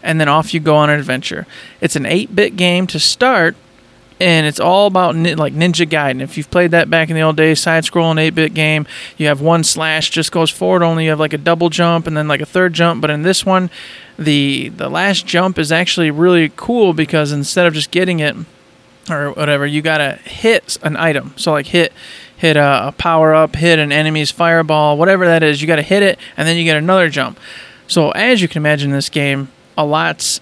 And 0.03 0.19
then 0.19 0.27
off 0.27 0.53
you 0.53 0.59
go 0.59 0.75
on 0.75 0.89
an 0.89 0.99
adventure. 0.99 1.47
It's 1.81 1.95
an 1.95 2.05
8 2.05 2.35
bit 2.35 2.55
game 2.55 2.87
to 2.87 2.99
start. 2.99 3.55
And 4.19 4.47
it's 4.47 4.59
all 4.59 4.87
about 4.87 5.15
like 5.15 5.53
Ninja 5.53 5.87
Gaiden. 5.87 6.21
If 6.21 6.37
you've 6.37 6.49
played 6.49 6.71
that 6.71 6.89
back 6.89 7.09
in 7.09 7.15
the 7.15 7.21
old 7.21 7.37
days, 7.37 7.59
side 7.59 7.83
scrolling 7.83 8.19
8 8.19 8.31
bit 8.31 8.53
game, 8.55 8.87
you 9.15 9.27
have 9.27 9.41
one 9.41 9.63
slash, 9.63 10.09
just 10.09 10.31
goes 10.31 10.49
forward 10.49 10.81
only. 10.81 11.03
You 11.03 11.11
have 11.11 11.19
like 11.19 11.33
a 11.33 11.37
double 11.37 11.69
jump 11.69 12.07
and 12.07 12.17
then 12.17 12.27
like 12.27 12.41
a 12.41 12.45
third 12.45 12.73
jump. 12.73 12.99
But 12.99 13.11
in 13.11 13.21
this 13.21 13.45
one, 13.45 13.69
the 14.17 14.69
the 14.69 14.89
last 14.89 15.27
jump 15.27 15.59
is 15.59 15.71
actually 15.71 16.09
really 16.09 16.51
cool 16.55 16.93
because 16.93 17.31
instead 17.31 17.67
of 17.67 17.73
just 17.73 17.91
getting 17.91 18.19
it 18.19 18.35
or 19.09 19.31
whatever, 19.31 19.65
you 19.65 19.81
gotta 19.81 20.19
hit 20.23 20.77
an 20.81 20.97
item. 20.97 21.33
So 21.37 21.51
like 21.51 21.67
hit 21.67 21.93
hit 22.35 22.57
a 22.57 22.93
power 22.97 23.33
up, 23.33 23.55
hit 23.55 23.79
an 23.79 23.91
enemy's 23.91 24.31
fireball, 24.31 24.97
whatever 24.97 25.25
that 25.25 25.43
is. 25.43 25.61
You 25.61 25.67
gotta 25.67 25.81
hit 25.81 26.03
it, 26.03 26.19
and 26.35 26.47
then 26.47 26.57
you 26.57 26.63
get 26.63 26.77
another 26.77 27.09
jump. 27.09 27.39
So 27.87 28.11
as 28.11 28.41
you 28.41 28.47
can 28.47 28.61
imagine, 28.61 28.91
this 28.91 29.09
game 29.09 29.49
a 29.77 29.85
lot's 29.85 30.41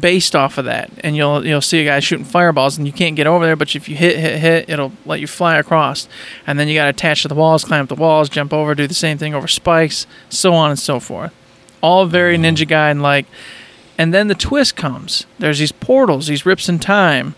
based 0.00 0.34
off 0.34 0.58
of 0.58 0.64
that, 0.64 0.90
and 1.00 1.16
you'll 1.16 1.46
you'll 1.46 1.60
see 1.60 1.80
a 1.80 1.84
guy 1.84 2.00
shooting 2.00 2.24
fireballs, 2.24 2.76
and 2.76 2.86
you 2.86 2.92
can't 2.92 3.16
get 3.16 3.26
over 3.26 3.44
there, 3.44 3.56
but 3.56 3.74
if 3.74 3.88
you 3.88 3.96
hit 3.96 4.16
hit 4.16 4.38
hit, 4.38 4.68
it'll 4.68 4.92
let 5.04 5.20
you 5.20 5.26
fly 5.26 5.56
across, 5.56 6.08
and 6.46 6.58
then 6.58 6.68
you 6.68 6.74
gotta 6.74 6.90
attach 6.90 7.22
to 7.22 7.28
the 7.28 7.34
walls, 7.34 7.64
climb 7.64 7.82
up 7.82 7.88
the 7.88 7.94
walls, 7.94 8.28
jump 8.28 8.52
over, 8.52 8.74
do 8.74 8.86
the 8.86 8.94
same 8.94 9.18
thing 9.18 9.34
over 9.34 9.46
spikes, 9.46 10.06
so 10.28 10.54
on 10.54 10.70
and 10.70 10.78
so 10.78 10.98
forth. 10.98 11.32
All 11.80 12.06
very 12.06 12.36
mm-hmm. 12.36 12.44
Ninja 12.44 12.66
Gaiden 12.66 13.00
like. 13.00 13.26
And 13.98 14.12
then 14.12 14.28
the 14.28 14.34
twist 14.34 14.76
comes. 14.76 15.24
There's 15.38 15.58
these 15.58 15.72
portals, 15.72 16.26
these 16.26 16.44
rips 16.44 16.68
in 16.68 16.78
time. 16.78 17.34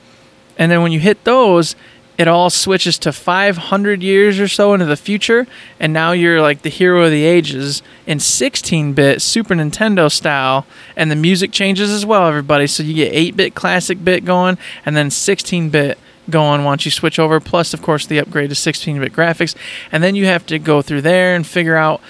And 0.56 0.72
then 0.72 0.82
when 0.82 0.90
you 0.90 0.98
hit 0.98 1.22
those, 1.22 1.76
it 2.18 2.26
all 2.26 2.50
switches 2.50 2.98
to 2.98 3.12
500 3.12 4.02
years 4.02 4.40
or 4.40 4.48
so 4.48 4.74
into 4.74 4.86
the 4.86 4.96
future. 4.96 5.46
And 5.78 5.92
now 5.92 6.10
you're 6.10 6.42
like 6.42 6.62
the 6.62 6.68
hero 6.68 7.04
of 7.04 7.12
the 7.12 7.24
ages 7.24 7.80
in 8.06 8.18
16 8.18 8.92
bit 8.92 9.22
Super 9.22 9.54
Nintendo 9.54 10.10
style. 10.10 10.66
And 10.96 11.12
the 11.12 11.16
music 11.16 11.52
changes 11.52 11.90
as 11.90 12.04
well, 12.04 12.26
everybody. 12.26 12.66
So 12.66 12.82
you 12.82 12.94
get 12.94 13.14
8 13.14 13.36
bit 13.36 13.54
classic 13.54 14.04
bit 14.04 14.24
going, 14.24 14.58
and 14.84 14.96
then 14.96 15.10
16 15.10 15.70
bit 15.70 15.96
going 16.28 16.64
once 16.64 16.84
you 16.84 16.90
switch 16.90 17.20
over. 17.20 17.38
Plus, 17.38 17.72
of 17.72 17.82
course, 17.82 18.04
the 18.04 18.18
upgrade 18.18 18.50
to 18.50 18.56
16 18.56 18.98
bit 18.98 19.12
graphics. 19.12 19.54
And 19.92 20.02
then 20.02 20.16
you 20.16 20.26
have 20.26 20.44
to 20.46 20.58
go 20.58 20.82
through 20.82 21.02
there 21.02 21.36
and 21.36 21.46
figure 21.46 21.76
out, 21.76 22.00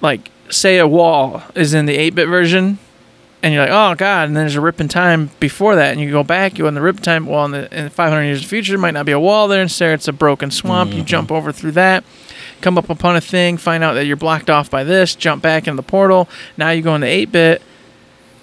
like, 0.00 0.30
say 0.50 0.78
a 0.78 0.86
wall 0.86 1.42
is 1.56 1.74
in 1.74 1.86
the 1.86 1.96
8 1.96 2.14
bit 2.14 2.28
version 2.28 2.78
and 3.46 3.54
you're 3.54 3.62
like, 3.62 3.72
oh 3.72 3.94
god, 3.96 4.28
and 4.28 4.36
then 4.36 4.42
there's 4.44 4.56
a 4.56 4.60
rip 4.60 4.80
in 4.80 4.88
time 4.88 5.30
before 5.40 5.76
that, 5.76 5.92
and 5.92 6.00
you 6.00 6.10
go 6.10 6.22
back, 6.22 6.58
you 6.58 6.66
on 6.66 6.74
the 6.74 6.80
rip 6.82 7.00
time. 7.00 7.26
Well, 7.26 7.44
in 7.46 7.50
the 7.52 7.78
in 7.78 7.88
500 7.88 8.22
years 8.24 8.38
of 8.38 8.44
the 8.44 8.48
future, 8.48 8.72
there 8.72 8.78
might 8.78 8.94
not 8.94 9.06
be 9.06 9.12
a 9.12 9.20
wall 9.20 9.48
there. 9.48 9.62
Instead, 9.62 9.94
it's 9.94 10.08
a 10.08 10.12
broken 10.12 10.50
swamp. 10.50 10.92
You 10.92 11.02
jump 11.02 11.30
over 11.32 11.52
through 11.52 11.72
that, 11.72 12.04
come 12.60 12.76
up 12.76 12.90
upon 12.90 13.16
a 13.16 13.20
thing, 13.20 13.56
find 13.56 13.82
out 13.84 13.94
that 13.94 14.04
you're 14.06 14.16
blocked 14.16 14.50
off 14.50 14.70
by 14.70 14.84
this, 14.84 15.14
jump 15.14 15.42
back 15.42 15.66
into 15.66 15.76
the 15.80 15.86
portal. 15.86 16.28
Now 16.56 16.70
you 16.70 16.82
go 16.82 16.94
into 16.94 17.06
8-bit. 17.06 17.62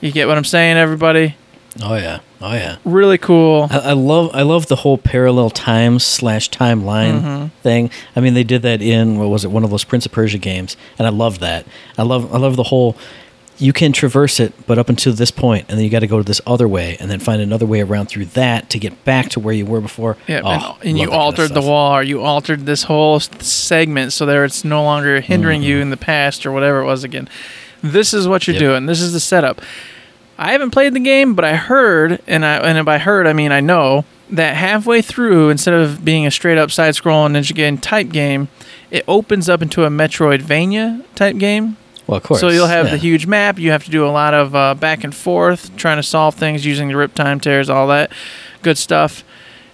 You 0.02 0.12
get 0.12 0.28
what 0.28 0.38
I'm 0.38 0.44
saying, 0.44 0.78
everybody? 0.78 1.36
Oh 1.82 1.96
yeah, 1.96 2.20
oh 2.40 2.54
yeah. 2.54 2.78
Really 2.86 3.18
cool. 3.18 3.68
I, 3.72 3.78
I 3.80 3.94
love 3.94 4.30
I 4.36 4.44
love 4.44 4.68
the 4.68 4.76
whole 4.76 4.98
parallel 5.00 5.50
times 5.50 6.04
slash 6.04 6.50
timeline 6.52 7.22
Mm-hmm. 7.22 7.46
thing. 7.64 7.90
I 8.16 8.20
mean, 8.20 8.36
they 8.36 8.44
did 8.44 8.62
that 8.62 8.80
in 8.82 9.18
what 9.18 9.30
was 9.30 9.44
it? 9.44 9.50
One 9.50 9.64
of 9.64 9.72
those 9.72 9.84
Prince 9.84 10.06
of 10.06 10.12
Persia 10.12 10.38
games, 10.38 10.78
and 11.00 11.08
I 11.08 11.10
love 11.10 11.40
that. 11.40 11.66
I 11.98 12.04
love 12.04 12.32
I 12.34 12.38
love 12.38 12.58
the 12.58 12.64
whole. 12.64 12.96
You 13.60 13.72
can 13.72 13.94
traverse 13.94 14.40
it, 14.40 14.52
but 14.66 14.78
up 14.80 14.90
until 14.90 15.14
this 15.14 15.30
point, 15.32 15.66
and 15.70 15.78
then 15.78 15.86
you 15.86 15.92
got 15.92 16.00
to 16.00 16.08
go 16.08 16.18
to 16.18 16.24
this 16.24 16.42
other 16.46 16.68
way, 16.68 16.98
and 17.00 17.10
then 17.10 17.20
find 17.20 17.42
another 17.42 17.66
way 17.66 17.82
around 17.82 18.08
through 18.08 18.26
that 18.26 18.70
to 18.72 18.80
get 18.80 19.06
back 19.06 19.30
to 19.30 19.40
where 19.40 19.54
you 19.54 19.66
were 19.66 19.80
before. 19.80 20.18
Yeah, 20.28 20.42
Oh, 20.44 20.78
and, 20.80 20.90
and 20.90 20.98
you 21.00 21.06
that 21.06 21.12
kind 21.12 21.22
of 21.22 21.26
altered 21.26 21.54
the 21.54 21.62
wall, 21.62 21.96
or 21.96 22.04
you 22.04 22.22
altered 22.22 22.66
this 22.66 22.84
whole 22.84 23.20
segment 23.20 24.12
so 24.12 24.26
there 24.26 24.44
it's 24.44 24.66
no 24.66 24.84
longer 24.84 25.22
hindering 25.22 25.62
you 25.62 25.78
in 25.80 25.92
the 25.92 25.98
past 25.98 26.46
or 26.46 26.52
whatever 26.52 26.82
it 26.82 26.86
was 26.86 27.04
again. 27.04 27.30
This 27.82 28.14
is 28.14 28.28
what 28.28 28.48
you're 28.48 28.56
Mm-hmm. 28.56 28.64
Yep. 28.64 28.72
doing. 28.72 28.86
This 28.88 29.02
is 29.02 29.14
the 29.14 29.20
setup. 29.20 29.62
I 30.38 30.52
haven't 30.54 30.72
played 30.72 30.94
the 30.96 31.00
game, 31.00 31.36
but 31.36 31.46
I 31.46 31.56
heard, 31.56 32.22
and 32.26 32.44
I 32.44 32.56
and 32.58 32.84
by 32.86 32.98
heard 32.98 33.28
I 33.28 33.34
mean 33.34 33.52
I 33.52 33.60
know 33.60 34.04
that 34.32 34.56
halfway 34.56 35.02
through, 35.04 35.50
instead 35.50 35.76
of 35.76 36.04
being 36.04 36.26
a 36.26 36.32
straight 36.32 36.58
up 36.58 36.72
side 36.72 36.96
scrolling 36.96 37.34
Ninja 37.34 37.56
Gaiden 37.56 37.80
type 37.80 38.10
game, 38.10 38.48
it 38.90 39.04
opens 39.08 39.48
up 39.48 39.62
into 39.62 39.84
a 39.84 39.90
Metroidvania 39.90 41.04
type 41.14 41.38
game. 41.38 41.78
Well, 42.08 42.18
of 42.18 42.24
course. 42.24 42.40
So 42.40 42.50
you'll 42.50 42.68
have 42.68 42.86
yeah. 42.88 42.92
the 42.92 42.98
huge 42.98 43.26
map. 43.26 43.58
You 43.58 43.72
have 43.72 43.86
to 43.86 43.92
do 43.92 44.06
a 44.06 44.10
lot 44.10 44.34
of 44.34 44.54
uh, 44.56 44.74
back 44.76 45.04
and 45.04 45.16
forth, 45.16 45.76
trying 45.78 45.98
to 45.98 46.04
solve 46.04 46.36
things 46.36 46.66
using 46.66 46.90
the 46.90 46.98
rip 46.98 47.14
time 47.14 47.40
tears, 47.40 47.70
all 47.70 47.88
that 47.88 48.12
good 48.62 48.78
stuff. 48.78 49.24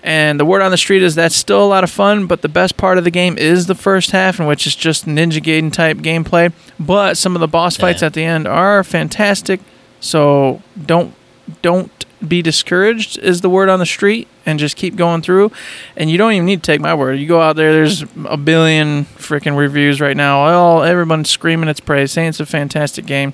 And 0.01 0.39
the 0.39 0.45
word 0.45 0.61
on 0.61 0.71
the 0.71 0.77
street 0.77 1.01
is 1.03 1.15
that's 1.15 1.35
still 1.35 1.63
a 1.63 1.67
lot 1.67 1.83
of 1.83 1.89
fun, 1.91 2.25
but 2.25 2.41
the 2.41 2.47
best 2.47 2.77
part 2.77 2.97
of 2.97 3.03
the 3.03 3.11
game 3.11 3.37
is 3.37 3.65
the 3.67 3.75
first 3.75 4.11
half, 4.11 4.39
in 4.39 4.45
which 4.45 4.65
it's 4.65 4.75
just 4.75 5.05
Ninja 5.05 5.41
Gaiden 5.41 5.73
type 5.73 5.97
gameplay. 5.97 6.53
But 6.79 7.17
some 7.17 7.35
of 7.35 7.41
the 7.41 7.47
boss 7.47 7.75
fights 7.75 8.01
Yeah. 8.01 8.05
at 8.05 8.13
the 8.13 8.23
end 8.23 8.47
are 8.47 8.83
fantastic. 8.83 9.59
So 9.99 10.61
don't 10.85 11.13
don't 11.61 12.05
be 12.25 12.41
discouraged 12.41 13.17
is 13.19 13.41
the 13.41 13.49
word 13.49 13.69
on 13.69 13.79
the 13.79 13.86
street 13.86 14.27
and 14.45 14.60
just 14.60 14.75
keep 14.75 14.95
going 14.95 15.21
through. 15.21 15.51
And 15.95 16.10
you 16.10 16.17
don't 16.17 16.34
even 16.34 16.45
need 16.45 16.63
to 16.63 16.71
take 16.71 16.82
my 16.82 16.93
word. 16.93 17.19
You 17.19 17.27
go 17.27 17.41
out 17.41 17.55
there 17.55 17.71
there's 17.71 18.03
a 18.25 18.38
billion 18.38 19.05
freaking 19.05 19.58
reviews 19.58 20.01
right 20.01 20.17
now 20.17 20.39
all 20.39 20.84
everyone's 20.84 21.29
screaming 21.29 21.69
its 21.69 21.79
praise 21.79 22.12
saying 22.12 22.29
it's 22.29 22.39
a 22.39 22.45
fantastic 22.45 23.05
game. 23.05 23.34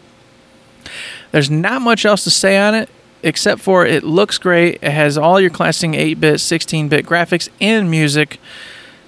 There's 1.31 1.49
not 1.49 1.81
much 1.81 2.05
else 2.05 2.23
to 2.25 2.31
say 2.31 2.57
on 2.57 2.75
it 2.75 2.89
except 3.23 3.59
for 3.59 3.85
it 3.85 4.03
looks 4.03 4.37
great. 4.37 4.75
It 4.83 4.91
has 4.91 5.17
all 5.17 5.39
your 5.39 5.49
classic 5.49 5.91
8-bit 5.91 6.35
16-bit 6.35 7.05
graphics 7.05 7.49
and 7.59 7.89
music. 7.89 8.39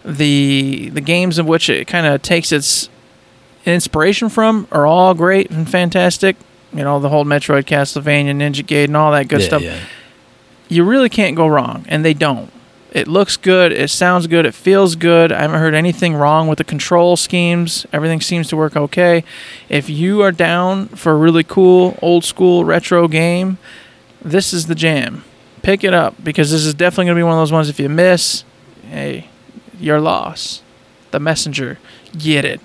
The 0.04 0.90
the 0.90 1.02
games 1.02 1.38
of 1.38 1.46
which 1.46 1.70
it 1.70 1.86
kind 1.86 2.08
of 2.08 2.22
takes 2.22 2.52
its 2.52 2.90
inspiration 3.66 4.30
from 4.30 4.68
are 4.72 4.86
all 4.86 5.14
great 5.14 5.52
and 5.52 5.70
fantastic 5.70 6.38
you 6.78 6.84
know 6.84 7.00
the 7.00 7.10
whole 7.10 7.26
metroid 7.26 7.64
castlevania 7.66 8.34
ninja 8.36 8.64
gaiden 8.66 8.96
all 8.96 9.12
that 9.12 9.28
good 9.28 9.42
Yeah, 9.42 9.48
stuff 9.48 9.62
yeah. 9.62 9.80
you 10.70 10.84
really 10.84 11.10
can't 11.10 11.36
go 11.36 11.48
wrong, 11.48 11.86
and 11.88 12.04
they 12.06 12.14
don't. 12.14 12.52
It 12.92 13.08
looks 13.08 13.36
good, 13.38 13.72
it 13.74 13.90
sounds 13.90 14.28
good, 14.28 14.46
it 14.46 14.54
feels 14.54 14.96
good. 14.96 15.32
I 15.32 15.42
haven't 15.42 15.60
heard 15.60 15.76
anything 15.76 16.16
wrong 16.16 16.48
with 16.48 16.58
the 16.58 16.64
control 16.64 17.18
schemes. 17.18 17.86
Everything 17.92 18.22
seems 18.22 18.48
to 18.48 18.58
work 18.58 18.76
okay. 18.78 19.24
If 19.70 19.90
you 19.90 20.22
are 20.22 20.32
down 20.32 20.88
for 20.88 21.12
a 21.12 21.16
really 21.16 21.44
cool, 21.44 21.98
old 22.02 22.24
school 22.24 22.64
retro 22.64 23.08
game, 23.10 23.58
this 24.22 24.54
is 24.54 24.68
the 24.68 24.74
jam. 24.76 25.24
Pick 25.62 25.84
it 25.84 25.94
up 25.94 26.16
because 26.24 26.50
this 26.52 26.64
is 26.66 26.74
definitely 26.74 27.06
going 27.06 27.16
to 27.18 27.20
be 27.20 27.24
one 27.24 27.34
of 27.34 27.40
those 27.42 27.52
ones 27.52 27.68
if 27.70 27.78
you 27.80 27.90
miss, 27.90 28.46
hey, 28.90 29.28
your 29.80 30.00
loss. 30.00 30.62
The 31.12 31.20
messenger, 31.20 31.78
get 32.18 32.46
it. 32.46 32.62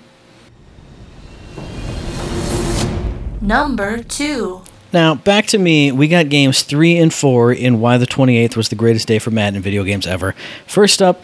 Number 3.43 4.01
2. 4.01 4.61
Now, 4.93 5.15
back 5.15 5.47
to 5.47 5.57
me. 5.57 5.91
We 5.91 6.07
got 6.07 6.29
games 6.29 6.61
three 6.61 6.97
and 6.97 7.13
four 7.13 7.51
in 7.51 7.81
why 7.81 7.97
the 7.97 8.07
28th 8.07 8.55
was 8.55 8.69
the 8.69 8.75
greatest 8.75 9.05
day 9.05 9.19
for 9.19 9.31
Madden 9.31 9.61
video 9.61 9.83
games 9.83 10.07
ever. 10.07 10.33
First 10.65 11.01
up, 11.01 11.23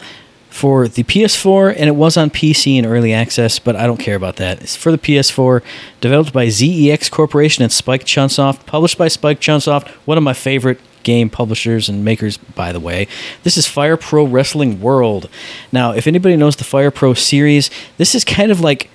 for 0.50 0.86
the 0.86 1.04
PS4, 1.04 1.74
and 1.78 1.88
it 1.88 1.94
was 1.94 2.18
on 2.18 2.28
PC 2.28 2.76
in 2.76 2.84
early 2.84 3.14
access, 3.14 3.58
but 3.58 3.74
I 3.74 3.86
don't 3.86 4.00
care 4.00 4.16
about 4.16 4.36
that. 4.36 4.60
It's 4.60 4.76
for 4.76 4.90
the 4.92 4.98
PS4, 4.98 5.62
developed 6.00 6.32
by 6.32 6.48
ZEX 6.48 7.10
Corporation 7.10 7.62
and 7.62 7.72
Spike 7.72 8.04
Chunsoft, 8.04 8.66
published 8.66 8.98
by 8.98 9.08
Spike 9.08 9.40
Chunsoft, 9.40 9.88
one 10.04 10.18
of 10.18 10.24
my 10.24 10.34
favorite 10.34 10.80
game 11.04 11.30
publishers 11.30 11.88
and 11.88 12.04
makers, 12.04 12.36
by 12.36 12.72
the 12.72 12.80
way. 12.80 13.06
This 13.44 13.56
is 13.56 13.66
Fire 13.66 13.96
Pro 13.96 14.24
Wrestling 14.26 14.82
World. 14.82 15.30
Now, 15.72 15.92
if 15.92 16.06
anybody 16.06 16.36
knows 16.36 16.56
the 16.56 16.64
Fire 16.64 16.90
Pro 16.90 17.14
series, 17.14 17.70
this 17.96 18.14
is 18.14 18.24
kind 18.24 18.50
of 18.50 18.60
like 18.60 18.90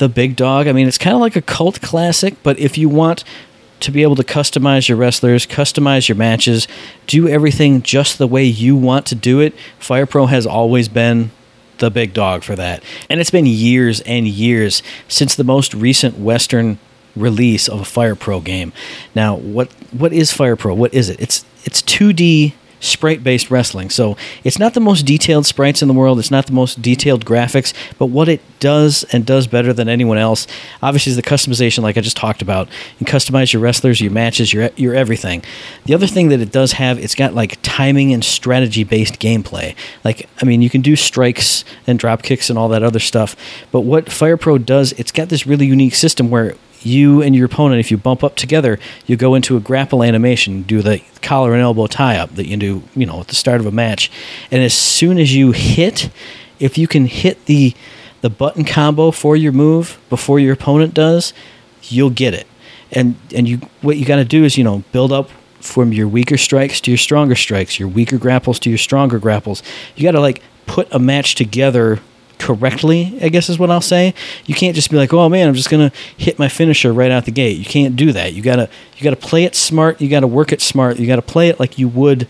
the 0.00 0.08
big 0.08 0.34
dog. 0.34 0.66
I 0.66 0.72
mean, 0.72 0.88
it's 0.88 0.98
kind 0.98 1.14
of 1.14 1.20
like 1.20 1.36
a 1.36 1.42
cult 1.42 1.80
classic, 1.80 2.34
but 2.42 2.58
if 2.58 2.76
you 2.76 2.88
want 2.88 3.22
to 3.78 3.92
be 3.92 4.02
able 4.02 4.16
to 4.16 4.24
customize 4.24 4.88
your 4.88 4.98
wrestlers, 4.98 5.46
customize 5.46 6.08
your 6.08 6.16
matches, 6.16 6.66
do 7.06 7.28
everything 7.28 7.82
just 7.82 8.18
the 8.18 8.26
way 8.26 8.44
you 8.44 8.74
want 8.74 9.06
to 9.06 9.14
do 9.14 9.40
it, 9.40 9.54
Fire 9.78 10.06
Pro 10.06 10.26
has 10.26 10.46
always 10.46 10.88
been 10.88 11.30
the 11.78 11.90
big 11.90 12.12
dog 12.12 12.42
for 12.42 12.56
that. 12.56 12.82
And 13.08 13.20
it's 13.20 13.30
been 13.30 13.46
years 13.46 14.00
and 14.00 14.26
years 14.26 14.82
since 15.08 15.34
the 15.34 15.44
most 15.44 15.72
recent 15.72 16.18
Western 16.18 16.78
release 17.16 17.68
of 17.68 17.80
a 17.80 17.84
Fire 17.84 18.14
Pro 18.14 18.40
game. 18.40 18.72
Now, 19.14 19.36
what 19.36 19.72
what 19.92 20.12
is 20.12 20.32
Fire 20.32 20.56
Pro? 20.56 20.74
What 20.74 20.92
is 20.92 21.08
it? 21.08 21.20
It's 21.20 21.44
it's 21.64 21.82
2D 21.82 22.52
sprite 22.80 23.22
based 23.22 23.50
wrestling. 23.50 23.90
So 23.90 24.16
it's 24.42 24.58
not 24.58 24.74
the 24.74 24.80
most 24.80 25.04
detailed 25.04 25.46
sprites 25.46 25.82
in 25.82 25.88
the 25.88 25.94
world, 25.94 26.18
it's 26.18 26.30
not 26.30 26.46
the 26.46 26.52
most 26.52 26.82
detailed 26.82 27.24
graphics, 27.24 27.72
but 27.98 28.06
what 28.06 28.28
it 28.28 28.40
does 28.58 29.04
and 29.12 29.24
does 29.24 29.46
better 29.46 29.72
than 29.72 29.88
anyone 29.88 30.18
else, 30.18 30.46
obviously, 30.82 31.10
is 31.10 31.16
the 31.16 31.22
customization, 31.22 31.82
like 31.82 31.96
I 31.96 32.00
just 32.00 32.16
talked 32.16 32.42
about. 32.42 32.68
You 32.98 33.06
customize 33.06 33.52
your 33.52 33.62
wrestlers, 33.62 34.00
your 34.00 34.10
matches, 34.10 34.52
your, 34.52 34.70
your 34.76 34.94
everything. 34.94 35.42
The 35.84 35.94
other 35.94 36.06
thing 36.06 36.28
that 36.28 36.40
it 36.40 36.50
does 36.50 36.72
have, 36.72 36.98
it's 36.98 37.14
got 37.14 37.34
like 37.34 37.58
timing 37.62 38.12
and 38.12 38.24
strategy 38.24 38.84
based 38.84 39.20
gameplay. 39.20 39.74
Like, 40.04 40.28
I 40.40 40.44
mean, 40.44 40.62
you 40.62 40.70
can 40.70 40.80
do 40.80 40.96
strikes 40.96 41.64
and 41.86 41.98
drop 41.98 42.22
kicks 42.22 42.50
and 42.50 42.58
all 42.58 42.68
that 42.70 42.82
other 42.82 42.98
stuff, 42.98 43.36
but 43.70 43.82
what 43.82 44.10
Fire 44.10 44.36
Pro 44.36 44.58
does, 44.58 44.92
it's 44.92 45.12
got 45.12 45.28
this 45.28 45.46
really 45.46 45.66
unique 45.66 45.94
system 45.94 46.30
where 46.30 46.56
you 46.82 47.22
and 47.22 47.36
your 47.36 47.46
opponent, 47.46 47.80
if 47.80 47.90
you 47.90 47.96
bump 47.96 48.24
up 48.24 48.36
together, 48.36 48.78
you 49.06 49.16
go 49.16 49.34
into 49.34 49.56
a 49.56 49.60
grapple 49.60 50.02
animation, 50.02 50.62
do 50.62 50.82
the 50.82 51.02
collar 51.22 51.52
and 51.52 51.62
elbow 51.62 51.86
tie 51.86 52.16
up 52.16 52.34
that 52.36 52.46
you 52.46 52.56
do, 52.56 52.82
you 52.94 53.06
know, 53.06 53.20
at 53.20 53.28
the 53.28 53.34
start 53.34 53.60
of 53.60 53.66
a 53.66 53.70
match. 53.70 54.10
And 54.50 54.62
as 54.62 54.74
soon 54.74 55.18
as 55.18 55.34
you 55.34 55.52
hit, 55.52 56.10
if 56.58 56.78
you 56.78 56.86
can 56.86 57.06
hit 57.06 57.46
the 57.46 57.74
the 58.22 58.30
button 58.30 58.64
combo 58.64 59.10
for 59.10 59.34
your 59.34 59.52
move 59.52 59.98
before 60.10 60.38
your 60.38 60.52
opponent 60.52 60.92
does, 60.92 61.32
you'll 61.84 62.10
get 62.10 62.34
it. 62.34 62.46
And 62.92 63.16
and 63.34 63.48
you 63.48 63.58
what 63.82 63.96
you 63.96 64.04
got 64.04 64.16
to 64.16 64.24
do 64.24 64.44
is, 64.44 64.58
you 64.58 64.64
know, 64.64 64.84
build 64.92 65.12
up 65.12 65.30
from 65.60 65.92
your 65.92 66.08
weaker 66.08 66.36
strikes 66.36 66.80
to 66.82 66.90
your 66.90 66.98
stronger 66.98 67.34
strikes, 67.34 67.78
your 67.78 67.88
weaker 67.88 68.18
grapples 68.18 68.58
to 68.60 68.70
your 68.70 68.78
stronger 68.78 69.18
grapples. 69.18 69.62
You 69.96 70.04
got 70.04 70.12
to 70.12 70.20
like 70.20 70.42
put 70.66 70.88
a 70.92 70.98
match 70.98 71.34
together 71.34 72.00
correctly, 72.40 73.18
I 73.22 73.28
guess 73.28 73.48
is 73.48 73.58
what 73.58 73.70
I'll 73.70 73.80
say. 73.80 74.14
You 74.46 74.54
can't 74.54 74.74
just 74.74 74.90
be 74.90 74.96
like, 74.96 75.12
"Oh 75.12 75.28
man, 75.28 75.46
I'm 75.46 75.54
just 75.54 75.70
going 75.70 75.90
to 75.90 75.96
hit 76.16 76.38
my 76.38 76.48
finisher 76.48 76.92
right 76.92 77.10
out 77.10 77.26
the 77.26 77.30
gate." 77.30 77.58
You 77.58 77.64
can't 77.64 77.94
do 77.94 78.12
that. 78.12 78.32
You 78.32 78.42
got 78.42 78.56
to 78.56 78.68
you 78.96 79.04
got 79.04 79.10
to 79.10 79.28
play 79.28 79.44
it 79.44 79.54
smart, 79.54 80.00
you 80.00 80.08
got 80.08 80.20
to 80.20 80.26
work 80.26 80.52
it 80.52 80.60
smart. 80.60 80.98
You 80.98 81.06
got 81.06 81.16
to 81.16 81.22
play 81.22 81.48
it 81.48 81.60
like 81.60 81.78
you 81.78 81.88
would 81.88 82.26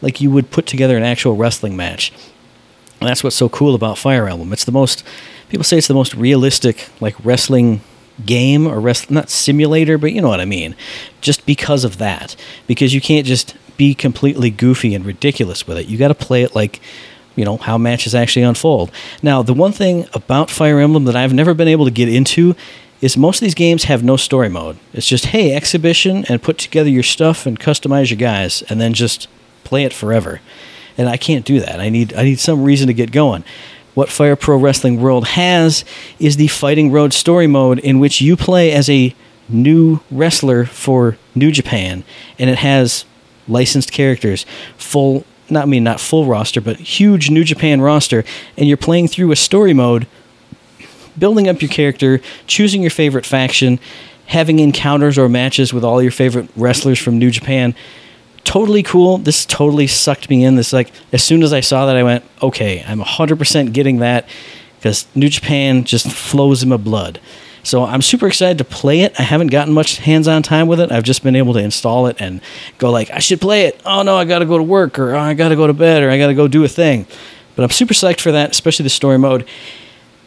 like 0.00 0.20
you 0.20 0.30
would 0.30 0.50
put 0.50 0.66
together 0.66 0.96
an 0.96 1.02
actual 1.02 1.36
wrestling 1.36 1.76
match. 1.76 2.12
And 3.00 3.08
that's 3.08 3.24
what's 3.24 3.36
so 3.36 3.48
cool 3.48 3.74
about 3.74 3.98
Fire 3.98 4.28
Emblem. 4.28 4.52
It's 4.52 4.64
the 4.64 4.72
most 4.72 5.04
people 5.48 5.64
say 5.64 5.78
it's 5.78 5.88
the 5.88 5.94
most 5.94 6.14
realistic 6.14 6.88
like 7.00 7.14
wrestling 7.24 7.82
game 8.24 8.66
or 8.66 8.80
rest 8.80 9.10
not 9.10 9.30
simulator, 9.30 9.98
but 9.98 10.12
you 10.12 10.20
know 10.20 10.28
what 10.28 10.40
I 10.40 10.44
mean. 10.44 10.74
Just 11.20 11.44
because 11.46 11.84
of 11.84 11.98
that. 11.98 12.36
Because 12.66 12.94
you 12.94 13.00
can't 13.00 13.26
just 13.26 13.56
be 13.76 13.94
completely 13.94 14.50
goofy 14.50 14.94
and 14.94 15.04
ridiculous 15.04 15.66
with 15.66 15.78
it. 15.78 15.86
You 15.86 15.98
got 15.98 16.08
to 16.08 16.14
play 16.14 16.42
it 16.42 16.54
like 16.54 16.80
you 17.36 17.44
know 17.44 17.56
how 17.56 17.78
matches 17.78 18.14
actually 18.14 18.42
unfold. 18.42 18.90
Now, 19.22 19.42
the 19.42 19.54
one 19.54 19.72
thing 19.72 20.06
about 20.12 20.50
Fire 20.50 20.78
Emblem 20.80 21.04
that 21.04 21.16
I've 21.16 21.32
never 21.32 21.54
been 21.54 21.68
able 21.68 21.84
to 21.84 21.90
get 21.90 22.08
into 22.08 22.54
is 23.00 23.16
most 23.16 23.38
of 23.38 23.46
these 23.46 23.54
games 23.54 23.84
have 23.84 24.04
no 24.04 24.16
story 24.16 24.48
mode. 24.48 24.78
It's 24.92 25.08
just 25.08 25.26
hey, 25.26 25.54
exhibition 25.54 26.24
and 26.28 26.42
put 26.42 26.58
together 26.58 26.88
your 26.88 27.02
stuff 27.02 27.46
and 27.46 27.58
customize 27.58 28.10
your 28.10 28.18
guys 28.18 28.62
and 28.68 28.80
then 28.80 28.94
just 28.94 29.28
play 29.64 29.84
it 29.84 29.92
forever. 29.92 30.40
And 30.96 31.08
I 31.08 31.16
can't 31.16 31.44
do 31.44 31.58
that. 31.60 31.80
I 31.80 31.88
need 31.88 32.14
I 32.14 32.22
need 32.22 32.38
some 32.38 32.62
reason 32.62 32.86
to 32.86 32.94
get 32.94 33.12
going. 33.12 33.44
What 33.94 34.08
Fire 34.08 34.36
Pro 34.36 34.56
Wrestling 34.56 35.00
World 35.00 35.28
has 35.28 35.84
is 36.18 36.36
the 36.36 36.48
Fighting 36.48 36.90
Road 36.90 37.12
story 37.12 37.46
mode 37.46 37.78
in 37.80 37.98
which 37.98 38.20
you 38.22 38.36
play 38.36 38.72
as 38.72 38.88
a 38.88 39.14
new 39.48 40.00
wrestler 40.10 40.64
for 40.64 41.18
New 41.34 41.50
Japan 41.50 42.04
and 42.38 42.48
it 42.48 42.58
has 42.58 43.04
licensed 43.48 43.92
characters, 43.92 44.46
full 44.78 45.24
not 45.52 45.64
I 45.64 45.66
mean 45.66 45.84
not 45.84 46.00
full 46.00 46.26
roster, 46.26 46.60
but 46.60 46.78
huge 46.78 47.30
New 47.30 47.44
Japan 47.44 47.80
roster, 47.80 48.24
and 48.56 48.66
you're 48.66 48.76
playing 48.76 49.08
through 49.08 49.30
a 49.32 49.36
story 49.36 49.74
mode, 49.74 50.06
building 51.18 51.48
up 51.48 51.62
your 51.62 51.70
character, 51.70 52.20
choosing 52.46 52.82
your 52.82 52.90
favorite 52.90 53.26
faction, 53.26 53.78
having 54.26 54.58
encounters 54.58 55.18
or 55.18 55.28
matches 55.28 55.72
with 55.72 55.84
all 55.84 56.02
your 56.02 56.10
favorite 56.10 56.48
wrestlers 56.56 56.98
from 56.98 57.18
New 57.18 57.30
Japan. 57.30 57.74
Totally 58.44 58.82
cool. 58.82 59.18
This 59.18 59.46
totally 59.46 59.86
sucked 59.86 60.28
me 60.28 60.44
in. 60.44 60.56
This 60.56 60.72
like 60.72 60.90
as 61.12 61.22
soon 61.22 61.42
as 61.42 61.52
I 61.52 61.60
saw 61.60 61.86
that, 61.86 61.96
I 61.96 62.02
went, 62.02 62.24
okay, 62.42 62.84
I'm 62.86 63.00
100% 63.00 63.72
getting 63.72 63.98
that 63.98 64.28
because 64.78 65.06
New 65.14 65.28
Japan 65.28 65.84
just 65.84 66.10
flows 66.10 66.62
in 66.62 66.70
my 66.70 66.76
blood. 66.76 67.20
So 67.64 67.84
I'm 67.84 68.02
super 68.02 68.26
excited 68.26 68.58
to 68.58 68.64
play 68.64 69.02
it. 69.02 69.18
I 69.18 69.22
haven't 69.22 69.48
gotten 69.48 69.72
much 69.72 69.98
hands-on 69.98 70.42
time 70.42 70.66
with 70.66 70.80
it. 70.80 70.90
I've 70.90 71.04
just 71.04 71.22
been 71.22 71.36
able 71.36 71.52
to 71.54 71.60
install 71.60 72.06
it 72.06 72.16
and 72.18 72.40
go 72.78 72.90
like, 72.90 73.10
I 73.10 73.20
should 73.20 73.40
play 73.40 73.66
it. 73.66 73.80
Oh 73.86 74.02
no, 74.02 74.16
I 74.16 74.24
got 74.24 74.40
to 74.40 74.46
go 74.46 74.58
to 74.58 74.64
work 74.64 74.98
or 74.98 75.14
oh, 75.14 75.20
I 75.20 75.34
got 75.34 75.50
to 75.50 75.56
go 75.56 75.66
to 75.66 75.72
bed 75.72 76.02
or 76.02 76.10
I 76.10 76.18
got 76.18 76.26
to 76.26 76.34
go 76.34 76.48
do 76.48 76.64
a 76.64 76.68
thing. 76.68 77.06
But 77.54 77.62
I'm 77.62 77.70
super 77.70 77.94
psyched 77.94 78.20
for 78.20 78.32
that, 78.32 78.50
especially 78.50 78.84
the 78.84 78.90
story 78.90 79.18
mode. 79.18 79.46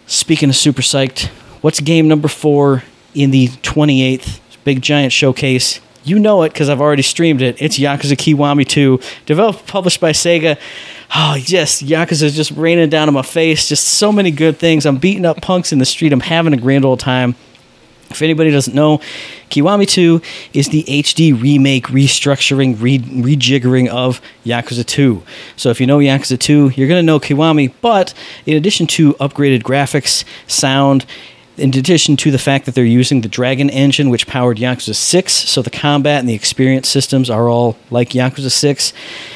Speaking 0.08 0.50
of 0.50 0.56
super 0.56 0.82
psyched, 0.82 1.28
what's 1.62 1.80
game 1.80 2.08
number 2.08 2.28
4 2.28 2.84
in 3.14 3.32
the 3.32 3.48
28th 3.48 4.40
big 4.64 4.82
giant 4.82 5.12
showcase? 5.12 5.82
You 6.04 6.20
know 6.20 6.44
it 6.44 6.54
because 6.54 6.70
I've 6.70 6.82
already 6.82 7.02
streamed 7.02 7.42
it. 7.42 7.60
It's 7.60 7.80
Yakuza 7.80 8.16
Kiwami 8.16 8.68
2, 8.68 9.00
developed 9.26 9.66
published 9.66 10.00
by 10.00 10.12
Sega 10.12 10.60
oh 11.14 11.36
yes, 11.36 11.82
Yakuza's 11.82 12.36
just 12.36 12.52
raining 12.52 12.90
down 12.90 13.08
on 13.08 13.14
my 13.14 13.22
face. 13.22 13.68
Just 13.68 13.86
so 13.86 14.12
many 14.12 14.32
good 14.32 14.58
things. 14.58 14.86
I'm 14.86 14.98
beating 14.98 15.26
up 15.26 15.42
punks 15.42 15.72
in 15.72 15.80
the 15.80 15.86
street. 15.86 16.14
I'm 16.14 16.22
having 16.22 16.54
a 16.54 16.58
grand 16.58 16.86
old 16.86 17.00
time. 17.00 17.36
If 18.10 18.22
anybody 18.22 18.52
doesn't 18.52 18.76
know, 18.76 19.00
Kiwami 19.50 19.88
2 19.88 20.22
is 20.54 20.70
the 20.70 20.84
HD 20.84 21.40
remake, 21.40 21.88
restructuring, 21.88 22.80
re- 22.80 23.00
rejiggering 23.00 23.88
of 23.88 24.22
Yakuza 24.46 24.86
2. 24.86 25.24
So 25.56 25.70
if 25.70 25.82
you 25.82 25.88
know 25.88 25.98
Yakuza 25.98 26.40
2, 26.40 26.74
you're 26.76 26.88
going 26.88 27.00
to 27.02 27.06
know 27.06 27.20
Kiwami, 27.20 27.74
but 27.82 28.14
in 28.46 28.56
addition 28.56 28.88
to 28.88 29.14
upgraded 29.16 29.64
graphics, 29.64 30.24
sound, 30.48 31.06
in 31.58 31.70
addition 31.70 32.18
to 32.18 32.32
the 32.32 32.38
fact 32.38 32.66
that 32.66 32.76
they're 32.76 32.84
using 32.84 33.22
the 33.22 33.30
Dragon 33.30 33.70
engine, 33.70 34.10
which 34.10 34.28
powered 34.28 34.58
Yakuza 34.58 34.94
6, 34.94 35.32
so 35.32 35.62
the 35.62 35.70
combat 35.70 36.20
and 36.20 36.28
the 36.28 36.34
experience 36.34 36.90
systems 36.90 37.30
are 37.30 37.48
all 37.48 37.78
like 37.90 38.10
Yakuza 38.10 38.52
6. 38.52 38.94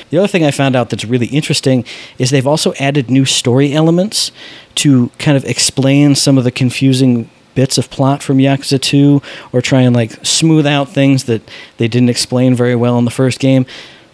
The 0.10 0.18
other 0.18 0.28
thing 0.28 0.44
I 0.44 0.52
found 0.52 0.76
out 0.76 0.90
that's 0.90 1.06
really 1.06 1.28
interesting 1.28 1.86
is 2.18 2.30
they've 2.30 2.46
also 2.46 2.74
added 2.74 3.10
new 3.10 3.26
story 3.26 3.74
elements 3.74 4.32
to 4.76 5.10
kind 5.18 5.38
of 5.38 5.46
explain 5.46 6.16
some 6.16 6.38
of 6.38 6.44
the 6.44 6.52
confusing 6.52 7.30
bits 7.56 7.78
of 7.78 7.90
plot 7.90 8.22
from 8.22 8.38
Yakuza 8.38 8.82
2 8.82 9.22
or 9.52 9.62
try 9.62 9.82
and 9.82 9.96
like 9.96 10.26
smooth 10.26 10.66
out 10.66 10.90
things 10.90 11.26
that 11.26 11.42
they 11.78 11.88
didn't 11.88 12.10
explain 12.10 12.56
very 12.56 12.76
well 12.76 12.98
in 12.98 13.06
the 13.06 13.12
first 13.12 13.40
game. 13.40 13.66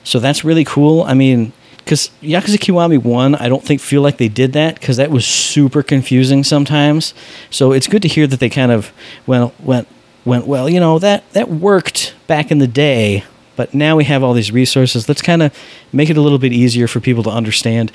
So 0.03 0.19
that's 0.19 0.43
really 0.43 0.63
cool. 0.63 1.03
I 1.03 1.15
mean, 1.15 1.53
because 1.85 2.09
Yakuza 2.23 2.57
Kiwami 2.57 3.01
1, 3.01 3.35
I 3.35 3.47
don't 3.47 3.63
think 3.63 3.79
feel 3.79 4.01
like 4.01 4.17
they 4.17 4.27
did 4.27 4.53
that 4.53 4.79
because 4.79 4.97
that 4.97 5.11
was 5.11 5.23
super 5.23 5.83
confusing 5.83 6.43
sometimes. 6.43 7.13
So 7.51 7.71
it's 7.71 7.87
good 7.87 8.01
to 8.01 8.07
hear 8.07 8.25
that 8.25 8.39
they 8.39 8.49
kind 8.49 8.71
of 8.71 8.91
went, 9.27 9.57
went, 9.63 9.87
went 10.25 10.47
well, 10.47 10.67
you 10.67 10.79
know, 10.79 10.97
that, 10.97 11.31
that 11.33 11.47
worked 11.47 12.15
back 12.25 12.49
in 12.49 12.57
the 12.57 12.67
day, 12.67 13.23
but 13.55 13.75
now 13.75 13.95
we 13.95 14.03
have 14.05 14.23
all 14.23 14.33
these 14.33 14.51
resources. 14.51 15.07
Let's 15.07 15.21
kind 15.21 15.43
of 15.43 15.55
make 15.93 16.09
it 16.09 16.17
a 16.17 16.21
little 16.21 16.39
bit 16.39 16.51
easier 16.51 16.87
for 16.87 16.99
people 16.99 17.21
to 17.21 17.29
understand. 17.29 17.91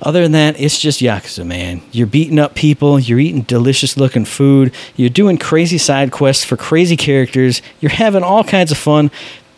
Other 0.00 0.22
than 0.22 0.32
that, 0.32 0.58
it's 0.58 0.80
just 0.80 1.00
Yakuza, 1.00 1.46
man. 1.46 1.82
You're 1.92 2.06
beating 2.06 2.38
up 2.38 2.54
people, 2.54 2.98
you're 2.98 3.20
eating 3.20 3.42
delicious 3.42 3.96
looking 3.98 4.24
food, 4.24 4.74
you're 4.96 5.10
doing 5.10 5.36
crazy 5.36 5.78
side 5.78 6.10
quests 6.10 6.44
for 6.44 6.56
crazy 6.56 6.96
characters, 6.96 7.60
you're 7.80 7.92
having 7.92 8.24
all 8.24 8.42
kinds 8.42 8.72
of 8.72 8.78
fun. 8.78 9.10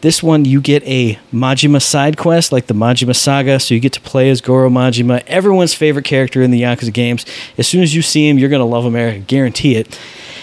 This 0.04 0.22
one, 0.22 0.44
you 0.44 0.60
get 0.60 0.82
a 0.82 1.18
Majima 1.32 1.80
side 1.80 2.18
quest, 2.18 2.52
like 2.52 2.66
the 2.66 2.74
Majima 2.74 3.16
Saga, 3.16 3.58
so 3.58 3.72
you 3.72 3.80
get 3.80 3.94
to 3.94 4.02
play 4.02 4.28
as 4.28 4.42
Goro 4.42 4.68
Majima, 4.68 5.24
everyone's 5.26 5.72
favorite 5.72 6.04
character 6.04 6.42
in 6.42 6.50
the 6.50 6.60
Yakuza 6.60 6.92
games. 6.92 7.24
As 7.56 7.66
soon 7.66 7.82
as 7.82 7.94
you 7.94 8.02
see 8.02 8.28
him, 8.28 8.36
you're 8.36 8.50
going 8.50 8.60
to 8.60 8.66
love 8.66 8.84
him, 8.84 8.96
I 8.96 9.20
guarantee 9.20 9.76
it. 9.76 9.98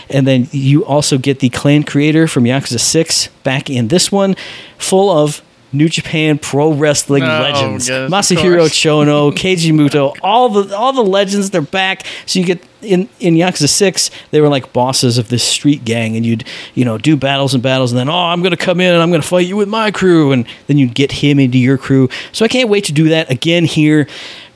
And 0.09 0.25
then 0.25 0.47
you 0.51 0.83
also 0.83 1.19
get 1.19 1.41
the 1.41 1.49
clan 1.49 1.83
creator 1.83 2.27
from 2.27 2.45
Yakuza 2.45 2.79
6 2.79 3.27
back 3.43 3.69
in 3.69 3.89
this 3.89 4.11
one, 4.11 4.35
full 4.79 5.11
of 5.11 5.43
New 5.73 5.87
Japan 5.89 6.37
Pro 6.37 6.73
Wrestling 6.73 7.23
Oh, 7.23 7.27
legends. 7.27 7.87
yes, 7.87 8.09
Masahiro. 8.09 8.67
Chono, 8.69 9.31
Keiji 9.35 9.71
Muto, 9.71 10.15
all 10.21 10.49
the 10.49 10.75
all 10.75 10.93
the 10.93 11.03
legends, 11.03 11.49
they're 11.49 11.61
back. 11.61 12.05
So 12.25 12.39
you 12.39 12.45
get 12.45 12.61
in 12.81 13.07
in 13.19 13.35
Yakuza 13.35 13.69
Six, 13.69 14.11
they 14.31 14.41
were 14.41 14.49
like 14.49 14.73
bosses 14.73 15.17
of 15.17 15.29
this 15.29 15.43
street 15.43 15.85
gang, 15.85 16.15
and 16.15 16.25
you'd 16.25 16.43
you 16.73 16.83
know 16.83 16.97
do 16.97 17.15
battles 17.15 17.53
and 17.53 17.61
battles, 17.63 17.91
and 17.91 17.99
then 17.99 18.09
oh 18.09 18.13
I'm 18.13 18.41
gonna 18.43 18.57
come 18.57 18.79
in 18.81 18.93
and 18.93 19.01
I'm 19.01 19.11
gonna 19.11 19.21
fight 19.23 19.47
you 19.47 19.55
with 19.55 19.69
my 19.69 19.91
crew, 19.91 20.31
and 20.31 20.45
then 20.67 20.77
you'd 20.77 20.93
get 20.93 21.11
him 21.13 21.39
into 21.39 21.57
your 21.57 21.77
crew. 21.77 22.09
So 22.31 22.43
I 22.43 22.47
can't 22.47 22.69
wait 22.69 22.83
to 22.85 22.91
do 22.91 23.09
that 23.09 23.29
again 23.31 23.65
here. 23.65 24.07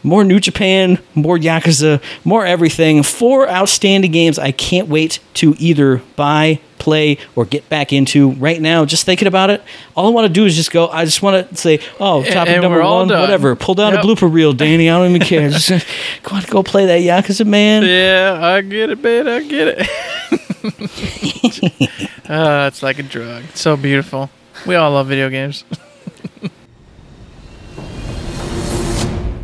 More 0.03 0.23
New 0.23 0.39
Japan, 0.39 0.99
more 1.15 1.35
Yakuza, 1.37 1.99
more 2.23 2.45
everything. 2.45 3.01
Four 3.01 3.49
outstanding 3.49 4.11
games 4.11 4.37
I 4.37 4.51
can't 4.51 4.87
wait 4.87 5.17
to 5.35 5.55
either 5.57 6.03
buy, 6.15 6.59
play, 6.85 7.17
or 7.35 7.43
get 7.45 7.67
back 7.67 7.91
into. 7.91 8.31
Right 8.33 8.61
now, 8.61 8.85
just 8.85 9.05
thinking 9.05 9.27
about 9.27 9.49
it, 9.49 9.61
all 9.95 10.05
I 10.07 10.09
want 10.11 10.27
to 10.27 10.33
do 10.33 10.45
is 10.45 10.55
just 10.55 10.71
go. 10.71 10.87
I 10.87 11.03
just 11.03 11.21
want 11.23 11.49
to 11.49 11.55
say, 11.57 11.79
oh, 11.99 12.23
topic 12.23 12.53
and 12.53 12.61
number 12.61 12.81
one, 12.83 13.07
done. 13.07 13.19
whatever. 13.19 13.55
Pull 13.55 13.73
down 13.75 13.93
Yep. 13.93 14.03
a 14.03 14.07
blooper 14.07 14.31
reel, 14.31 14.53
Danny. 14.63 14.89
I 14.89 14.97
don't 14.97 15.09
even 15.13 15.27
care. 15.27 15.49
Just 15.49 15.69
go 16.23 16.35
on, 16.35 16.43
go 16.47 16.61
play 16.63 16.85
that 16.85 17.01
Yakuza, 17.01 17.45
man. 17.45 17.83
Yeah, 17.83 18.39
I 18.39 18.61
get 18.61 18.91
it, 18.91 19.01
man. 19.03 19.27
I 19.27 19.43
get 19.43 19.67
it. 19.79 19.89
uh, 22.29 22.65
it's 22.71 22.83
like 22.83 22.99
a 22.99 23.03
drug. 23.03 23.43
It's 23.49 23.61
so 23.61 23.75
beautiful. 23.75 24.29
We 24.67 24.75
all 24.75 24.91
love 24.91 25.07
video 25.07 25.29
games. 25.29 25.63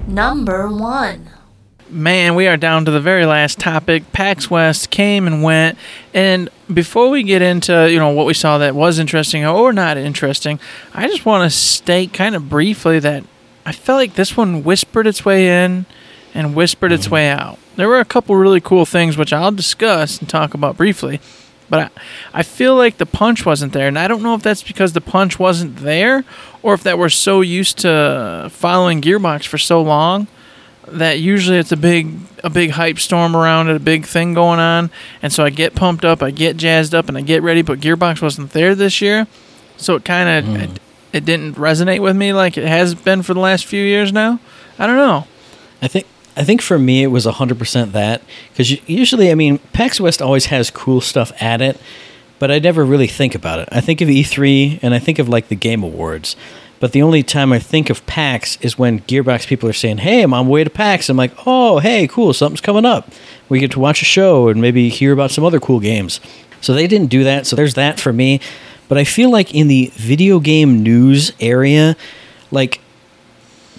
Number 0.08 0.68
1. 0.70 1.30
Man, 1.92 2.36
we 2.36 2.48
are 2.48 2.58
down 2.58 2.86
to 2.86 2.92
the 2.92 3.00
very 3.00 3.26
last 3.26 3.60
topic. 3.60 4.12
PAX 4.12 4.50
West 4.50 4.90
came 4.90 5.28
and 5.28 5.44
went, 5.44 5.78
and 6.14 6.50
before 6.74 7.10
we 7.10 7.24
get 7.24 7.42
into 7.42 7.92
you 7.92 8.00
know 8.00 8.10
what 8.10 8.26
we 8.26 8.34
saw 8.34 8.58
that 8.58 8.76
was 8.76 9.00
interesting 9.00 9.46
or 9.46 9.74
not 9.74 9.98
interesting, 9.98 10.60
I 10.94 11.08
just 11.08 11.26
want 11.26 11.50
to 11.50 11.56
state 11.56 12.14
kind 12.14 12.36
of 12.36 12.50
briefly 12.50 13.00
that 13.00 13.24
I 13.66 13.72
felt 13.72 13.98
like 13.98 14.16
this 14.16 14.36
one 14.36 14.64
whispered 14.64 15.08
its 15.08 15.26
way 15.26 15.64
in 15.64 15.86
and 16.34 16.56
whispered 16.56 16.92
its 16.92 17.06
mm-hmm. 17.06 17.14
way 17.14 17.30
out. 17.30 17.60
There 17.76 17.88
were 17.88 18.00
a 18.00 18.06
couple 18.06 18.36
really 18.36 18.62
cool 18.62 18.86
things 18.86 19.18
which 19.18 19.34
I'll 19.34 19.52
discuss 19.52 20.20
and 20.20 20.30
talk 20.30 20.54
about 20.54 20.78
briefly. 20.78 21.20
But 21.70 21.80
I, 21.80 22.40
I 22.40 22.44
feel 22.44 22.76
like 22.76 22.98
the 22.98 23.06
punch 23.06 23.46
wasn't 23.46 23.72
there, 23.72 23.88
and 23.88 23.98
I 23.98 24.10
don't 24.10 24.22
know 24.22 24.36
if 24.36 24.44
that's 24.44 24.62
because 24.62 24.92
the 24.92 25.00
punch 25.00 25.40
wasn't 25.40 25.78
there, 25.78 26.26
or 26.62 26.74
if 26.74 26.84
that 26.84 26.98
we're 26.98 27.08
so 27.08 27.40
used 27.40 27.78
to 27.80 28.50
following 28.52 29.02
Gearbox 29.02 29.46
for 29.46 29.58
so 29.58 29.82
long 29.82 30.28
that 30.98 31.20
usually 31.20 31.58
it's 31.58 31.72
a 31.72 31.78
big 31.78 32.16
a 32.44 32.50
big 32.50 32.72
hype 32.72 33.00
storm 33.00 33.36
around 33.36 33.70
it, 33.70 33.76
a 33.76 33.80
big 33.80 34.06
thing 34.06 34.34
going 34.34 34.60
on, 34.60 34.90
and 35.22 35.32
so 35.32 35.44
I 35.44 35.50
get 35.50 35.76
pumped 35.76 36.04
up, 36.06 36.24
I 36.24 36.32
get 36.32 36.58
jazzed 36.58 36.96
up, 36.96 37.08
and 37.10 37.18
I 37.18 37.22
get 37.22 37.44
ready. 37.44 37.62
But 37.62 37.80
Gearbox 37.80 38.22
wasn't 38.22 38.52
there 38.52 38.74
this 38.76 39.02
year, 39.02 39.28
so 39.78 39.96
it 39.96 40.06
kind 40.06 40.30
of 40.46 40.52
Mm. 40.56 40.64
it, 40.64 40.80
it 41.14 41.26
didn't 41.26 41.56
resonate 41.56 42.00
with 42.02 42.16
me 42.16 42.34
like 42.34 42.58
it 42.58 42.68
has 42.68 42.96
been 42.96 43.22
for 43.22 43.34
the 43.34 43.40
last 43.40 43.66
few 43.66 43.84
years 43.84 44.12
now. 44.14 44.40
I 44.80 44.88
don't 44.88 44.96
know. 44.98 45.28
I 45.82 45.88
think 45.88 46.06
I 46.38 46.44
think 46.44 46.62
for 46.62 46.80
me 46.80 47.04
it 47.04 47.08
was 47.08 47.26
hundred 47.26 47.60
percent 47.60 47.92
that 47.94 48.22
because 48.52 48.72
usually 48.90 49.30
I 49.32 49.36
mean 49.36 49.60
PAX 49.74 50.00
West 50.00 50.22
always 50.22 50.46
has 50.48 50.70
cool 50.72 51.02
stuff 51.02 51.32
at 51.42 51.62
it, 51.62 51.80
but 52.40 52.50
I 52.50 52.60
never 52.60 52.84
really 52.86 53.08
think 53.08 53.36
about 53.36 53.60
it. 53.60 53.70
I 53.72 53.82
think 53.82 54.02
of 54.02 54.08
E3 54.08 54.80
and 54.82 54.94
I 54.94 55.00
think 55.00 55.20
of 55.20 55.28
like 55.30 55.50
the 55.50 55.56
Game 55.56 55.84
Awards, 55.84 56.36
but 56.82 56.92
the 56.92 57.02
only 57.04 57.22
time 57.22 57.54
I 57.54 57.60
think 57.60 57.90
of 57.90 58.06
PAX 58.08 58.58
is 58.60 58.78
when 58.78 59.02
Gearbox 59.02 59.48
people 59.48 59.70
are 59.70 59.74
saying, 59.74 60.00
"Hey, 60.00 60.24
I'm 60.24 60.34
on 60.34 60.48
my 60.48 60.52
way 60.52 60.64
to 60.66 60.70
PAX." 60.70 61.08
I'm 61.08 61.16
like, 61.16 61.32
"Oh, 61.46 61.80
hey, 61.80 62.08
cool, 62.08 62.34
something's 62.34 62.60
coming 62.60 62.86
up." 62.86 63.10
We 63.48 63.60
get 63.60 63.72
to 63.72 63.80
watch 63.80 64.02
a 64.02 64.06
show 64.06 64.50
and 64.50 64.60
maybe 64.60 64.90
hear 64.90 65.14
about 65.14 65.32
some 65.32 65.46
other 65.46 65.60
cool 65.60 65.80
games. 65.80 66.20
So 66.60 66.74
they 66.74 66.88
didn't 66.88 67.10
do 67.10 67.24
that. 67.24 67.46
So 67.46 67.56
there's 67.56 67.76
that 67.76 68.00
for 68.00 68.12
me. 68.12 68.42
But 68.90 68.98
I 68.98 69.04
feel 69.04 69.30
like 69.30 69.54
in 69.54 69.68
the 69.68 69.92
video 69.96 70.40
game 70.40 70.84
news 70.84 71.32
area, 71.40 71.96
like 72.50 72.82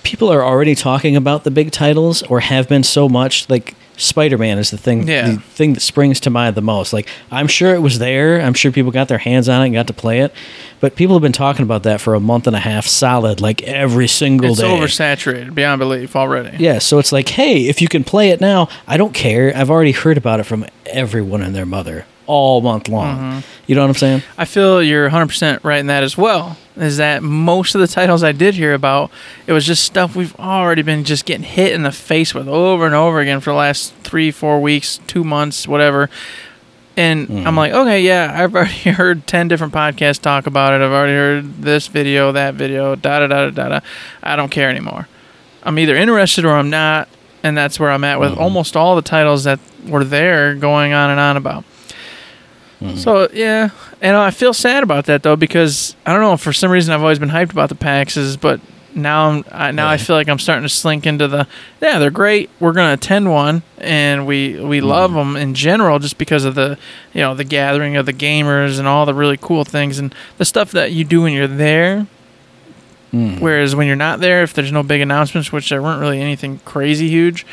people 0.04 0.32
are 0.32 0.44
already 0.44 0.74
talking 0.74 1.16
about 1.16 1.44
the 1.44 1.50
big 1.50 1.70
titles 1.70 2.22
or 2.22 2.40
have 2.40 2.68
been 2.68 2.82
so 2.82 3.08
much 3.08 3.50
like 3.50 3.74
spider-man 3.96 4.58
is 4.58 4.70
the 4.70 4.78
thing 4.78 5.06
Yeah. 5.06 5.30
the 5.32 5.36
thing 5.36 5.74
that 5.74 5.80
springs 5.80 6.20
to 6.20 6.30
mind 6.30 6.54
the 6.54 6.62
most. 6.62 6.92
Like 6.92 7.08
i'm 7.30 7.46
sure 7.46 7.74
it 7.74 7.80
was 7.80 7.98
there. 7.98 8.40
I'm 8.40 8.54
sure 8.54 8.72
people 8.72 8.90
got 8.92 9.08
their 9.08 9.18
hands 9.18 9.48
on 9.48 9.62
it 9.62 9.66
and 9.66 9.74
got 9.74 9.86
to 9.88 9.92
play 9.92 10.20
it. 10.20 10.32
But 10.80 10.96
people 10.96 11.14
have 11.14 11.22
been 11.22 11.32
talking 11.32 11.62
about 11.62 11.84
that 11.84 12.00
for 12.00 12.14
a 12.14 12.20
month 12.20 12.46
and 12.46 12.56
a 12.56 12.60
half 12.60 12.86
solid 12.86 13.40
like 13.40 13.62
every 13.62 14.08
single 14.08 14.50
It's 14.50 14.60
day. 14.60 14.72
It's 14.82 14.98
oversaturated 14.98 15.54
beyond 15.54 15.78
belief 15.78 16.16
already. 16.16 16.56
yeah 16.58 16.78
so 16.78 16.98
it's 16.98 17.12
like 17.12 17.28
hey 17.28 17.68
if 17.68 17.80
you 17.82 17.88
can 17.88 18.02
play 18.04 18.30
it 18.30 18.40
now 18.40 18.68
i 18.86 18.96
don't 18.96 19.14
care. 19.14 19.52
I've 19.56 19.70
already 19.70 19.92
heard 19.92 20.16
about 20.18 20.40
it 20.40 20.44
from 20.44 20.66
everyone 20.86 21.42
and 21.42 21.54
their 21.54 21.66
mother 21.66 22.06
all 22.26 22.60
month 22.60 22.88
long 22.88 23.16
Mm-hmm. 23.16 23.38
you 23.66 23.74
know 23.74 23.82
what 23.82 23.88
i'm 23.90 23.94
saying 23.94 24.22
I 24.38 24.44
feel 24.44 24.82
you're 24.82 25.08
100% 25.10 25.62
right 25.64 25.78
in 25.78 25.86
that 25.86 26.02
as 26.02 26.16
well. 26.16 26.56
Is 26.76 26.96
that 26.96 27.22
most 27.22 27.74
of 27.74 27.80
the 27.82 27.86
titles 27.86 28.22
I 28.22 28.32
did 28.32 28.54
hear 28.54 28.72
about, 28.74 29.10
it 29.46 29.52
was 29.52 29.66
just 29.66 29.84
stuff 29.84 30.16
we've 30.16 30.34
already 30.40 30.80
been 30.82 31.04
just 31.04 31.26
getting 31.26 31.44
hit 31.44 31.72
in 31.72 31.82
the 31.82 31.92
face 31.92 32.32
with 32.34 32.48
over 32.48 32.86
and 32.86 32.94
over 32.94 33.20
again 33.20 33.40
for 33.40 33.50
the 33.50 33.56
last 33.56 33.94
three, 33.96 34.30
four 34.30 34.60
weeks, 34.60 34.98
two 35.06 35.22
months, 35.22 35.68
whatever. 35.68 36.08
And 36.96 37.46
I'm 37.46 37.56
like, 37.56 37.72
okay, 37.72 38.00
yeah, 38.02 38.32
I've 38.34 38.54
already 38.56 38.90
heard 38.90 39.26
10 39.26 39.48
different 39.48 39.72
podcasts 39.72 40.20
talk 40.20 40.46
about 40.46 40.72
it. 40.72 40.84
I've 40.84 40.92
already 40.92 41.12
heard 41.14 41.62
this 41.62 41.88
video, 41.88 42.32
that 42.32 42.54
video, 42.54 42.94
da 42.96 43.20
da 43.20 43.26
da 43.26 43.44
da 43.44 43.50
da. 43.50 43.68
da. 43.68 43.80
I 44.22 44.36
don't 44.36 44.50
care 44.50 44.68
anymore. 44.70 45.08
I'm 45.62 45.78
either 45.78 45.94
interested 45.96 46.44
or 46.44 46.54
I'm 46.54 46.70
not. 46.70 47.08
And 47.42 47.56
that's 47.56 47.78
where 47.80 47.90
I'm 47.90 48.04
at 48.04 48.20
with 48.20 48.36
almost 48.38 48.76
all 48.76 48.94
the 48.96 49.02
titles 49.02 49.44
that 49.44 49.58
were 49.86 50.04
there 50.04 50.54
going 50.54 50.92
on 50.92 51.10
and 51.10 51.18
on 51.18 51.36
about. 51.36 51.64
So 52.96 53.28
yeah, 53.32 53.70
and 54.00 54.16
I 54.16 54.30
feel 54.30 54.52
sad 54.52 54.82
about 54.82 55.06
that 55.06 55.22
though 55.22 55.36
because 55.36 55.96
I 56.06 56.12
don't 56.12 56.22
know 56.22 56.36
for 56.36 56.52
some 56.52 56.70
reason 56.70 56.92
I've 56.92 57.02
always 57.02 57.18
been 57.18 57.30
hyped 57.30 57.52
about 57.52 57.68
the 57.68 57.74
PAXs, 57.74 58.40
but 58.40 58.60
now 58.94 59.28
I'm 59.28 59.44
I, 59.50 59.70
now 59.70 59.88
I 59.88 59.96
feel 59.96 60.16
like 60.16 60.28
I'm 60.28 60.38
starting 60.38 60.64
to 60.64 60.68
slink 60.68 61.06
into 61.06 61.28
the 61.28 61.46
yeah 61.80 61.98
they're 61.98 62.10
great. 62.10 62.50
We're 62.60 62.72
gonna 62.72 62.94
attend 62.94 63.30
one 63.30 63.62
and 63.78 64.26
we 64.26 64.60
we 64.60 64.80
love 64.80 65.12
them 65.12 65.36
in 65.36 65.54
general 65.54 65.98
just 65.98 66.18
because 66.18 66.44
of 66.44 66.54
the 66.54 66.78
you 67.12 67.20
know 67.20 67.34
the 67.34 67.44
gathering 67.44 67.96
of 67.96 68.06
the 68.06 68.12
gamers 68.12 68.78
and 68.78 68.86
all 68.86 69.06
the 69.06 69.14
really 69.14 69.36
cool 69.36 69.64
things 69.64 69.98
and 69.98 70.14
the 70.38 70.44
stuff 70.44 70.72
that 70.72 70.92
you 70.92 71.04
do 71.04 71.22
when 71.22 71.32
you're 71.32 71.46
there. 71.46 72.06
Mm. 73.12 73.40
Whereas 73.40 73.76
when 73.76 73.86
you're 73.86 73.96
not 73.96 74.20
there, 74.20 74.42
if 74.42 74.54
there's 74.54 74.72
no 74.72 74.82
big 74.82 75.02
announcements, 75.02 75.52
which 75.52 75.68
there 75.68 75.82
weren't 75.82 76.00
really 76.00 76.20
anything 76.20 76.60
crazy 76.64 77.08
huge, 77.08 77.46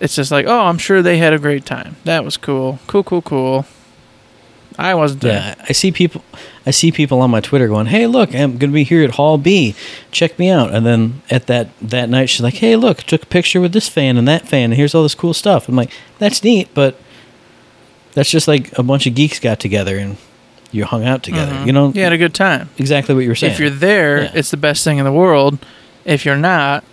it's 0.00 0.16
just 0.16 0.30
like 0.30 0.46
oh 0.46 0.60
I'm 0.60 0.78
sure 0.78 1.02
they 1.02 1.18
had 1.18 1.32
a 1.32 1.38
great 1.38 1.64
time. 1.64 1.96
That 2.04 2.24
was 2.24 2.36
cool, 2.36 2.78
cool, 2.86 3.04
cool, 3.04 3.22
cool. 3.22 3.66
I 4.78 4.94
wasn't 4.94 5.22
there. 5.22 5.32
Yeah, 5.58 5.64
I 5.68 5.72
see 5.72 5.90
people. 5.90 6.22
I 6.64 6.70
see 6.70 6.92
people 6.92 7.20
on 7.20 7.30
my 7.30 7.40
Twitter 7.40 7.66
going, 7.66 7.86
"Hey, 7.86 8.06
look, 8.06 8.34
I'm 8.34 8.58
going 8.58 8.70
to 8.70 8.74
be 8.74 8.84
here 8.84 9.02
at 9.02 9.12
Hall 9.12 9.36
B. 9.38 9.74
Check 10.12 10.38
me 10.38 10.50
out." 10.50 10.72
And 10.72 10.86
then 10.86 11.22
at 11.30 11.46
that 11.48 11.68
that 11.82 12.08
night, 12.08 12.26
she's 12.30 12.42
like, 12.42 12.54
"Hey, 12.54 12.76
look, 12.76 12.98
took 12.98 13.24
a 13.24 13.26
picture 13.26 13.60
with 13.60 13.72
this 13.72 13.88
fan 13.88 14.16
and 14.16 14.28
that 14.28 14.46
fan, 14.46 14.66
and 14.70 14.74
here's 14.74 14.94
all 14.94 15.02
this 15.02 15.14
cool 15.16 15.34
stuff." 15.34 15.68
I'm 15.68 15.74
like, 15.76 15.90
"That's 16.18 16.44
neat, 16.44 16.68
but 16.74 16.96
that's 18.14 18.30
just 18.30 18.46
like 18.48 18.76
a 18.78 18.82
bunch 18.82 19.06
of 19.06 19.14
geeks 19.14 19.38
got 19.40 19.58
together 19.60 19.98
and 19.98 20.16
you 20.70 20.84
hung 20.84 21.04
out 21.04 21.22
together. 21.22 21.52
Mhm. 21.52 21.66
You 21.66 21.72
know, 21.72 21.92
you 21.94 22.02
had 22.02 22.12
a 22.12 22.18
good 22.18 22.34
time. 22.34 22.68
exactly 22.78 23.14
what 23.14 23.22
you 23.24 23.30
were 23.30 23.34
saying. 23.34 23.54
If 23.54 23.58
you're 23.60 23.70
there, 23.70 24.22
Yeah. 24.24 24.30
it's 24.34 24.50
the 24.50 24.56
best 24.58 24.84
thing 24.84 24.98
in 24.98 25.04
the 25.04 25.12
world. 25.12 25.58
If 26.04 26.24
you're 26.26 26.36
not, 26.36 26.84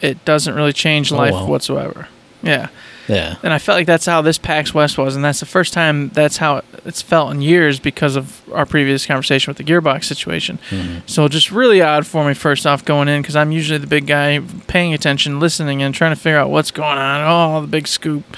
it 0.00 0.24
doesn't 0.24 0.54
really 0.54 0.72
change 0.72 1.12
Oh, 1.12 1.16
life 1.16 1.32
well. 1.32 1.46
whatsoever. 1.46 2.08
Yeah. 2.42 2.68
Yeah, 3.08 3.36
And 3.42 3.52
I 3.52 3.58
felt 3.58 3.76
like 3.78 3.86
that's 3.86 4.06
how 4.06 4.22
this 4.22 4.38
PAX 4.38 4.72
West 4.74 4.96
was, 4.98 5.16
and 5.16 5.24
that's 5.24 5.40
the 5.40 5.46
first 5.46 5.72
time 5.72 6.10
that's 6.10 6.36
how 6.36 6.62
it's 6.84 7.02
felt 7.02 7.32
in 7.32 7.42
years 7.42 7.80
because 7.80 8.14
of 8.16 8.40
our 8.52 8.64
previous 8.66 9.04
conversation 9.06 9.50
with 9.50 9.56
the 9.58 9.64
Gearbox 9.64 10.04
situation. 10.04 10.58
Mhm. 10.70 11.02
So 11.06 11.26
just 11.28 11.50
really 11.50 11.82
odd 11.82 12.06
for 12.06 12.24
me 12.26 12.34
first 12.34 12.66
off 12.66 12.84
going 12.84 13.08
in 13.08 13.20
because 13.22 13.36
I'm 13.36 13.52
usually 13.52 13.78
the 13.78 13.86
big 13.86 14.06
guy 14.06 14.40
paying 14.66 14.94
attention, 14.94 15.40
listening, 15.40 15.82
and 15.82 15.94
trying 15.94 16.12
to 16.14 16.20
figure 16.20 16.38
out 16.38 16.50
what's 16.50 16.70
going 16.70 16.98
on. 16.98 17.20
Oh, 17.26 17.60
the 17.62 17.66
big 17.66 17.88
scoop. 17.88 18.36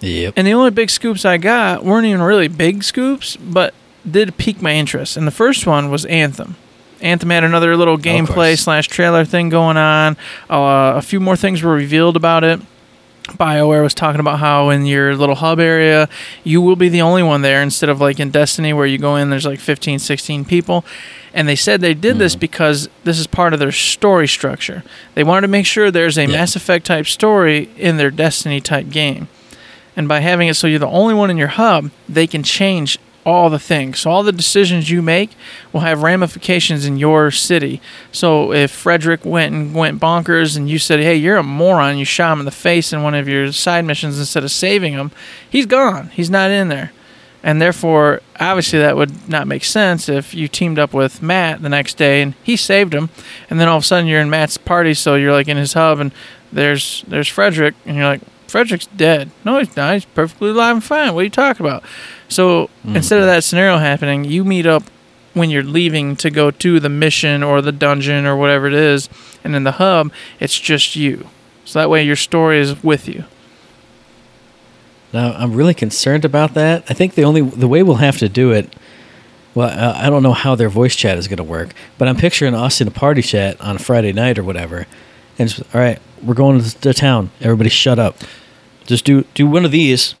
yep, 0.00 0.34
And 0.36 0.46
the 0.46 0.52
only 0.52 0.70
big 0.70 0.90
scoops 0.90 1.24
I 1.24 1.36
got 1.36 1.84
weren't 1.84 2.06
even 2.06 2.22
really 2.22 2.48
big 2.48 2.82
scoops, 2.82 3.36
but 3.36 3.74
did 4.08 4.36
pique 4.36 4.60
my 4.62 4.72
interest. 4.72 5.16
And 5.16 5.26
the 5.26 5.30
first 5.32 5.66
one 5.66 5.90
was 5.90 6.04
Anthem. 6.06 6.56
Anthem 7.00 7.30
had 7.30 7.44
another 7.44 7.76
little 7.76 7.98
gameplay 7.98 8.56
slash 8.58 8.88
trailer 8.88 9.24
thing 9.24 9.48
going 9.50 9.76
on. 9.76 10.16
Uh, 10.48 10.94
a 10.96 11.02
few 11.02 11.20
more 11.20 11.36
things 11.36 11.62
were 11.62 11.72
revealed 11.74 12.16
about 12.16 12.42
it. 12.44 12.60
BioWare 13.26 13.82
was 13.82 13.94
talking 13.94 14.20
about 14.20 14.38
how 14.38 14.70
in 14.70 14.86
your 14.86 15.16
little 15.16 15.34
hub 15.34 15.58
area, 15.58 16.08
you 16.44 16.60
will 16.60 16.76
be 16.76 16.88
the 16.88 17.02
only 17.02 17.22
one 17.22 17.42
there 17.42 17.62
instead 17.62 17.88
of 17.88 18.00
like 18.00 18.20
in 18.20 18.30
Destiny 18.30 18.72
where 18.72 18.86
you 18.86 18.98
go 18.98 19.16
in, 19.16 19.30
there's 19.30 19.46
like 19.46 19.58
15, 19.58 19.98
16 19.98 20.44
people. 20.44 20.84
And 21.34 21.48
they 21.48 21.56
said 21.56 21.80
they 21.80 21.94
did 21.94 22.18
this 22.18 22.32
mm-hmm. 22.32 22.40
because 22.40 22.88
this 23.04 23.18
is 23.18 23.26
part 23.26 23.52
of 23.52 23.58
their 23.58 23.72
story 23.72 24.28
structure. 24.28 24.84
They 25.14 25.24
wanted 25.24 25.42
to 25.42 25.48
make 25.48 25.66
sure 25.66 25.90
there's 25.90 26.16
a 26.16 26.22
Yeah. 26.22 26.28
Mass 26.28 26.56
Effect 26.56 26.86
type 26.86 27.06
story 27.06 27.68
in 27.76 27.96
their 27.96 28.10
Destiny 28.10 28.60
type 28.60 28.88
game. 28.90 29.28
And 29.96 30.08
by 30.08 30.20
having 30.20 30.48
it 30.48 30.54
so 30.54 30.66
you're 30.66 30.78
the 30.78 30.86
only 30.86 31.14
one 31.14 31.30
in 31.30 31.36
your 31.36 31.48
hub, 31.48 31.90
they 32.08 32.26
can 32.26 32.42
change 32.42 32.98
all 33.26 33.50
the 33.50 33.58
things. 33.58 33.98
So 34.00 34.10
all 34.10 34.22
the 34.22 34.32
decisions 34.32 34.88
you 34.88 35.02
make 35.02 35.32
will 35.72 35.80
have 35.80 36.02
ramifications 36.02 36.86
in 36.86 36.96
your 36.96 37.32
city. 37.32 37.82
So 38.12 38.52
if 38.52 38.70
Frederick 38.70 39.24
went 39.24 39.52
and 39.52 39.74
went 39.74 40.00
bonkers 40.00 40.56
and 40.56 40.70
you 40.70 40.78
said, 40.78 41.00
"Hey, 41.00 41.16
you're 41.16 41.36
a 41.36 41.42
moron," 41.42 41.98
you 41.98 42.04
shot 42.04 42.32
him 42.32 42.38
in 42.38 42.44
the 42.44 42.52
face 42.52 42.92
in 42.92 43.02
one 43.02 43.14
of 43.14 43.28
your 43.28 43.50
side 43.50 43.84
missions 43.84 44.18
instead 44.18 44.44
of 44.44 44.52
saving 44.52 44.92
him, 44.92 45.10
he's 45.50 45.66
gone. 45.66 46.10
He's 46.14 46.30
not 46.30 46.52
in 46.52 46.68
there. 46.68 46.92
And 47.42 47.60
therefore, 47.60 48.22
obviously, 48.40 48.78
that 48.78 48.96
would 48.96 49.28
not 49.28 49.46
make 49.46 49.64
sense 49.64 50.08
if 50.08 50.32
you 50.32 50.48
teamed 50.48 50.78
up 50.78 50.94
with 50.94 51.22
Matt 51.22 51.62
the 51.62 51.68
next 51.68 51.96
day 51.96 52.22
and 52.22 52.34
he 52.42 52.56
saved 52.56 52.94
him, 52.94 53.10
and 53.50 53.60
then 53.60 53.68
all 53.68 53.76
of 53.76 53.82
a 53.82 53.86
sudden 53.86 54.06
you're 54.06 54.20
in 54.20 54.30
Matt's 54.30 54.56
party, 54.56 54.94
so 54.94 55.16
you're 55.16 55.32
like 55.32 55.48
in 55.48 55.56
his 55.56 55.72
hub, 55.72 55.98
and 55.98 56.12
there's 56.52 57.04
there's 57.08 57.28
Frederick, 57.28 57.74
and 57.84 57.96
you're 57.96 58.06
like, 58.06 58.22
Frederick's 58.56 58.86
dead. 58.86 59.30
No, 59.44 59.58
he's 59.58 59.76
not. 59.76 59.92
He's 59.92 60.06
perfectly 60.06 60.48
alive 60.48 60.76
and 60.76 60.82
fine. 60.82 61.12
What 61.12 61.20
are 61.20 61.24
you 61.24 61.28
talking 61.28 61.66
about? 61.66 61.84
So 62.30 62.68
mm-hmm. 62.68 62.96
instead 62.96 63.20
of 63.20 63.26
that 63.26 63.44
scenario 63.44 63.76
happening, 63.76 64.24
you 64.24 64.46
meet 64.46 64.64
up 64.64 64.84
when 65.34 65.50
you're 65.50 65.62
leaving 65.62 66.16
to 66.16 66.30
go 66.30 66.50
to 66.50 66.80
the 66.80 66.88
mission 66.88 67.42
or 67.42 67.60
the 67.60 67.70
dungeon 67.70 68.24
or 68.24 68.34
whatever 68.34 68.66
it 68.66 68.72
is, 68.72 69.10
and 69.44 69.54
in 69.54 69.64
the 69.64 69.72
hub, 69.72 70.10
it's 70.40 70.58
just 70.58 70.96
you. 70.96 71.28
So 71.66 71.80
that 71.80 71.90
way 71.90 72.02
your 72.02 72.16
story 72.16 72.58
is 72.58 72.82
with 72.82 73.06
you. 73.06 73.24
Now 75.12 75.32
I'm 75.32 75.52
really 75.52 75.74
concerned 75.74 76.24
about 76.24 76.54
that. 76.54 76.82
I 76.88 76.94
think 76.94 77.14
the 77.14 77.24
only 77.24 77.42
the 77.42 77.68
way 77.68 77.82
we'll 77.82 77.96
have 77.96 78.16
to 78.20 78.28
do 78.30 78.52
it. 78.52 78.74
Well, 79.54 79.68
I 79.68 80.06
I 80.06 80.08
don't 80.08 80.22
know 80.22 80.32
how 80.32 80.54
their 80.54 80.70
voice 80.70 80.96
chat 80.96 81.18
is 81.18 81.28
going 81.28 81.36
to 81.36 81.44
work, 81.44 81.74
but 81.98 82.08
I'm 82.08 82.16
picturing 82.16 82.54
us 82.54 82.80
in 82.80 82.88
a 82.88 82.90
party 82.90 83.20
chat 83.20 83.60
on 83.60 83.76
a 83.76 83.78
Friday 83.78 84.14
night 84.14 84.38
or 84.38 84.44
whatever. 84.44 84.86
And 85.38 85.50
it's, 85.50 85.60
all 85.74 85.82
right, 85.82 86.00
we're 86.22 86.32
going 86.32 86.58
to 86.58 86.80
the 86.80 86.94
town. 86.94 87.30
Everybody, 87.42 87.68
shut 87.68 87.98
up. 87.98 88.16
Just 88.86 89.04
do 89.04 89.22
do 89.34 89.46
one 89.46 89.64
of 89.64 89.70
these 89.70 90.14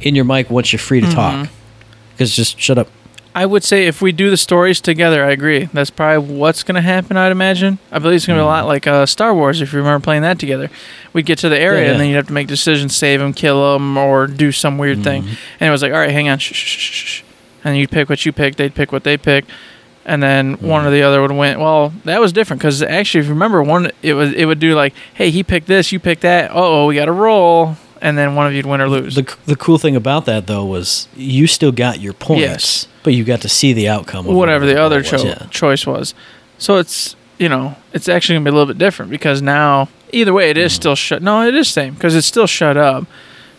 in 0.00 0.14
your 0.14 0.24
mic 0.24 0.50
once 0.50 0.72
you're 0.72 0.80
free 0.80 1.00
to 1.00 1.10
talk. 1.10 1.48
Because 2.12 2.34
just 2.34 2.58
shut 2.58 2.78
up. 2.78 2.88
I 3.34 3.46
would 3.46 3.64
say 3.64 3.86
if 3.86 4.02
we 4.02 4.12
do 4.12 4.28
the 4.28 4.36
stories 4.36 4.78
together, 4.78 5.24
I 5.24 5.30
agree. 5.30 5.64
That's 5.72 5.88
probably 5.88 6.36
what's 6.36 6.62
going 6.62 6.74
to 6.74 6.82
happen. 6.82 7.16
I'd 7.16 7.32
imagine. 7.32 7.78
I 7.90 7.98
believe 7.98 8.16
it's 8.16 8.26
going 8.26 8.36
to 8.36 8.42
be 8.42 8.44
a 8.44 8.46
lot 8.46 8.66
like 8.66 8.86
uh, 8.86 9.06
Star 9.06 9.34
Wars. 9.34 9.62
If 9.62 9.72
you 9.72 9.78
remember 9.78 10.04
playing 10.04 10.20
that 10.20 10.38
together, 10.38 10.68
we'd 11.14 11.24
get 11.24 11.38
to 11.38 11.48
the 11.48 11.58
area 11.58 11.86
Yeah, 11.86 11.90
and 11.92 12.00
then 12.00 12.08
you'd 12.10 12.16
have 12.16 12.26
to 12.26 12.32
make 12.34 12.46
decisions: 12.46 12.94
save 12.94 13.20
them, 13.20 13.32
kill 13.32 13.72
them, 13.72 13.96
or 13.96 14.26
do 14.26 14.52
some 14.52 14.76
weird 14.76 15.02
thing. 15.02 15.22
Mm-hmm. 15.22 15.34
And 15.60 15.68
it 15.68 15.70
was 15.70 15.80
like, 15.80 15.92
all 15.92 15.98
right, 16.00 16.10
hang 16.10 16.28
on, 16.28 16.38
shh, 16.40 16.52
shh, 16.52 16.66
shh, 16.66 16.78
shh, 16.90 17.04
shh. 17.06 17.22
and 17.64 17.78
you'd 17.78 17.90
pick 17.90 18.10
what 18.10 18.26
you 18.26 18.32
picked. 18.32 18.58
They'd 18.58 18.74
pick 18.74 18.92
what 18.92 19.04
they 19.04 19.16
picked, 19.16 19.48
and 20.04 20.22
then 20.22 20.54
one 20.58 20.82
or 20.82 20.88
Mm-hmm. 20.88 20.92
the 20.92 21.02
other 21.02 21.22
would 21.22 21.32
win. 21.32 21.58
Well, 21.58 21.94
that 22.04 22.20
was 22.20 22.34
different 22.34 22.60
because 22.60 22.82
actually, 22.82 23.20
if 23.20 23.26
you 23.28 23.32
remember, 23.32 23.62
one 23.62 23.90
it 24.02 24.12
was 24.12 24.34
it 24.34 24.44
would 24.44 24.58
do 24.60 24.74
like, 24.74 24.92
hey, 25.14 25.30
he 25.30 25.42
picked 25.42 25.68
this, 25.68 25.90
you 25.90 25.98
picked 25.98 26.20
that. 26.20 26.50
Oh, 26.52 26.84
we 26.86 26.96
got 26.96 27.06
to 27.06 27.12
roll, 27.12 27.78
and 28.02 28.18
then 28.18 28.34
one 28.34 28.46
of 28.46 28.52
you'd 28.52 28.66
win 28.66 28.80
or 28.82 28.88
lose. 28.88 29.14
The, 29.14 29.34
the 29.46 29.56
cool 29.56 29.78
thing 29.78 29.96
about 29.96 30.26
that 30.26 30.46
though 30.46 30.64
was 30.66 31.08
you 31.16 31.46
still 31.46 31.72
got 31.72 32.00
your 32.00 32.12
points, 32.12 32.40
Yes. 32.42 32.88
but 33.02 33.14
you 33.14 33.24
got 33.24 33.40
to 33.42 33.48
see 33.48 33.72
the 33.72 33.88
outcome. 33.88 34.26
Of 34.28 34.34
whatever 34.34 34.66
the 34.66 34.78
other 34.80 35.02
cho- 35.02 35.16
was. 35.16 35.24
Yeah. 35.24 35.46
choice 35.50 35.86
was. 35.86 36.14
So 36.58 36.76
it's 36.76 37.16
you 37.38 37.48
know 37.48 37.76
it's 37.94 38.08
actually 38.08 38.36
gonna 38.36 38.44
be 38.44 38.50
a 38.50 38.52
little 38.52 38.66
bit 38.74 38.78
different 38.78 39.10
because 39.10 39.40
now 39.40 39.88
either 40.12 40.32
way 40.34 40.50
it 40.50 40.58
is 40.58 40.72
still 40.74 40.94
shut. 40.94 41.22
No, 41.22 41.46
it 41.46 41.54
is 41.54 41.68
same 41.68 41.94
because 41.94 42.14
it's 42.14 42.26
still 42.26 42.46
shut 42.46 42.76
up. 42.76 43.06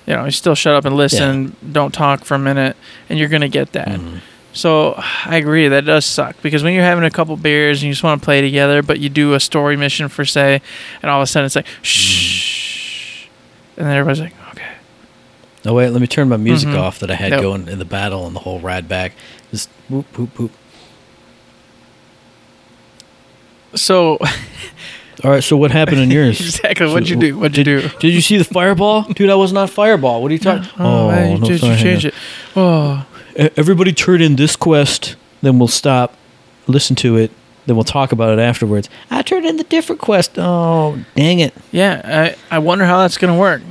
You 0.05 0.13
know, 0.15 0.25
you 0.25 0.31
still 0.31 0.53
shut 0.55 0.75
up 0.75 0.83
and 0.85 0.95
listen. 0.97 1.55
Don't 1.71 1.93
talk 1.93 2.25
for 2.25 2.35
a 2.35 2.39
minute, 2.39 2.75
and 3.09 3.17
you're 3.17 3.29
gonna 3.29 3.47
get 3.49 3.71
that. 3.71 3.87
Mm-hmm. 3.87 4.17
So 4.55 4.93
I 5.25 5.37
agree 5.37 5.67
that 5.69 5.85
does 5.85 6.05
suck 6.05 6.35
because 6.43 6.61
when 6.61 6.73
you're 6.73 6.83
having 6.83 7.03
a 7.05 7.09
couple 7.09 7.35
beers 7.37 7.81
and 7.81 7.87
you 7.87 7.93
just 7.93 8.03
want 8.03 8.21
to 8.21 8.25
play 8.25 8.39
together, 8.41 8.83
but 8.83 8.99
you 8.99 9.09
do 9.09 9.33
a 9.33 9.39
story 9.39 9.75
mission 9.77 10.09
for 10.09 10.25
say, 10.25 10.61
and 11.01 11.09
all 11.09 11.19
of 11.21 11.23
a 11.23 11.27
sudden 11.27 11.45
it's 11.47 11.55
like 11.55 11.65
shh, 11.81 12.42
and 13.77 13.87
then 13.87 13.95
everybody's 13.97 14.21
like, 14.21 14.33
okay, 14.51 14.67
Oh 15.65 15.73
wait, 15.73 15.89
let 15.89 16.01
me 16.01 16.07
turn 16.07 16.27
my 16.29 16.37
music 16.37 16.69
Mhm. 16.69 16.77
off 16.79 16.99
that 16.99 17.09
I 17.09 17.15
had 17.15 17.31
Yep. 17.31 17.41
going 17.41 17.67
in 17.67 17.79
the 17.79 17.85
battle 17.85 18.27
and 18.27 18.35
the 18.35 18.41
whole 18.41 18.59
ride 18.59 18.87
back. 18.89 19.13
Just 19.51 19.69
whoop 19.89 20.05
whoop 20.17 20.37
whoop. 20.39 20.51
so 23.75 24.17
All 25.23 25.31
right, 25.31 25.43
so 25.43 25.55
what 25.55 25.71
happened 25.71 25.99
in 25.99 26.11
yours? 26.11 26.39
exactly 26.41 26.87
what'd 26.87 27.07
you 27.07 27.15
do? 27.15 27.37
What'd 27.37 27.55
you 27.57 27.63
do? 27.63 27.87
Did 27.99 28.13
you 28.13 28.19
see 28.19 28.35
the 28.37 28.43
fireball, 28.43 29.03
dude? 29.03 29.29
I 29.29 29.35
was 29.35 29.53
not 29.53 29.69
fireball. 29.69 30.21
What 30.21 30.31
are 30.31 30.33
you 30.33 30.39
talking? 30.39 30.67
Oh, 30.79 31.07
man, 31.09 31.31
you, 31.31 31.37
just, 31.37 31.63
you 31.63 31.69
sorry, 31.69 31.77
changed 31.81 32.05
on. 32.05 32.09
it. 32.09 33.05
Oh, 33.37 33.51
Everybody 33.55 33.93
turn 33.93 34.21
in 34.21 34.35
this 34.35 34.55
quest, 34.55 35.15
then 35.41 35.59
we'll 35.59 35.67
stop, 35.67 36.15
listen 36.67 36.95
to 36.97 37.15
it, 37.15 37.31
then 37.65 37.75
we'll 37.75 37.83
talk 37.83 38.11
about 38.11 38.37
it 38.37 38.41
afterwards. 38.41 38.89
I 39.09 39.21
turned 39.21 39.45
in 39.45 39.57
the 39.57 39.63
different 39.63 40.01
quest. 40.01 40.31
Oh, 40.37 41.03
dang 41.15 41.39
it! 41.39 41.53
Yeah, 41.71 42.35
I, 42.51 42.55
I 42.55 42.59
wonder 42.59 42.85
how 42.85 42.99
that's 42.99 43.17
going 43.17 43.33
to 43.33 43.39
work. 43.39 43.61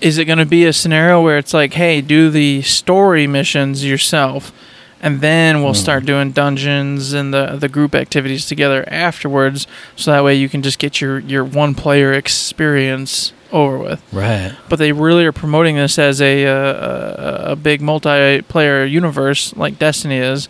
Is 0.00 0.18
it 0.18 0.26
going 0.26 0.38
to 0.38 0.46
be 0.46 0.64
a 0.66 0.72
scenario 0.72 1.22
where 1.22 1.38
it's 1.38 1.54
like, 1.54 1.74
hey, 1.74 2.00
do 2.02 2.28
the 2.28 2.60
story 2.62 3.26
missions 3.26 3.84
yourself, 3.84 4.52
and 5.00 5.20
then 5.22 5.62
we'll 5.62 5.72
start 5.72 6.04
doing 6.04 6.32
dungeons 6.32 7.12
and 7.14 7.32
the 7.32 7.56
the 7.56 7.68
group 7.68 7.94
activities 7.94 8.46
together 8.46 8.84
afterwards, 8.88 9.66
so 9.96 10.10
that 10.12 10.22
way 10.24 10.34
you 10.34 10.48
can 10.48 10.62
just 10.62 10.78
get 10.78 11.00
your 11.00 11.20
your 11.20 11.44
one 11.44 11.74
player 11.74 12.12
experience 12.12 13.32
over 13.50 13.78
with. 13.78 14.02
Right. 14.12 14.54
But 14.68 14.78
they 14.78 14.92
really 14.92 15.24
are 15.24 15.32
promoting 15.32 15.76
this 15.76 15.98
as 15.98 16.20
a 16.20 16.44
uh, 16.44 17.46
a, 17.48 17.52
a 17.52 17.56
big 17.56 17.80
multiplayer 17.80 18.90
universe 18.90 19.56
like 19.56 19.78
Destiny 19.78 20.16
is. 20.18 20.48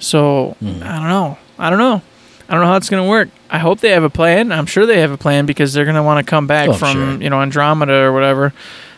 So 0.00 0.56
Hmm. 0.60 0.82
I 0.82 0.96
don't 0.98 1.08
know. 1.08 1.38
I 1.58 1.70
don't 1.70 1.78
know. 1.78 2.02
I 2.48 2.52
don't 2.54 2.62
know 2.62 2.66
how 2.68 2.76
it's 2.76 2.90
going 2.90 3.02
to 3.04 3.08
work. 3.08 3.28
I 3.50 3.58
hope 3.58 3.80
they 3.80 3.90
have 3.90 4.02
a 4.02 4.10
plan. 4.10 4.52
I'm 4.52 4.66
sure 4.66 4.84
they 4.84 5.00
have 5.00 5.10
a 5.12 5.16
plan 5.16 5.46
because 5.46 5.72
they're 5.72 5.84
going 5.84 5.96
to 5.96 6.02
want 6.02 6.24
to 6.24 6.28
come 6.28 6.46
back 6.46 6.68
Oh, 6.68 6.72
from 6.74 6.92
sure. 6.92 7.22
you 7.22 7.30
know 7.30 7.40
Andromeda 7.40 7.94
or 7.94 8.12
whatever. 8.12 8.52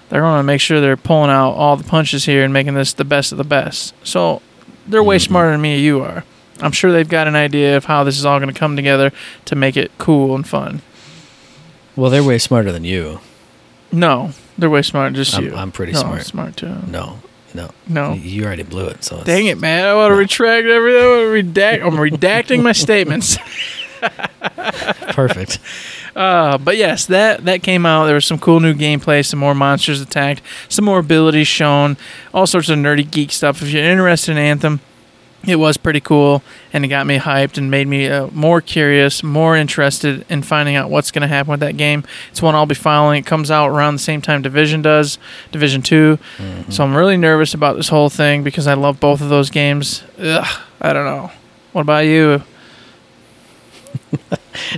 They're 0.08 0.20
going 0.20 0.38
to 0.38 0.42
make 0.44 0.60
sure 0.60 0.80
they're 0.80 0.96
pulling 0.96 1.30
out 1.30 1.52
all 1.52 1.76
the 1.76 1.84
punches 1.84 2.24
here 2.24 2.44
and 2.44 2.52
making 2.52 2.74
this 2.74 2.92
the 2.92 3.04
best 3.04 3.32
of 3.32 3.38
the 3.38 3.44
best. 3.44 3.94
So 4.04 4.42
they're 4.86 5.02
way 5.02 5.16
Mhm. 5.16 5.20
smarter 5.26 5.50
than 5.50 5.60
me 5.60 5.74
or 5.76 5.78
you 5.78 6.02
are. 6.02 6.24
I'm 6.60 6.72
sure 6.72 6.92
they've 6.92 7.08
got 7.08 7.26
an 7.26 7.34
idea 7.36 7.76
of 7.76 7.86
how 7.86 8.04
this 8.04 8.16
is 8.18 8.24
all 8.24 8.38
going 8.38 8.52
to 8.52 8.58
come 8.58 8.76
together 8.76 9.12
to 9.46 9.56
make 9.56 9.76
it 9.76 9.90
cool 9.98 10.34
and 10.34 10.46
fun. 10.46 10.82
Well, 11.96 12.10
they're 12.10 12.22
way 12.22 12.38
smarter 12.38 12.70
than 12.72 12.84
you. 12.84 13.20
No, 13.92 14.30
they're 14.58 14.70
way 14.70 14.82
smarter. 14.82 15.14
Just 15.14 15.34
I'm- 15.34 15.44
you. 15.44 15.54
I'm 15.54 15.70
pretty 15.72 15.92
no, 15.92 16.00
smart. 16.00 16.24
Smart 16.26 16.56
too. 16.56 16.76
No, 16.88 17.18
no, 17.54 17.70
No. 17.88 18.12
You 18.14 18.44
already 18.44 18.64
blew 18.64 18.86
it. 18.86 19.04
So 19.04 19.22
Dang 19.24 19.46
it, 19.46 19.58
man! 19.58 19.86
I 19.86 19.94
want 19.94 20.10
to 20.10 20.16
retract 20.16 20.66
everything. 20.66 21.02
I 21.02 21.06
want 21.06 21.54
to 21.54 21.60
redact. 21.60 21.82
I'm 21.86 21.94
redacting 21.94 22.62
my 22.62 22.72
statements. 22.72 23.38
perfect. 25.12 25.58
Uh, 26.14 26.58
but 26.58 26.76
yes, 26.76 27.06
that 27.06 27.44
that 27.44 27.62
came 27.62 27.86
out. 27.86 28.06
There 28.06 28.14
was 28.14 28.26
some 28.26 28.38
cool 28.38 28.60
new 28.60 28.74
gameplay, 28.74 29.24
some 29.24 29.38
more 29.40 29.54
monsters 29.54 30.00
attacked, 30.00 30.42
some 30.68 30.84
more 30.84 30.98
abilities 30.98 31.48
shown, 31.48 31.96
all 32.32 32.46
sorts 32.46 32.68
of 32.68 32.78
nerdy 32.78 33.08
geek 33.08 33.30
stuff. 33.30 33.62
If 33.62 33.70
you're 33.70 33.84
interested 33.84 34.32
in 34.32 34.38
Anthem, 34.38 34.80
it 35.46 35.56
was 35.56 35.76
pretty 35.76 36.00
cool, 36.00 36.42
and 36.72 36.84
it 36.84 36.88
got 36.88 37.06
me 37.06 37.18
hyped 37.18 37.58
and 37.58 37.70
made 37.70 37.86
me 37.86 38.08
uh, 38.08 38.28
more 38.28 38.60
curious, 38.60 39.22
more 39.22 39.56
interested 39.56 40.24
in 40.28 40.42
finding 40.42 40.76
out 40.76 40.90
what's 40.90 41.10
going 41.10 41.22
to 41.22 41.28
happen 41.28 41.50
with 41.50 41.60
that 41.60 41.76
game. 41.76 42.04
It's 42.30 42.42
one 42.42 42.54
I'll 42.54 42.66
be 42.66 42.74
following. 42.74 43.18
It 43.18 43.26
comes 43.26 43.50
out 43.50 43.68
around 43.68 43.94
the 43.94 44.00
same 44.00 44.20
time 44.22 44.42
Division 44.42 44.82
does, 44.82 45.18
Division 45.52 45.82
2 45.82 46.18
So 46.70 46.84
I'm 46.84 46.94
really 46.94 47.16
nervous 47.16 47.54
about 47.54 47.76
this 47.76 47.88
whole 47.88 48.10
thing 48.10 48.42
because 48.42 48.66
I 48.66 48.74
love 48.74 49.00
both 49.00 49.20
of 49.20 49.28
those 49.28 49.50
games. 49.50 50.02
Ugh, 50.18 50.60
I 50.80 50.92
don't 50.92 51.04
know. 51.04 51.30
What 51.72 51.82
about 51.82 52.06
you? 52.06 52.42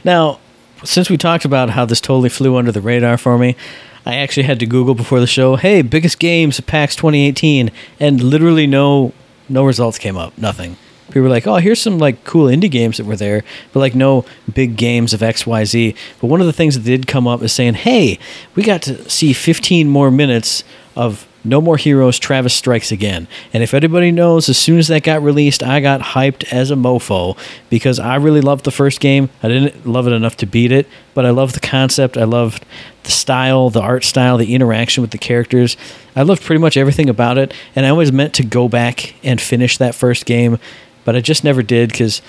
Now, 0.04 0.38
since 0.84 1.10
we 1.10 1.16
talked 1.16 1.44
about 1.44 1.70
how 1.70 1.84
this 1.84 2.00
totally 2.00 2.28
flew 2.28 2.56
under 2.56 2.72
the 2.72 2.80
radar 2.80 3.18
for 3.18 3.38
me, 3.38 3.56
I 4.04 4.16
actually 4.16 4.44
had 4.44 4.60
to 4.60 4.66
Google 4.66 4.94
before 4.94 5.20
the 5.20 5.26
show. 5.26 5.56
Hey, 5.56 5.82
biggest 5.82 6.18
games 6.18 6.58
of 6.58 6.66
PAX 6.66 6.94
2018, 6.96 7.70
and 7.98 8.22
literally 8.22 8.66
no 8.66 9.12
no 9.48 9.64
results 9.64 9.98
came 9.98 10.16
up. 10.16 10.36
Nothing. 10.38 10.76
People 11.08 11.22
were 11.22 11.28
like, 11.28 11.46
"Oh, 11.46 11.56
here's 11.56 11.80
some 11.80 11.98
like 11.98 12.24
cool 12.24 12.46
indie 12.46 12.70
games 12.70 12.96
that 12.96 13.06
were 13.06 13.16
there," 13.16 13.44
but 13.72 13.80
like 13.80 13.94
no 13.94 14.24
big 14.52 14.76
games 14.76 15.14
of 15.14 15.22
X 15.22 15.46
Y 15.46 15.64
Z. 15.64 15.94
But 16.20 16.26
one 16.26 16.40
of 16.40 16.46
the 16.46 16.52
things 16.52 16.74
that 16.74 16.84
did 16.84 17.06
come 17.06 17.28
up 17.28 17.42
is 17.42 17.52
saying, 17.52 17.74
"Hey, 17.74 18.18
we 18.54 18.62
got 18.62 18.82
to 18.82 19.08
see 19.08 19.32
15 19.32 19.88
more 19.88 20.10
minutes 20.10 20.64
of 20.96 21.26
No 21.46 21.60
More 21.60 21.76
Heroes 21.76 22.18
Travis 22.18 22.54
Strikes 22.54 22.92
Again. 22.92 23.28
And 23.52 23.62
if 23.62 23.72
anybody 23.72 24.10
knows, 24.10 24.48
as 24.48 24.58
soon 24.58 24.78
as 24.78 24.88
that 24.88 25.02
got 25.02 25.22
released, 25.22 25.62
I 25.62 25.80
got 25.80 26.00
hyped 26.00 26.52
as 26.52 26.70
a 26.70 26.74
mofo 26.74 27.38
because 27.70 27.98
I 27.98 28.16
really 28.16 28.40
loved 28.40 28.64
the 28.64 28.70
first 28.70 29.00
game. 29.00 29.30
I 29.42 29.48
didn't 29.48 29.86
love 29.86 30.06
it 30.06 30.12
enough 30.12 30.36
to 30.38 30.46
beat 30.46 30.72
it, 30.72 30.86
but 31.14 31.24
I 31.24 31.30
loved 31.30 31.54
the 31.54 31.60
concept. 31.60 32.16
I 32.16 32.24
loved 32.24 32.64
the 33.04 33.10
style, 33.10 33.70
the 33.70 33.80
art 33.80 34.04
style, 34.04 34.36
the 34.36 34.54
interaction 34.54 35.00
with 35.00 35.12
the 35.12 35.18
characters. 35.18 35.76
I 36.14 36.22
loved 36.22 36.42
pretty 36.42 36.60
much 36.60 36.76
everything 36.76 37.08
about 37.08 37.38
it. 37.38 37.54
And 37.74 37.86
I 37.86 37.90
always 37.90 38.12
meant 38.12 38.34
to 38.34 38.44
go 38.44 38.68
back 38.68 39.14
and 39.24 39.40
finish 39.40 39.78
that 39.78 39.94
first 39.94 40.26
game, 40.26 40.58
but 41.04 41.14
I 41.14 41.20
just 41.20 41.44
never 41.44 41.62
did 41.62 41.90
because 41.90 42.20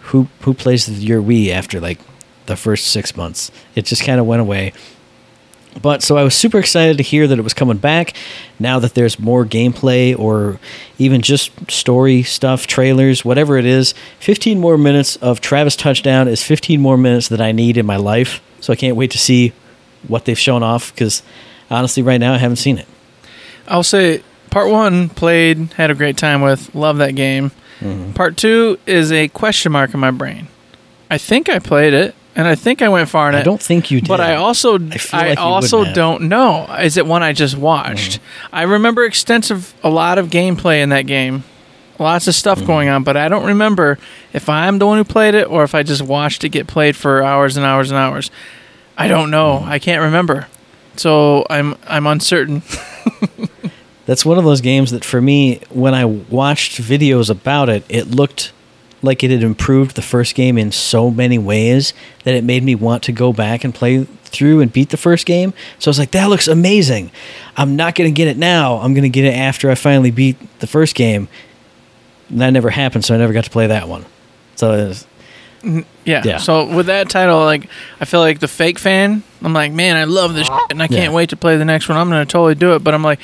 who, 0.00 0.28
who 0.42 0.54
plays 0.54 1.02
your 1.02 1.22
Wii 1.22 1.50
after 1.50 1.80
like 1.80 1.98
the 2.46 2.56
first 2.56 2.88
six 2.88 3.16
months? 3.16 3.50
It 3.74 3.86
just 3.86 4.04
kind 4.04 4.20
of 4.20 4.26
went 4.26 4.42
away. 4.42 4.72
But 5.80 6.02
so 6.02 6.16
I 6.16 6.22
was 6.22 6.34
super 6.34 6.58
excited 6.58 6.96
to 6.96 7.02
hear 7.02 7.26
that 7.26 7.38
it 7.38 7.42
was 7.42 7.54
coming 7.54 7.76
back. 7.76 8.14
Now 8.58 8.78
that 8.78 8.94
there's 8.94 9.18
more 9.18 9.44
gameplay 9.44 10.18
or 10.18 10.58
even 10.98 11.22
just 11.22 11.70
story 11.70 12.22
stuff, 12.22 12.66
trailers, 12.66 13.24
whatever 13.24 13.56
it 13.56 13.64
is, 13.64 13.94
15 14.20 14.58
more 14.58 14.76
minutes 14.76 15.16
of 15.16 15.40
Travis 15.40 15.76
Touchdown 15.76 16.28
is 16.28 16.42
15 16.42 16.80
more 16.80 16.96
minutes 16.96 17.28
that 17.28 17.40
I 17.40 17.52
need 17.52 17.76
in 17.76 17.86
my 17.86 17.96
life. 17.96 18.42
So 18.60 18.72
I 18.72 18.76
can't 18.76 18.96
wait 18.96 19.10
to 19.12 19.18
see 19.18 19.52
what 20.06 20.24
they've 20.24 20.38
shown 20.38 20.62
off 20.62 20.92
because 20.92 21.22
honestly, 21.70 22.02
right 22.02 22.18
now 22.18 22.34
I 22.34 22.38
haven't 22.38 22.56
seen 22.56 22.78
it. 22.78 22.86
I'll 23.66 23.82
say 23.82 24.22
part 24.50 24.70
one 24.70 25.08
played, 25.08 25.72
had 25.74 25.90
a 25.90 25.94
great 25.94 26.16
time 26.16 26.40
with, 26.40 26.74
love 26.74 26.98
that 26.98 27.14
game. 27.14 27.50
Mm-hmm. 27.80 28.12
Part 28.12 28.36
two 28.36 28.78
is 28.86 29.12
a 29.12 29.28
question 29.28 29.72
mark 29.72 29.94
in 29.94 30.00
my 30.00 30.10
brain. 30.10 30.48
I 31.10 31.18
think 31.18 31.48
I 31.48 31.58
played 31.58 31.94
it, 31.94 32.14
and 32.38 32.46
I 32.46 32.54
think 32.54 32.82
I 32.82 32.88
went 32.88 33.08
far 33.08 33.28
in 33.28 33.34
I 33.34 33.42
don't 33.42 33.60
think 33.60 33.90
you 33.90 34.00
did. 34.00 34.06
But 34.06 34.20
I 34.20 34.36
also, 34.36 34.74
I, 34.76 34.78
like 34.78 35.38
you 35.38 35.44
also 35.44 35.84
don't 35.92 36.28
know. 36.28 36.72
Is 36.80 36.96
it 36.96 37.04
one 37.04 37.20
I 37.20 37.32
just 37.32 37.58
watched? 37.58 38.20
Mm-hmm. 38.20 38.54
I 38.54 38.62
remember 38.62 39.04
extensive, 39.04 39.74
a 39.82 39.90
lot 39.90 40.18
of 40.18 40.28
gameplay 40.28 40.80
in 40.80 40.90
that 40.90 41.02
game, 41.02 41.42
lots 41.98 42.28
of 42.28 42.36
stuff 42.36 42.64
going 42.64 42.88
on. 42.88 43.02
But 43.02 43.16
I 43.16 43.26
don't 43.26 43.44
remember 43.44 43.98
if 44.32 44.48
I'm 44.48 44.78
the 44.78 44.86
one 44.86 44.98
who 44.98 45.04
played 45.04 45.34
it 45.34 45.50
or 45.50 45.64
if 45.64 45.74
I 45.74 45.82
just 45.82 46.00
watched 46.00 46.44
it 46.44 46.50
get 46.50 46.68
played 46.68 46.94
for 46.94 47.24
hours 47.24 47.56
and 47.56 47.66
hours 47.66 47.90
and 47.90 47.98
hours. 47.98 48.30
I 48.96 49.08
don't 49.08 49.32
know. 49.32 49.58
Mm-hmm. 49.58 49.70
I 49.70 49.80
can't 49.80 50.02
remember. 50.02 50.46
So 50.94 51.44
I'm 51.50 51.74
I'm 51.88 52.06
uncertain. 52.06 52.62
That's 54.06 54.24
one 54.24 54.38
of 54.38 54.44
those 54.44 54.60
games 54.60 54.92
that 54.92 55.04
for 55.04 55.20
me, 55.20 55.60
when 55.70 55.92
I 55.92 56.04
watched 56.04 56.80
videos 56.80 57.30
about 57.30 57.68
it, 57.68 57.84
it 57.88 58.06
looked 58.06 58.52
like 59.02 59.22
it 59.22 59.30
had 59.30 59.42
improved 59.42 59.94
the 59.96 60.02
first 60.02 60.34
game 60.34 60.58
in 60.58 60.72
so 60.72 61.10
many 61.10 61.38
ways 61.38 61.92
that 62.24 62.34
it 62.34 62.42
made 62.44 62.62
me 62.64 62.74
want 62.74 63.02
to 63.04 63.12
go 63.12 63.32
back 63.32 63.62
and 63.64 63.74
play 63.74 64.04
through 64.24 64.60
and 64.60 64.72
beat 64.72 64.90
the 64.90 64.96
first 64.96 65.24
game. 65.26 65.54
So 65.78 65.88
I 65.88 65.90
was 65.90 65.98
like, 65.98 66.10
that 66.10 66.26
looks 66.28 66.48
amazing. 66.48 67.10
I'm 67.56 67.76
not 67.76 67.94
going 67.94 68.12
to 68.12 68.16
get 68.16 68.28
it 68.28 68.36
now. 68.36 68.76
I'm 68.78 68.92
going 68.94 69.04
to 69.04 69.08
get 69.08 69.24
it 69.24 69.34
after 69.34 69.70
I 69.70 69.74
finally 69.74 70.10
beat 70.10 70.36
the 70.60 70.66
first 70.66 70.94
game. 70.94 71.28
And 72.28 72.40
that 72.40 72.50
never 72.50 72.70
happened, 72.70 73.04
so 73.04 73.14
I 73.14 73.18
never 73.18 73.32
got 73.32 73.44
to 73.44 73.50
play 73.50 73.68
that 73.68 73.88
one. 73.88 74.04
So 74.56 74.72
it 74.72 74.88
was, 74.88 75.06
Yeah. 76.04 76.22
Yeah. 76.24 76.36
So 76.38 76.66
with 76.74 76.86
that 76.86 77.08
title, 77.08 77.38
like 77.40 77.68
I 78.00 78.04
feel 78.04 78.20
like 78.20 78.40
the 78.40 78.48
fake 78.48 78.78
fan. 78.78 79.22
I'm 79.42 79.52
like, 79.54 79.72
man, 79.72 79.96
I 79.96 80.04
love 80.04 80.34
this, 80.34 80.46
shit, 80.46 80.60
and 80.70 80.82
I 80.82 80.88
can't 80.88 81.00
Yeah. 81.04 81.12
wait 81.12 81.30
to 81.30 81.36
play 81.36 81.56
the 81.56 81.64
next 81.64 81.88
one. 81.88 81.96
I'm 81.96 82.08
gonna 82.08 82.26
totally 82.26 82.54
do 82.56 82.74
it. 82.74 82.84
But 82.84 82.94
I'm 82.94 83.02
like, 83.04 83.20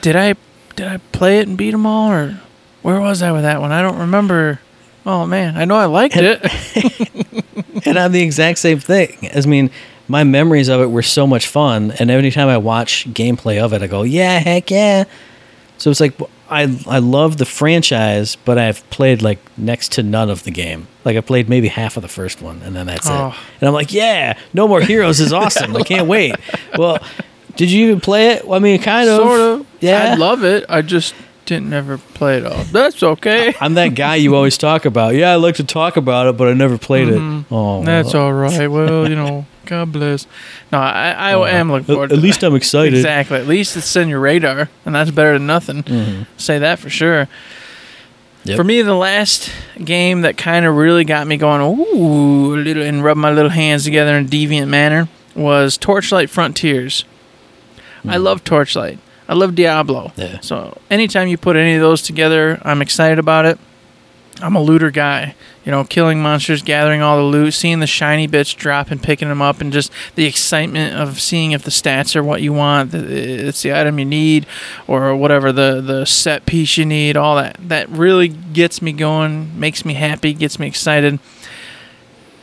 did 0.00 0.16
I 0.16 0.34
did 0.74 0.86
I 0.88 0.96
play 1.12 1.38
it 1.38 1.46
and 1.48 1.56
beat 1.56 1.70
them 1.72 1.86
all, 1.86 2.10
or 2.10 2.40
Where 2.82 3.00
was 3.00 3.22
I 3.22 3.30
with 3.32 3.42
that 3.42 3.60
one? 3.60 3.70
I 3.70 3.80
don't 3.82 3.98
remember. 3.98 4.58
Oh 5.04 5.26
man, 5.26 5.56
I 5.56 5.64
know 5.64 5.76
I 5.76 5.86
liked 5.86 6.16
And- 6.16 6.40
it. 6.42 7.86
and 7.86 7.98
I'm 7.98 8.12
the 8.12 8.22
exact 8.22 8.58
same 8.58 8.78
thing. 8.78 9.30
I 9.34 9.40
mean, 9.46 9.70
my 10.08 10.24
memories 10.24 10.68
of 10.68 10.80
it 10.80 10.90
were 10.90 11.02
so 11.02 11.26
much 11.26 11.46
fun, 11.46 11.92
and 11.98 12.10
every 12.10 12.30
time 12.30 12.48
I 12.48 12.58
watch 12.58 13.06
gameplay 13.12 13.60
of 13.60 13.72
it, 13.72 13.82
I 13.82 13.86
go, 13.86 14.02
"Yeah, 14.02 14.38
heck 14.38 14.70
yeah!" 14.70 15.04
So 15.78 15.90
it's 15.90 16.00
like 16.00 16.14
I 16.50 16.62
I 16.86 16.98
love 16.98 17.38
the 17.38 17.44
franchise, 17.46 18.36
but 18.36 18.58
I've 18.58 18.88
played 18.90 19.22
like 19.22 19.38
next 19.56 19.92
to 19.92 20.02
none 20.02 20.30
of 20.30 20.44
the 20.44 20.50
game. 20.50 20.86
Like 21.04 21.16
I 21.16 21.20
played 21.20 21.48
maybe 21.48 21.66
half 21.68 21.96
of 21.96 22.02
the 22.02 22.08
first 22.08 22.40
one, 22.42 22.60
and 22.62 22.76
then 22.76 22.86
that's 22.86 23.08
Oh. 23.10 23.28
it. 23.28 23.34
And 23.60 23.68
I'm 23.68 23.74
like, 23.74 23.92
"Yeah, 23.92 24.38
No 24.54 24.68
More 24.68 24.80
Heroes 24.80 25.18
is 25.18 25.32
awesome. 25.42 25.74
I 25.76 25.82
can't 25.82 26.06
wait." 26.06 26.34
Well, 26.78 26.98
did 27.56 27.70
you 27.70 27.86
even 27.88 28.00
play 28.00 28.28
it? 28.30 28.46
Well, 28.46 28.56
I 28.58 28.62
mean, 28.62 28.80
kind 28.80 29.08
of. 29.08 29.16
sort 29.18 29.40
of. 29.40 29.66
Yeah. 29.80 30.12
I 30.12 30.14
love 30.14 30.42
it. 30.44 30.64
I 30.70 30.80
just 30.80 31.14
didn't 31.52 31.72
ever 31.72 31.98
play 31.98 32.38
it 32.38 32.46
all. 32.46 32.64
That's 32.64 33.02
okay. 33.02 33.54
I'm 33.60 33.74
that 33.74 33.88
guy 33.94 34.16
you 34.16 34.34
always 34.34 34.56
talk 34.58 34.84
about. 34.84 35.14
Yeah, 35.14 35.30
I 35.32 35.36
like 35.36 35.56
to 35.56 35.64
talk 35.64 35.96
about 35.96 36.26
it, 36.26 36.36
but 36.36 36.48
I 36.48 36.54
never 36.54 36.78
played 36.78 37.08
it. 37.08 37.14
Oh, 37.14 37.18
Mm-hmm. 37.18 37.84
That's 37.86 38.14
all 38.14 38.32
right. 38.32 38.66
Well, 38.68 39.08
you 39.08 39.14
know, 39.14 39.46
God 39.66 39.92
bless. 39.92 40.26
No, 40.72 40.78
I, 40.78 41.10
I 41.10 41.32
Oh, 41.34 41.44
am 41.44 41.70
looking 41.70 41.84
at- 41.84 41.94
forward. 41.94 42.12
at 42.12 42.16
to 42.16 42.20
least 42.20 42.40
that. 42.40 42.48
I'm 42.48 42.56
excited. 42.56 42.94
Exactly. 42.94 43.38
At 43.38 43.46
least 43.46 43.76
it's 43.76 43.94
in 43.96 44.08
your 44.08 44.20
radar, 44.20 44.68
and 44.84 44.94
that's 44.94 45.10
better 45.10 45.34
than 45.34 45.46
nothing. 45.46 45.82
Mhm. 45.84 46.26
Say 46.36 46.58
that 46.58 46.78
for 46.78 46.90
sure. 46.90 47.28
Yep. 48.44 48.56
For 48.56 48.64
me, 48.64 48.82
the 48.82 48.94
last 48.96 49.52
game 49.84 50.22
that 50.22 50.36
kind 50.36 50.66
of 50.66 50.74
really 50.74 51.04
got 51.04 51.28
me 51.28 51.36
going, 51.36 51.60
ooh, 51.62 52.54
a 52.54 52.56
little, 52.56 52.82
and 52.82 53.04
rubbed 53.04 53.20
my 53.20 53.30
little 53.30 53.50
hands 53.50 53.84
together 53.84 54.16
in 54.16 54.24
a 54.24 54.28
deviant 54.28 54.66
manner 54.68 55.08
was 55.36 55.78
Torchlight 55.78 56.28
Frontiers. 56.28 57.04
I 58.06 58.16
love 58.16 58.42
Torchlight. 58.42 58.98
I 59.32 59.34
love 59.34 59.54
Diablo. 59.54 60.12
Yeah. 60.14 60.40
So 60.40 60.76
anytime 60.90 61.26
you 61.26 61.38
put 61.38 61.56
any 61.56 61.74
of 61.74 61.80
those 61.80 62.02
together, 62.02 62.60
I'm 62.66 62.82
excited 62.82 63.18
about 63.18 63.46
it. 63.46 63.58
I'm 64.42 64.54
a 64.54 64.60
looter 64.60 64.90
guy. 64.90 65.34
You 65.64 65.72
know, 65.72 65.84
killing 65.84 66.20
monsters, 66.20 66.60
gathering 66.60 67.00
all 67.00 67.16
the 67.16 67.22
loot, 67.22 67.54
seeing 67.54 67.80
the 67.80 67.86
shiny 67.86 68.26
bits 68.26 68.52
drop 68.52 68.90
and 68.90 69.02
picking 69.02 69.28
them 69.28 69.40
up, 69.40 69.62
and 69.62 69.72
just 69.72 69.90
the 70.16 70.26
excitement 70.26 70.96
of 70.96 71.18
seeing 71.18 71.52
if 71.52 71.62
the 71.62 71.70
stats 71.70 72.14
are 72.14 72.22
what 72.22 72.42
you 72.42 72.52
want, 72.52 72.92
it's 72.92 73.62
the 73.62 73.72
item 73.72 73.98
you 73.98 74.04
need, 74.04 74.44
or 74.86 75.16
whatever 75.16 75.50
the 75.50 75.80
the 75.80 76.04
set 76.04 76.44
piece 76.44 76.76
you 76.76 76.84
need. 76.84 77.16
All 77.16 77.36
that 77.36 77.56
that 77.58 77.88
really 77.88 78.28
gets 78.28 78.82
me 78.82 78.92
going, 78.92 79.58
makes 79.58 79.82
me 79.86 79.94
happy, 79.94 80.34
gets 80.34 80.58
me 80.58 80.66
excited. 80.66 81.20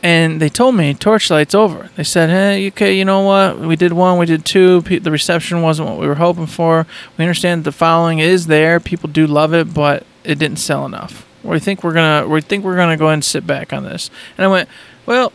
And 0.02 0.40
they 0.40 0.48
told 0.48 0.76
me 0.76 0.94
Torchlight's 0.94 1.54
over. 1.54 1.90
They 1.96 2.04
said, 2.04 2.30
"Hey, 2.30 2.68
okay, 2.68 2.96
you 2.96 3.04
know 3.04 3.20
what? 3.20 3.58
We 3.58 3.76
did 3.76 3.92
one, 3.92 4.18
we 4.18 4.24
did 4.24 4.44
two. 4.46 4.80
Pe- 4.82 4.98
The 4.98 5.10
reception 5.10 5.60
wasn't 5.60 5.88
what 5.90 5.98
we 5.98 6.06
were 6.06 6.14
hoping 6.14 6.46
for. 6.46 6.86
We 7.18 7.24
understand 7.24 7.64
the 7.64 7.72
following 7.72 8.18
is 8.18 8.46
there. 8.46 8.80
People 8.80 9.10
do 9.10 9.26
love 9.26 9.52
it, 9.52 9.74
but 9.74 10.04
it 10.24 10.38
didn't 10.38 10.58
sell 10.58 10.86
enough. 10.86 11.26
We 11.42 11.58
think 11.58 11.84
we're 11.84 11.92
gonna, 11.92 12.26
we 12.26 12.40
think 12.40 12.64
we're 12.64 12.76
gonna 12.76 12.96
go 12.96 13.06
ahead 13.06 13.14
and 13.14 13.24
sit 13.24 13.46
back 13.46 13.72
on 13.74 13.84
this." 13.84 14.10
And 14.38 14.44
I 14.46 14.48
went, 14.48 14.68
"Well, 15.04 15.32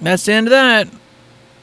that's 0.00 0.24
the 0.24 0.32
end 0.32 0.48
of 0.48 0.50
that. 0.50 0.88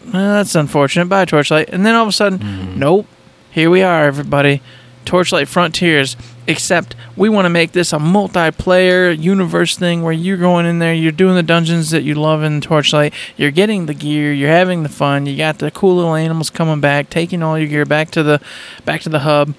Well, 0.06 0.14
that's 0.36 0.56
unfortunate. 0.56 1.06
Bye, 1.10 1.26
Torchlight." 1.26 1.70
And 1.70 1.86
then 1.86 1.94
all 1.94 2.04
of 2.04 2.10
a 2.10 2.14
sudden, 2.14 2.40
mm-hmm. 2.40 2.80
nope. 2.80 3.06
Here 3.52 3.70
we 3.70 3.82
are, 3.82 4.06
everybody. 4.06 4.62
Torchlight 5.04 5.48
Frontiers. 5.50 6.16
Except 6.48 6.96
we 7.16 7.28
want 7.28 7.46
to 7.46 7.50
make 7.50 7.72
this 7.72 7.92
a 7.92 7.98
multiplayer 7.98 9.18
universe 9.18 9.78
thing 9.78 10.04
where 10.04 10.14
you're 10.14 10.38
going 10.38 10.68
in 10.68 10.78
there, 10.80 10.94
you're 10.94 11.12
doing 11.12 11.36
the 11.36 11.44
dungeons 11.44 11.90
that 11.90 12.04
you 12.04 12.14
love 12.14 12.44
in 12.44 12.62
Torchlight, 12.62 13.14
you're 13.36 13.52
getting 13.52 13.88
the 13.88 13.96
gear, 13.96 14.32
you're 14.32 14.50
having 14.50 14.84
the 14.84 14.90
fun, 14.90 15.26
you 15.26 15.38
got 15.38 15.58
the 15.58 15.72
cool 15.72 15.96
little 15.96 16.14
animals 16.14 16.52
coming 16.52 16.80
back, 16.80 17.10
taking 17.10 17.42
all 17.42 17.58
your 17.58 17.68
gear 17.68 17.86
back 17.86 18.12
to 18.12 18.22
the 18.22 18.40
back 18.86 19.02
to 19.02 19.10
the 19.10 19.20
hub. 19.20 19.56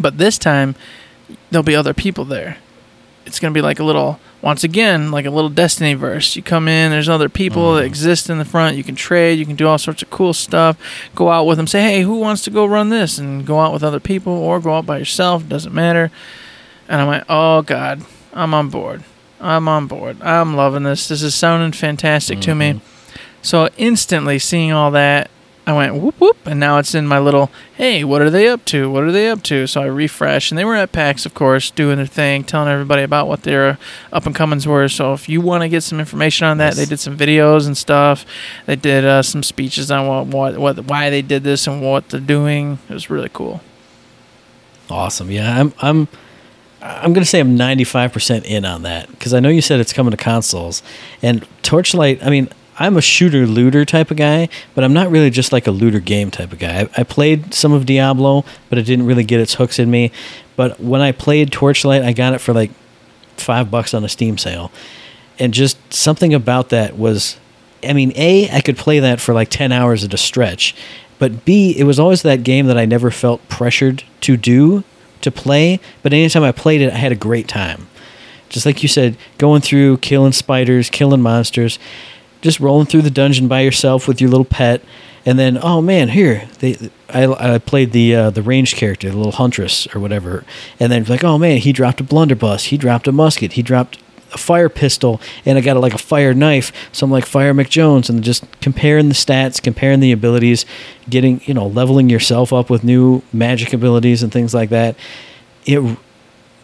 But 0.00 0.16
this 0.16 0.38
time 0.38 0.74
there'll 1.50 1.62
be 1.62 1.76
other 1.76 1.94
people 1.94 2.24
there. 2.24 2.58
It's 3.26 3.38
gonna 3.38 3.52
be 3.52 3.62
like 3.62 3.78
a 3.78 3.84
little 3.84 4.18
once 4.42 4.62
again, 4.62 5.10
like 5.10 5.24
a 5.24 5.30
little 5.30 5.50
Destiny 5.50 5.94
verse. 5.94 6.36
You 6.36 6.42
come 6.42 6.68
in, 6.68 6.90
there's 6.90 7.08
other 7.08 7.28
people 7.28 7.74
that 7.74 7.82
mm. 7.82 7.86
exist 7.86 8.30
in 8.30 8.38
the 8.38 8.44
front. 8.44 8.76
You 8.76 8.84
can 8.84 8.94
trade, 8.94 9.38
you 9.38 9.46
can 9.46 9.56
do 9.56 9.66
all 9.66 9.78
sorts 9.78 10.02
of 10.02 10.10
cool 10.10 10.32
stuff. 10.32 10.78
Go 11.14 11.30
out 11.30 11.46
with 11.46 11.56
them, 11.56 11.66
say, 11.66 11.82
hey, 11.82 12.02
who 12.02 12.16
wants 12.16 12.42
to 12.44 12.50
go 12.50 12.66
run 12.66 12.90
this? 12.90 13.18
And 13.18 13.46
go 13.46 13.60
out 13.60 13.72
with 13.72 13.82
other 13.82 14.00
people 14.00 14.32
or 14.32 14.60
go 14.60 14.76
out 14.76 14.86
by 14.86 14.98
yourself, 14.98 15.48
doesn't 15.48 15.74
matter. 15.74 16.10
And 16.88 17.00
I'm 17.00 17.08
like, 17.08 17.24
oh, 17.28 17.62
God, 17.62 18.02
I'm 18.32 18.54
on 18.54 18.68
board. 18.68 19.02
I'm 19.40 19.68
on 19.68 19.86
board. 19.86 20.20
I'm 20.22 20.54
loving 20.54 20.84
this. 20.84 21.08
This 21.08 21.22
is 21.22 21.34
sounding 21.34 21.72
fantastic 21.72 22.40
to 22.40 22.54
me. 22.54 22.72
Mm-hmm. 22.72 22.86
So 23.42 23.68
instantly 23.76 24.38
seeing 24.38 24.72
all 24.72 24.90
that, 24.92 25.30
I 25.68 25.72
went 25.72 25.96
whoop 25.96 26.14
whoop, 26.20 26.36
and 26.46 26.60
now 26.60 26.78
it's 26.78 26.94
in 26.94 27.08
my 27.08 27.18
little 27.18 27.50
hey, 27.74 28.04
what 28.04 28.22
are 28.22 28.30
they 28.30 28.46
up 28.48 28.64
to? 28.66 28.88
What 28.88 29.02
are 29.02 29.10
they 29.10 29.28
up 29.28 29.42
to? 29.44 29.66
So 29.66 29.82
I 29.82 29.86
refresh, 29.86 30.50
and 30.50 30.56
they 30.58 30.64
were 30.64 30.76
at 30.76 30.92
PAX, 30.92 31.26
of 31.26 31.34
course, 31.34 31.70
doing 31.72 31.96
their 31.96 32.06
thing, 32.06 32.44
telling 32.44 32.68
everybody 32.68 33.02
about 33.02 33.26
what 33.26 33.42
their 33.42 33.76
up 34.12 34.26
and 34.26 34.34
comings 34.34 34.66
were. 34.66 34.88
So 34.88 35.12
if 35.12 35.28
you 35.28 35.40
want 35.40 35.62
to 35.62 35.68
get 35.68 35.82
some 35.82 35.98
information 35.98 36.46
on 36.46 36.58
that, 36.58 36.68
Yes. 36.68 36.76
they 36.76 36.84
did 36.86 37.00
some 37.00 37.16
videos 37.18 37.66
and 37.66 37.76
stuff. 37.76 38.24
They 38.66 38.76
did 38.76 39.04
uh, 39.04 39.22
some 39.22 39.42
speeches 39.42 39.90
on 39.90 40.06
what, 40.06 40.26
what 40.28 40.58
what 40.58 40.84
why 40.86 41.10
they 41.10 41.20
did 41.22 41.42
this 41.42 41.66
and 41.66 41.82
what 41.82 42.10
they're 42.10 42.20
doing. 42.20 42.78
It 42.88 42.94
was 42.94 43.10
really 43.10 43.30
cool. 43.32 43.60
Awesome. 44.88 45.30
Yeah, 45.32 45.60
I'm 45.60 45.72
I'm 45.80 46.08
I'm 46.80 47.12
gonna 47.12 47.26
say 47.26 47.40
I'm 47.40 47.56
95 47.56 48.12
percent 48.12 48.44
in 48.46 48.64
on 48.64 48.82
that 48.82 49.08
because 49.10 49.34
I 49.34 49.40
know 49.40 49.48
you 49.48 49.60
said 49.60 49.80
it's 49.80 49.92
coming 49.92 50.12
to 50.12 50.16
consoles 50.16 50.82
and 51.22 51.44
Torchlight. 51.62 52.24
I 52.24 52.30
mean, 52.30 52.48
I'm 52.78 52.96
a 52.96 53.00
shooter 53.00 53.46
looter 53.46 53.84
type 53.84 54.10
of 54.10 54.16
guy, 54.16 54.48
but 54.74 54.84
I'm 54.84 54.92
not 54.92 55.10
really 55.10 55.30
just 55.30 55.52
like 55.52 55.66
a 55.66 55.70
looter 55.70 56.00
game 56.00 56.30
type 56.30 56.52
of 56.52 56.58
guy. 56.58 56.82
I, 56.82 56.88
I 56.98 57.02
played 57.02 57.54
some 57.54 57.72
of 57.72 57.86
Diablo, 57.86 58.44
but 58.68 58.78
it 58.78 58.82
didn't 58.82 59.06
really 59.06 59.24
get 59.24 59.40
its 59.40 59.54
hooks 59.54 59.78
in 59.78 59.90
me. 59.90 60.12
But 60.56 60.80
when 60.80 61.00
I 61.00 61.12
played 61.12 61.52
Torchlight, 61.52 62.02
I 62.02 62.12
got 62.12 62.34
it 62.34 62.40
for 62.40 62.52
like 62.52 62.70
five 63.36 63.70
bucks 63.70 63.94
on 63.94 64.04
a 64.04 64.08
Steam 64.08 64.38
sale, 64.38 64.70
and 65.38 65.52
just 65.52 65.78
something 65.92 66.34
about 66.34 66.70
that 66.70 66.96
was 66.96 67.38
I 67.84 67.92
mean, 67.92 68.12
A, 68.16 68.50
I 68.50 68.60
could 68.60 68.76
play 68.76 69.00
that 69.00 69.20
for 69.20 69.34
like 69.34 69.48
10 69.50 69.70
hours 69.72 70.02
at 70.04 70.14
a 70.14 70.16
stretch, 70.16 70.74
but 71.18 71.44
B, 71.44 71.74
it 71.76 71.84
was 71.84 71.98
always 71.98 72.22
that 72.22 72.42
game 72.42 72.66
that 72.66 72.78
I 72.78 72.84
never 72.84 73.10
felt 73.10 73.46
pressured 73.48 74.04
to 74.22 74.36
do, 74.36 74.84
to 75.20 75.30
play, 75.30 75.80
but 76.02 76.12
anytime 76.12 76.42
I 76.42 76.52
played 76.52 76.80
it, 76.80 76.92
I 76.92 76.96
had 76.96 77.12
a 77.12 77.16
great 77.16 77.48
time. 77.48 77.88
Just 78.48 78.66
like 78.66 78.82
you 78.82 78.88
said, 78.88 79.16
going 79.38 79.60
through, 79.60 79.98
killing 79.98 80.32
spiders, 80.32 80.88
killing 80.88 81.20
monsters, 81.20 81.78
just 82.46 82.60
rolling 82.60 82.86
through 82.86 83.02
the 83.02 83.10
dungeon 83.10 83.48
by 83.48 83.60
yourself 83.60 84.06
with 84.06 84.20
your 84.20 84.30
little 84.30 84.44
pet, 84.44 84.80
and 85.26 85.36
then, 85.38 85.58
oh 85.60 85.82
man, 85.82 86.10
here, 86.10 86.48
they, 86.60 86.90
I, 87.08 87.54
I 87.54 87.58
played 87.58 87.90
the 87.90 88.14
uh, 88.14 88.30
the 88.30 88.42
ranged 88.42 88.76
character, 88.76 89.10
the 89.10 89.16
little 89.16 89.32
huntress 89.32 89.88
or 89.92 90.00
whatever, 90.00 90.44
and 90.78 90.92
then 90.92 91.04
like, 91.04 91.24
oh 91.24 91.36
man, 91.36 91.58
he 91.58 91.72
dropped 91.72 92.00
a 92.00 92.04
blunderbuss, 92.04 92.66
he 92.66 92.78
dropped 92.78 93.08
a 93.08 93.12
musket, 93.12 93.54
he 93.54 93.62
dropped 93.62 93.98
a 94.32 94.38
fire 94.38 94.68
pistol 94.68 95.20
and 95.44 95.56
I 95.58 95.60
got 95.60 95.76
a, 95.76 95.80
like 95.80 95.94
a 95.94 95.98
fire 95.98 96.34
knife. 96.34 96.72
So 96.92 97.04
I'm 97.04 97.10
like 97.10 97.26
Fire 97.26 97.54
McJones 97.54 98.10
and 98.10 98.22
just 98.22 98.44
comparing 98.60 99.08
the 99.08 99.14
stats, 99.14 99.62
comparing 99.62 100.00
the 100.00 100.12
abilities, 100.12 100.66
getting, 101.08 101.40
you 101.44 101.54
know, 101.54 101.66
leveling 101.66 102.10
yourself 102.10 102.52
up 102.52 102.68
with 102.68 102.84
new 102.84 103.22
magic 103.32 103.72
abilities 103.72 104.22
and 104.22 104.32
things 104.32 104.52
like 104.52 104.70
that. 104.70 104.96
It 105.64 105.78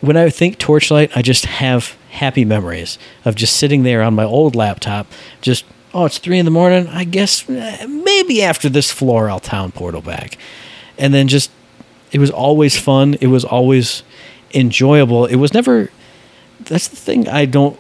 when 0.01 0.17
I 0.17 0.29
think 0.31 0.59
Torchlight, 0.59 1.17
I 1.17 1.23
just 1.23 1.47
have 1.47 1.97
happy 2.13 2.45
memories 2.45 2.99
of 3.25 3.35
just 3.35 3.57
sitting 3.57 3.83
there 3.83 4.03
on 4.03 4.15
my 4.15 4.25
old 4.25 4.55
laptop, 4.55 5.07
just 5.41 5.65
oh, 5.95 6.05
it's 6.05 6.19
three 6.19 6.39
in 6.39 6.45
the 6.45 6.51
morning. 6.51 6.87
I 6.89 7.05
guess 7.05 7.49
eh, 7.49 7.87
maybe 7.87 8.43
after 8.43 8.69
this 8.69 8.91
floor, 8.91 9.29
I'll 9.29 9.41
town 9.41 9.73
portal 9.73 10.01
back, 10.01 10.39
and 10.99 11.13
then 11.13 11.29
just 11.29 11.51
it 12.13 12.21
was 12.21 12.31
always 12.31 12.79
fun. 12.79 13.15
It 13.21 13.29
was 13.29 13.45
always 13.45 14.03
enjoyable. 14.55 15.27
It 15.27 15.37
was 15.37 15.55
never. 15.55 15.91
That's 16.61 16.89
the 16.89 16.97
thing 16.97 17.29
I 17.29 17.47
don't. 17.47 17.79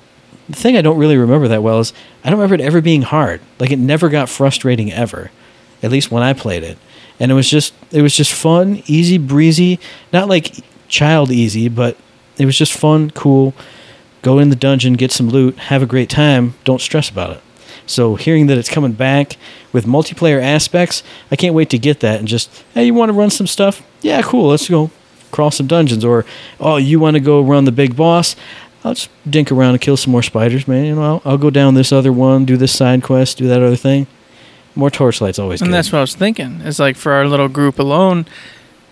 The 0.49 0.57
thing 0.57 0.77
I 0.77 0.83
don't 0.83 0.99
really 0.99 1.17
remember 1.17 1.49
that 1.49 1.63
well 1.63 1.79
is 1.79 1.93
I 2.25 2.31
don't 2.31 2.39
remember 2.39 2.57
it 2.57 2.67
ever 2.67 2.81
being 2.81 3.03
hard. 3.03 3.41
Like 3.59 3.71
it 3.71 3.79
never 3.79 4.09
got 4.09 4.29
frustrating 4.29 4.93
ever, 4.93 5.31
at 5.83 5.91
least 5.91 6.11
when 6.11 6.23
I 6.23 6.33
played 6.33 6.63
it. 6.63 6.79
And 7.21 7.31
it 7.31 7.35
was 7.35 7.49
just 7.49 7.75
it 7.91 8.03
was 8.03 8.17
just 8.17 8.33
fun, 8.33 8.83
easy 8.87 9.19
breezy, 9.19 9.79
not 10.13 10.29
like 10.29 10.57
child 10.89 11.31
easy, 11.31 11.69
but 11.69 11.97
it 12.39 12.47
was 12.47 12.57
just 12.57 12.73
fun, 12.73 13.11
cool. 13.11 13.55
Go 14.23 14.39
in 14.39 14.51
the 14.51 14.57
dungeon, 14.57 14.95
get 14.95 15.11
some 15.13 15.29
loot, 15.29 15.59
have 15.59 15.83
a 15.83 15.87
great 15.87 16.09
time, 16.09 16.55
don't 16.65 16.81
stress 16.81 17.11
about 17.11 17.31
it. 17.37 17.43
So 17.87 18.15
hearing 18.15 18.47
that 18.47 18.57
it's 18.59 18.69
coming 18.69 18.93
back 18.93 19.37
with 19.73 19.85
multiplayer 19.85 20.41
aspects, 20.41 21.03
I 21.31 21.37
can't 21.37 21.55
wait 21.55 21.69
to 21.71 21.79
get 21.79 22.01
that 22.01 22.21
and 22.21 22.29
just, 22.29 22.49
hey, 22.75 22.87
you 22.87 22.95
want 22.95 23.09
to 23.11 23.13
run 23.15 23.31
some 23.31 23.47
stuff? 23.49 23.83
Yeah, 24.01 24.23
cool, 24.23 24.49
let's 24.51 24.69
go 24.69 24.91
cross 25.33 25.57
some 25.57 25.67
dungeons. 25.67 26.05
Or, 26.05 26.25
oh, 26.61 26.77
you 26.77 27.01
want 27.01 27.15
to 27.15 27.21
go 27.21 27.41
run 27.41 27.65
the 27.65 27.73
big 27.73 27.97
boss? 27.97 28.37
I'll 28.85 28.95
just 28.95 29.09
dink 29.29 29.51
around 29.51 29.71
and 29.73 29.81
kill 29.81 29.97
some 29.97 30.13
more 30.13 30.23
spiders, 30.23 30.69
man. 30.69 30.85
You 30.85 30.95
know, 30.95 31.03
I'll, 31.03 31.23
I'll 31.25 31.39
go 31.39 31.51
down 31.51 31.75
this 31.75 31.91
other 31.91 32.13
one, 32.13 32.45
do 32.45 32.57
this 32.57 32.77
side 32.77 33.03
quest, 33.03 33.39
do 33.39 33.49
that 33.49 33.63
other 33.63 33.77
thing. 33.77 34.07
More 34.75 34.91
torchlight's 34.91 35.39
always 35.39 35.61
And 35.63 35.71
good. 35.71 35.75
that's 35.77 35.91
what 35.93 35.99
I 35.99 36.03
was 36.03 36.15
thinking. 36.15 36.61
It's 36.63 36.79
like 36.79 36.97
for 36.97 37.13
our 37.13 37.27
little 37.27 37.49
group 37.49 37.79
alone, 37.79 38.27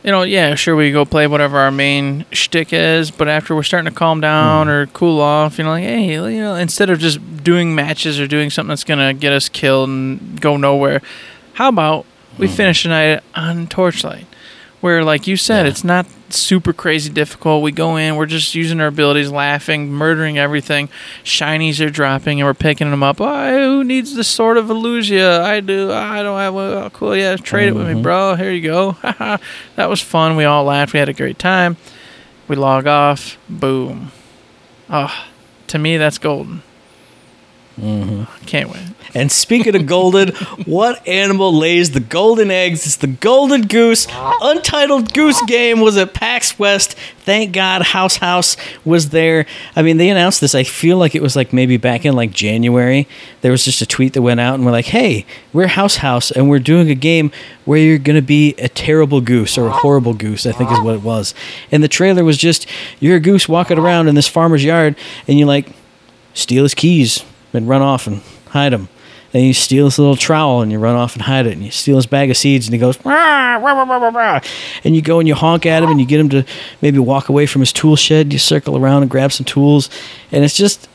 you 0.02 0.10
know, 0.10 0.22
yeah, 0.22 0.54
sure, 0.54 0.74
we 0.76 0.90
go 0.92 1.04
play 1.04 1.26
whatever 1.26 1.58
our 1.58 1.70
main 1.70 2.24
shtick 2.32 2.72
is, 2.72 3.10
but 3.10 3.28
after 3.28 3.54
we're 3.54 3.62
starting 3.62 3.90
to 3.92 3.96
calm 3.96 4.20
down 4.20 4.66
Hmm. 4.66 4.72
or 4.72 4.86
cool 4.86 5.20
off, 5.20 5.58
you 5.58 5.64
know, 5.64 5.70
like, 5.70 5.84
hey, 5.84 6.12
you 6.14 6.40
know, 6.40 6.54
instead 6.54 6.90
of 6.90 6.98
just 6.98 7.18
doing 7.44 7.74
matches 7.74 8.18
or 8.20 8.26
doing 8.26 8.50
something 8.50 8.68
that's 8.68 8.84
going 8.84 8.98
to 8.98 9.12
get 9.18 9.32
us 9.32 9.48
killed 9.48 9.88
and 9.88 10.40
go 10.40 10.56
nowhere, 10.56 11.02
how 11.54 11.68
about 11.68 12.06
we 12.38 12.46
Hmm. 12.48 12.54
finish 12.54 12.82
the 12.84 12.88
night 12.90 13.20
on 13.34 13.66
Torchlight? 13.66 14.26
Where 14.80 15.04
like 15.04 15.26
you 15.26 15.36
said 15.36 15.64
Yeah. 15.66 15.70
it's 15.70 15.84
not 15.84 16.06
super 16.30 16.72
crazy 16.72 17.10
difficult. 17.10 17.62
We 17.62 17.72
go 17.72 17.96
in 17.96 18.14
we're 18.16 18.26
just 18.26 18.54
using 18.54 18.80
our 18.80 18.86
abilities 18.86 19.30
laughing 19.30 19.90
murdering 19.92 20.38
everything. 20.38 20.88
Shinies 21.24 21.84
are 21.84 21.90
dropping 21.90 22.40
and 22.40 22.46
we're 22.46 22.54
picking 22.54 22.90
them 22.90 23.02
up. 23.02 23.20
Oh, 23.20 23.52
who 23.52 23.84
needs 23.84 24.14
the 24.14 24.22
sword 24.24 24.56
of 24.56 24.66
Illusia? 24.66 25.40
i 25.40 25.60
do 25.60 25.90
i 25.92 26.22
don't 26.22 26.38
have 26.38 26.54
one. 26.54 26.72
oh, 26.72 26.90
cool 26.90 27.16
yeah 27.16 27.36
trade 27.36 27.68
it 27.68 27.74
with 27.74 27.86
me 27.88 27.94
Mhm. 27.94 28.02
bro. 28.02 28.34
Here 28.36 28.52
you 28.52 28.62
go. 28.62 28.96
That 29.76 29.88
was 29.88 30.00
fun. 30.00 30.36
We 30.36 30.44
all 30.44 30.64
laughed. 30.64 30.92
We 30.92 30.98
had 30.98 31.08
a 31.08 31.12
great 31.14 31.38
time. 31.38 31.76
We 32.48 32.56
log 32.56 32.86
off. 32.86 33.36
Boom. 33.48 34.12
Oh 34.88 35.12
to 35.68 35.78
me 35.78 35.96
that's 35.96 36.18
golden. 36.18 36.62
Hmm 37.78 38.24
can't 38.46 38.68
wait 38.70 38.82
And 39.14 39.30
speaking 39.32 39.74
of 39.74 39.86
golden, 39.86 40.34
what 40.64 41.06
animal 41.06 41.52
lays 41.52 41.90
the 41.90 42.00
golden 42.00 42.50
eggs? 42.50 42.86
It's 42.86 42.96
the 42.96 43.06
golden 43.06 43.62
goose. 43.62 44.06
Untitled 44.10 45.12
Goose 45.12 45.40
Game 45.46 45.80
was 45.80 45.96
at 45.96 46.14
PAX 46.14 46.58
West. 46.58 46.94
Thank 47.20 47.52
God 47.52 47.82
House 47.82 48.16
House 48.16 48.56
was 48.84 49.10
there. 49.10 49.46
I 49.74 49.82
mean, 49.82 49.96
they 49.96 50.10
announced 50.10 50.40
this. 50.40 50.54
I 50.54 50.62
feel 50.62 50.96
like 50.96 51.14
it 51.14 51.22
was 51.22 51.36
like 51.36 51.52
maybe 51.52 51.76
back 51.76 52.04
in 52.04 52.14
like 52.14 52.30
January. 52.30 53.06
There 53.40 53.52
was 53.52 53.64
just 53.64 53.82
a 53.82 53.86
tweet 53.86 54.14
that 54.14 54.22
went 54.22 54.40
out 54.40 54.54
and 54.54 54.64
we're 54.64 54.72
like, 54.72 54.86
"Hey, 54.86 55.26
we're 55.52 55.66
House 55.66 55.96
House 55.96 56.30
and 56.30 56.48
we're 56.48 56.58
doing 56.58 56.90
a 56.90 56.94
game 56.94 57.30
where 57.64 57.78
you're 57.78 57.98
going 57.98 58.16
to 58.16 58.22
be 58.22 58.54
a 58.58 58.68
terrible 58.68 59.20
goose 59.20 59.58
or 59.58 59.66
a 59.66 59.70
horrible 59.70 60.14
goose." 60.14 60.46
I 60.46 60.52
think 60.52 60.70
is 60.70 60.80
what 60.80 60.94
it 60.94 61.02
was. 61.02 61.34
And 61.70 61.82
the 61.82 61.88
trailer 61.88 62.24
was 62.24 62.36
just 62.36 62.66
you're 63.00 63.16
a 63.16 63.20
goose 63.20 63.48
walking 63.48 63.78
around 63.78 64.08
in 64.08 64.14
this 64.14 64.28
farmer's 64.28 64.64
yard 64.64 64.96
and 65.28 65.38
you 65.38 65.46
like 65.46 65.68
steal 66.34 66.62
his 66.62 66.74
keys 66.74 67.24
and 67.52 67.68
run 67.68 67.82
off 67.82 68.06
and 68.06 68.22
hide 68.48 68.72
them. 68.72 68.88
Then 69.32 69.44
you 69.44 69.54
steal 69.54 69.84
his 69.84 69.98
little 69.98 70.16
trowel 70.16 70.60
and 70.60 70.72
you 70.72 70.78
run 70.78 70.96
off 70.96 71.14
and 71.14 71.22
hide 71.22 71.46
it. 71.46 71.52
And 71.52 71.64
you 71.64 71.70
steal 71.70 71.96
his 71.96 72.06
bag 72.06 72.30
of 72.30 72.36
seeds 72.36 72.66
and 72.66 72.72
he 72.72 72.78
goes, 72.80 72.98
"Rah, 73.04 73.56
rah, 73.56 73.72
rah, 73.72 73.84
rah, 73.84 73.96
rah, 73.98 74.08
rah." 74.08 74.40
and 74.84 74.96
you 74.96 75.02
go 75.02 75.18
and 75.20 75.28
you 75.28 75.34
honk 75.34 75.66
at 75.66 75.82
him 75.82 75.90
and 75.90 76.00
you 76.00 76.06
get 76.06 76.20
him 76.20 76.28
to 76.30 76.44
maybe 76.82 76.98
walk 76.98 77.28
away 77.28 77.46
from 77.46 77.60
his 77.60 77.72
tool 77.72 77.96
shed. 77.96 78.32
You 78.32 78.38
circle 78.38 78.76
around 78.76 79.02
and 79.02 79.10
grab 79.10 79.32
some 79.32 79.44
tools. 79.44 79.88
And 80.32 80.44
it's 80.44 80.56
just, 80.56 80.88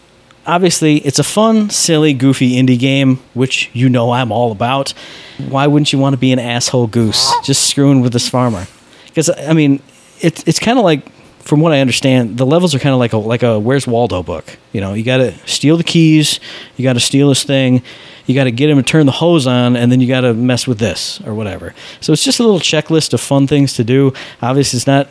obviously, 0.46 0.98
it's 0.98 1.20
a 1.20 1.24
fun, 1.24 1.70
silly, 1.70 2.14
goofy 2.14 2.56
indie 2.62 2.80
game, 2.80 3.18
which 3.34 3.70
you 3.74 3.88
know 3.90 4.12
I'm 4.12 4.32
all 4.32 4.52
about. 4.52 4.94
Why 5.38 5.68
wouldn't 5.68 5.94
you 5.94 6.00
want 6.00 6.14
to 6.14 6.18
be 6.18 6.32
an 6.32 6.40
asshole 6.40 6.88
goose 6.88 7.34
just 7.44 7.70
screwing 7.70 8.02
with 8.02 8.14
this 8.14 8.28
farmer? 8.28 8.68
Because, 9.08 9.30
I 9.30 9.54
mean, 9.54 9.82
it's, 10.20 10.44
it's 10.46 10.60
kind 10.60 10.78
of 10.78 10.84
like 10.84 11.06
from 11.46 11.62
what 11.62 11.72
I 11.72 11.80
understand, 11.80 12.38
the 12.38 12.46
levels 12.46 12.74
are 12.74 12.80
kind 12.80 12.94
of 12.94 13.00
like 13.00 13.14
a 13.14 13.18
like 13.18 13.44
a 13.44 13.60
Where's 13.60 13.88
Waldo 13.88 14.24
book. 14.24 14.58
You 14.74 14.82
know, 14.82 14.94
you 14.94 15.04
got 15.04 15.18
to 15.18 15.32
steal 15.48 15.78
the 15.78 15.84
keys, 15.84 16.40
you 16.76 16.84
got 16.84 16.94
to 16.94 17.00
steal 17.00 17.30
this 17.30 17.44
thing, 17.44 17.84
you 18.26 18.36
got 18.36 18.46
to 18.46 18.52
get 18.52 18.70
him 18.70 18.78
to 18.78 18.84
turn 18.84 19.06
the 19.06 19.12
hose 19.14 19.48
on, 19.48 19.76
and 19.76 19.92
then 19.92 20.02
you 20.02 20.08
got 20.08 20.22
to 20.22 20.34
mess 20.34 20.68
with 20.68 20.80
this 20.80 21.22
or 21.22 21.34
whatever. 21.34 21.74
So 22.02 22.12
it's 22.12 22.24
just 22.24 22.40
a 22.40 22.44
little 22.44 22.60
checklist 22.60 23.14
of 23.14 23.22
fun 23.22 23.48
things 23.48 23.74
to 23.74 23.84
do. 23.84 24.12
Obviously, 24.42 24.78
it's 24.78 24.88
not. 24.88 25.08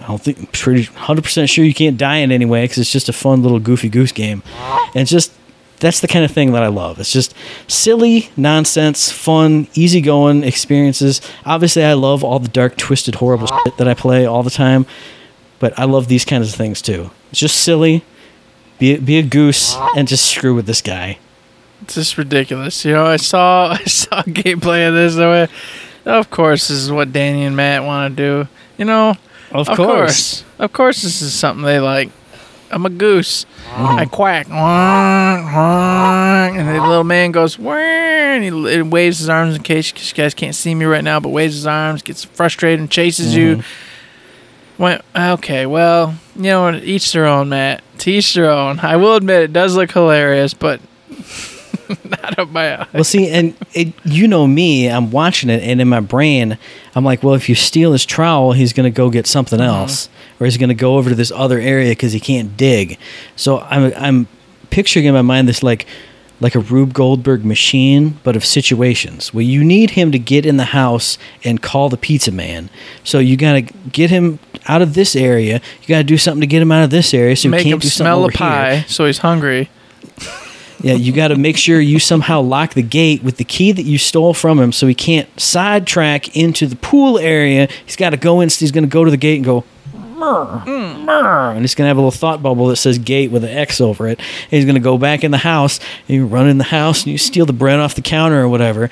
I 0.00 0.06
don't 0.06 0.22
think 0.22 0.52
pretty 0.52 0.84
hundred 0.84 1.22
percent 1.22 1.50
sure 1.50 1.64
you 1.64 1.74
can't 1.74 1.98
die 1.98 2.18
in 2.18 2.32
any 2.32 2.46
way 2.46 2.64
because 2.64 2.78
it's 2.78 2.92
just 2.92 3.08
a 3.08 3.12
fun 3.12 3.42
little 3.42 3.60
goofy 3.60 3.88
goose 3.88 4.12
game, 4.12 4.42
and 4.94 5.06
just 5.06 5.32
that's 5.80 6.00
the 6.00 6.08
kind 6.08 6.24
of 6.24 6.30
thing 6.30 6.52
that 6.52 6.62
I 6.62 6.68
love. 6.68 7.00
It's 7.00 7.12
just 7.12 7.34
silly 7.66 8.30
nonsense, 8.36 9.10
fun, 9.10 9.66
easygoing 9.74 10.44
experiences. 10.44 11.20
Obviously, 11.44 11.84
I 11.84 11.94
love 11.94 12.22
all 12.22 12.38
the 12.38 12.48
dark, 12.48 12.76
twisted, 12.76 13.16
horrible 13.16 13.48
shit 13.48 13.76
that 13.78 13.88
I 13.88 13.94
play 13.94 14.26
all 14.26 14.42
the 14.42 14.50
time, 14.50 14.86
but 15.60 15.78
I 15.78 15.84
love 15.84 16.08
these 16.08 16.24
kinds 16.24 16.48
of 16.48 16.54
things 16.56 16.82
too. 16.82 17.12
It's 17.30 17.38
just 17.38 17.60
silly. 17.60 18.02
Be 18.80 18.96
be 18.96 19.18
a 19.18 19.22
goose 19.22 19.76
and 19.94 20.08
just 20.08 20.26
screw 20.26 20.56
with 20.56 20.66
this 20.66 20.82
guy. 20.82 21.18
It's 21.82 21.94
just 21.94 22.18
ridiculous. 22.18 22.84
You 22.84 22.94
know, 22.94 23.06
I 23.06 23.16
saw 23.16 23.68
I 23.70 23.84
saw 23.84 24.22
gameplay 24.22 24.88
of 24.88 24.94
this. 24.94 25.16
I 25.16 25.28
went, 25.28 25.50
of 26.04 26.30
course, 26.30 26.66
this 26.68 26.78
is 26.78 26.90
what 26.90 27.12
Danny 27.12 27.44
and 27.44 27.54
Matt 27.54 27.84
want 27.84 28.16
to 28.16 28.44
do. 28.44 28.48
You 28.78 28.86
know, 28.86 29.14
Of, 29.52 29.68
of 29.68 29.76
course, 29.76 30.42
of 30.58 30.72
course, 30.72 31.02
this 31.02 31.22
is 31.22 31.32
something 31.34 31.64
they 31.64 31.78
like. 31.78 32.10
I'm 32.72 32.86
a 32.86 32.90
goose. 32.90 33.46
Mm. 33.70 33.98
I 33.98 34.04
quack, 34.06 34.48
and 34.48 34.56
the 36.68 36.80
little 36.80 37.04
man 37.04 37.32
goes, 37.32 37.58
and 37.58 38.44
he 38.44 38.82
waves 38.82 39.18
his 39.18 39.28
arms 39.28 39.56
in 39.56 39.62
case 39.62 39.92
you 39.92 40.14
guys 40.14 40.34
can't 40.34 40.54
see 40.54 40.74
me 40.74 40.84
right 40.84 41.02
now, 41.02 41.18
but 41.18 41.30
waves 41.30 41.54
his 41.54 41.66
arms, 41.66 42.02
gets 42.02 42.24
frustrated, 42.24 42.78
and 42.78 42.90
chases 42.90 43.34
you. 43.34 43.56
Mm-hmm. 43.56 43.89
Went 44.80 45.04
okay. 45.14 45.66
Well, 45.66 46.14
you 46.34 46.42
know, 46.44 46.62
what, 46.62 46.76
each 46.76 47.12
their 47.12 47.26
own, 47.26 47.50
Matt. 47.50 47.82
To 47.98 48.10
each 48.10 48.32
their 48.32 48.50
own. 48.50 48.78
I 48.80 48.96
will 48.96 49.14
admit 49.14 49.42
it 49.42 49.52
does 49.52 49.76
look 49.76 49.90
hilarious, 49.90 50.54
but 50.54 50.80
not 52.04 52.38
up 52.38 52.48
my 52.48 52.68
alley. 52.68 52.88
Well, 52.94 53.04
see, 53.04 53.28
and 53.28 53.54
it, 53.74 53.92
you 54.06 54.26
know 54.26 54.46
me, 54.46 54.88
I'm 54.88 55.10
watching 55.10 55.50
it, 55.50 55.62
and 55.62 55.82
in 55.82 55.88
my 55.88 56.00
brain, 56.00 56.56
I'm 56.94 57.04
like, 57.04 57.22
well, 57.22 57.34
if 57.34 57.46
you 57.46 57.54
steal 57.54 57.92
his 57.92 58.06
trowel, 58.06 58.52
he's 58.52 58.72
going 58.72 58.90
to 58.90 58.96
go 58.96 59.10
get 59.10 59.26
something 59.26 59.60
uh-huh. 59.60 59.80
else, 59.80 60.08
or 60.40 60.46
he's 60.46 60.56
going 60.56 60.70
to 60.70 60.74
go 60.74 60.96
over 60.96 61.10
to 61.10 61.14
this 61.14 61.30
other 61.30 61.58
area 61.58 61.90
because 61.90 62.14
he 62.14 62.20
can't 62.20 62.56
dig. 62.56 62.98
So 63.36 63.58
I'm, 63.58 63.92
I'm 63.94 64.28
picturing 64.70 65.04
in 65.04 65.12
my 65.12 65.20
mind 65.20 65.46
this 65.46 65.62
like, 65.62 65.86
like 66.40 66.54
a 66.54 66.60
Rube 66.60 66.92
Goldberg 66.94 67.44
machine, 67.44 68.18
but 68.24 68.34
of 68.34 68.44
situations 68.44 69.32
where 69.34 69.44
you 69.44 69.62
need 69.62 69.90
him 69.90 70.10
to 70.12 70.18
get 70.18 70.46
in 70.46 70.56
the 70.56 70.64
house 70.64 71.18
and 71.44 71.60
call 71.62 71.88
the 71.88 71.96
pizza 71.98 72.32
man. 72.32 72.70
So 73.04 73.18
you 73.18 73.36
got 73.36 73.52
to 73.52 73.60
get 73.60 74.10
him 74.10 74.38
out 74.66 74.82
of 74.82 74.94
this 74.94 75.14
area. 75.14 75.60
You 75.82 75.88
got 75.88 75.98
to 75.98 76.04
do 76.04 76.16
something 76.16 76.40
to 76.40 76.46
get 76.46 76.62
him 76.62 76.72
out 76.72 76.82
of 76.84 76.90
this 76.90 77.12
area. 77.12 77.36
So 77.36 77.48
Make 77.50 77.64
he 77.64 77.70
can't 77.70 77.82
do 77.82 77.88
smell 77.88 78.20
a 78.20 78.32
something 78.32 78.38
here. 78.46 78.48
pie, 78.48 78.84
so 78.88 79.06
he's 79.06 79.18
hungry. 79.18 79.70
Yeah, 80.82 80.94
you 80.94 81.12
got 81.12 81.28
to 81.28 81.36
make 81.36 81.58
sure 81.58 81.78
you 81.78 81.98
somehow 81.98 82.40
lock 82.40 82.72
the 82.72 82.80
gate 82.82 83.22
with 83.22 83.36
the 83.36 83.44
key 83.44 83.70
that 83.70 83.82
you 83.82 83.98
stole 83.98 84.32
from 84.32 84.58
him, 84.58 84.72
so 84.72 84.86
he 84.86 84.94
can't 84.94 85.28
sidetrack 85.38 86.34
into 86.34 86.66
the 86.66 86.76
pool 86.76 87.18
area. 87.18 87.68
He's 87.84 87.96
got 87.96 88.10
to 88.10 88.16
go 88.16 88.40
in. 88.40 88.48
He's 88.48 88.72
going 88.72 88.84
to 88.84 88.88
go 88.90 89.04
to 89.04 89.10
the 89.10 89.18
gate 89.18 89.36
and 89.36 89.44
go. 89.44 89.64
Mm. 90.20 91.04
"Mrr, 91.04 91.04
mrr," 91.04 91.52
And 91.52 91.60
he's 91.60 91.74
going 91.74 91.86
to 91.86 91.88
have 91.88 91.96
a 91.96 92.00
little 92.00 92.10
thought 92.10 92.42
bubble 92.42 92.68
that 92.68 92.76
says 92.76 92.98
gate 92.98 93.30
with 93.30 93.44
an 93.44 93.50
X 93.50 93.80
over 93.80 94.08
it. 94.08 94.18
And 94.18 94.50
he's 94.50 94.64
going 94.64 94.74
to 94.74 94.80
go 94.80 94.98
back 94.98 95.24
in 95.24 95.30
the 95.30 95.38
house, 95.38 95.80
and 96.08 96.16
you 96.16 96.26
run 96.26 96.48
in 96.48 96.58
the 96.58 96.64
house, 96.64 97.04
and 97.04 97.12
you 97.12 97.18
steal 97.18 97.46
the 97.46 97.52
bread 97.52 97.80
off 97.80 97.94
the 97.94 98.02
counter 98.02 98.40
or 98.40 98.48
whatever. 98.48 98.90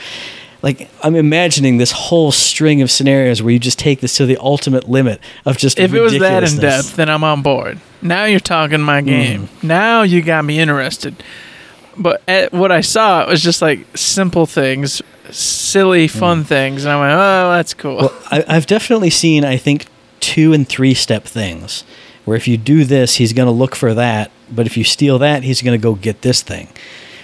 Like, 0.61 0.91
I'm 1.05 1.14
imagining 1.14 1.79
this 1.79 1.93
whole 1.93 2.33
string 2.33 2.83
of 2.83 2.91
scenarios 2.91 3.41
where 3.43 3.53
you 3.53 3.61
just 3.61 3.79
take 3.79 4.01
this 4.01 4.16
to 4.16 4.26
the 4.26 4.37
ultimate 4.39 4.89
limit 4.89 5.20
of 5.47 5.57
just 5.57 5.79
If 5.79 5.95
it 5.95 6.01
was 6.01 6.18
that 6.18 6.43
in 6.43 6.59
depth, 6.59 6.97
then 6.97 7.09
I'm 7.09 7.22
on 7.22 7.43
board. 7.43 7.79
Now 8.03 8.24
you're 8.24 8.41
talking 8.41 8.81
my 8.81 9.01
mm. 9.01 9.07
game. 9.07 9.49
Now 9.62 10.03
you 10.03 10.20
got 10.20 10.45
me 10.45 10.59
interested. 10.59 11.22
But 11.97 12.22
at 12.26 12.53
what 12.53 12.72
I 12.72 12.81
saw, 12.81 13.22
it 13.22 13.29
was 13.29 13.43
just 13.43 13.62
like 13.62 13.87
simple 13.97 14.47
things, 14.47 15.03
silly, 15.31 16.09
fun 16.09 16.43
mm. 16.43 16.47
things, 16.47 16.85
and 16.85 16.93
I 16.93 17.01
went, 17.01 17.12
"Oh, 17.12 17.57
that's 17.57 17.74
cool." 17.74 17.97
Well, 17.97 18.22
I, 18.31 18.45
I've 18.49 18.66
definitely 18.66 19.11
seen, 19.11 19.45
I 19.45 19.57
think, 19.57 19.87
two 20.21 20.53
and 20.53 20.69
three 20.69 20.95
step 20.95 21.25
things 21.25 21.85
where 22.25 22.37
if 22.37 22.47
you 22.47 22.57
do 22.57 22.85
this, 22.85 23.16
he's 23.16 23.33
going 23.33 23.47
to 23.47 23.53
look 23.53 23.75
for 23.75 23.95
that, 23.95 24.31
but 24.51 24.66
if 24.66 24.77
you 24.77 24.85
steal 24.85 25.19
that, 25.19 25.43
he's 25.43 25.62
going 25.62 25.79
to 25.79 25.83
go 25.83 25.95
get 25.95 26.23
this 26.23 26.43
thing. 26.43 26.69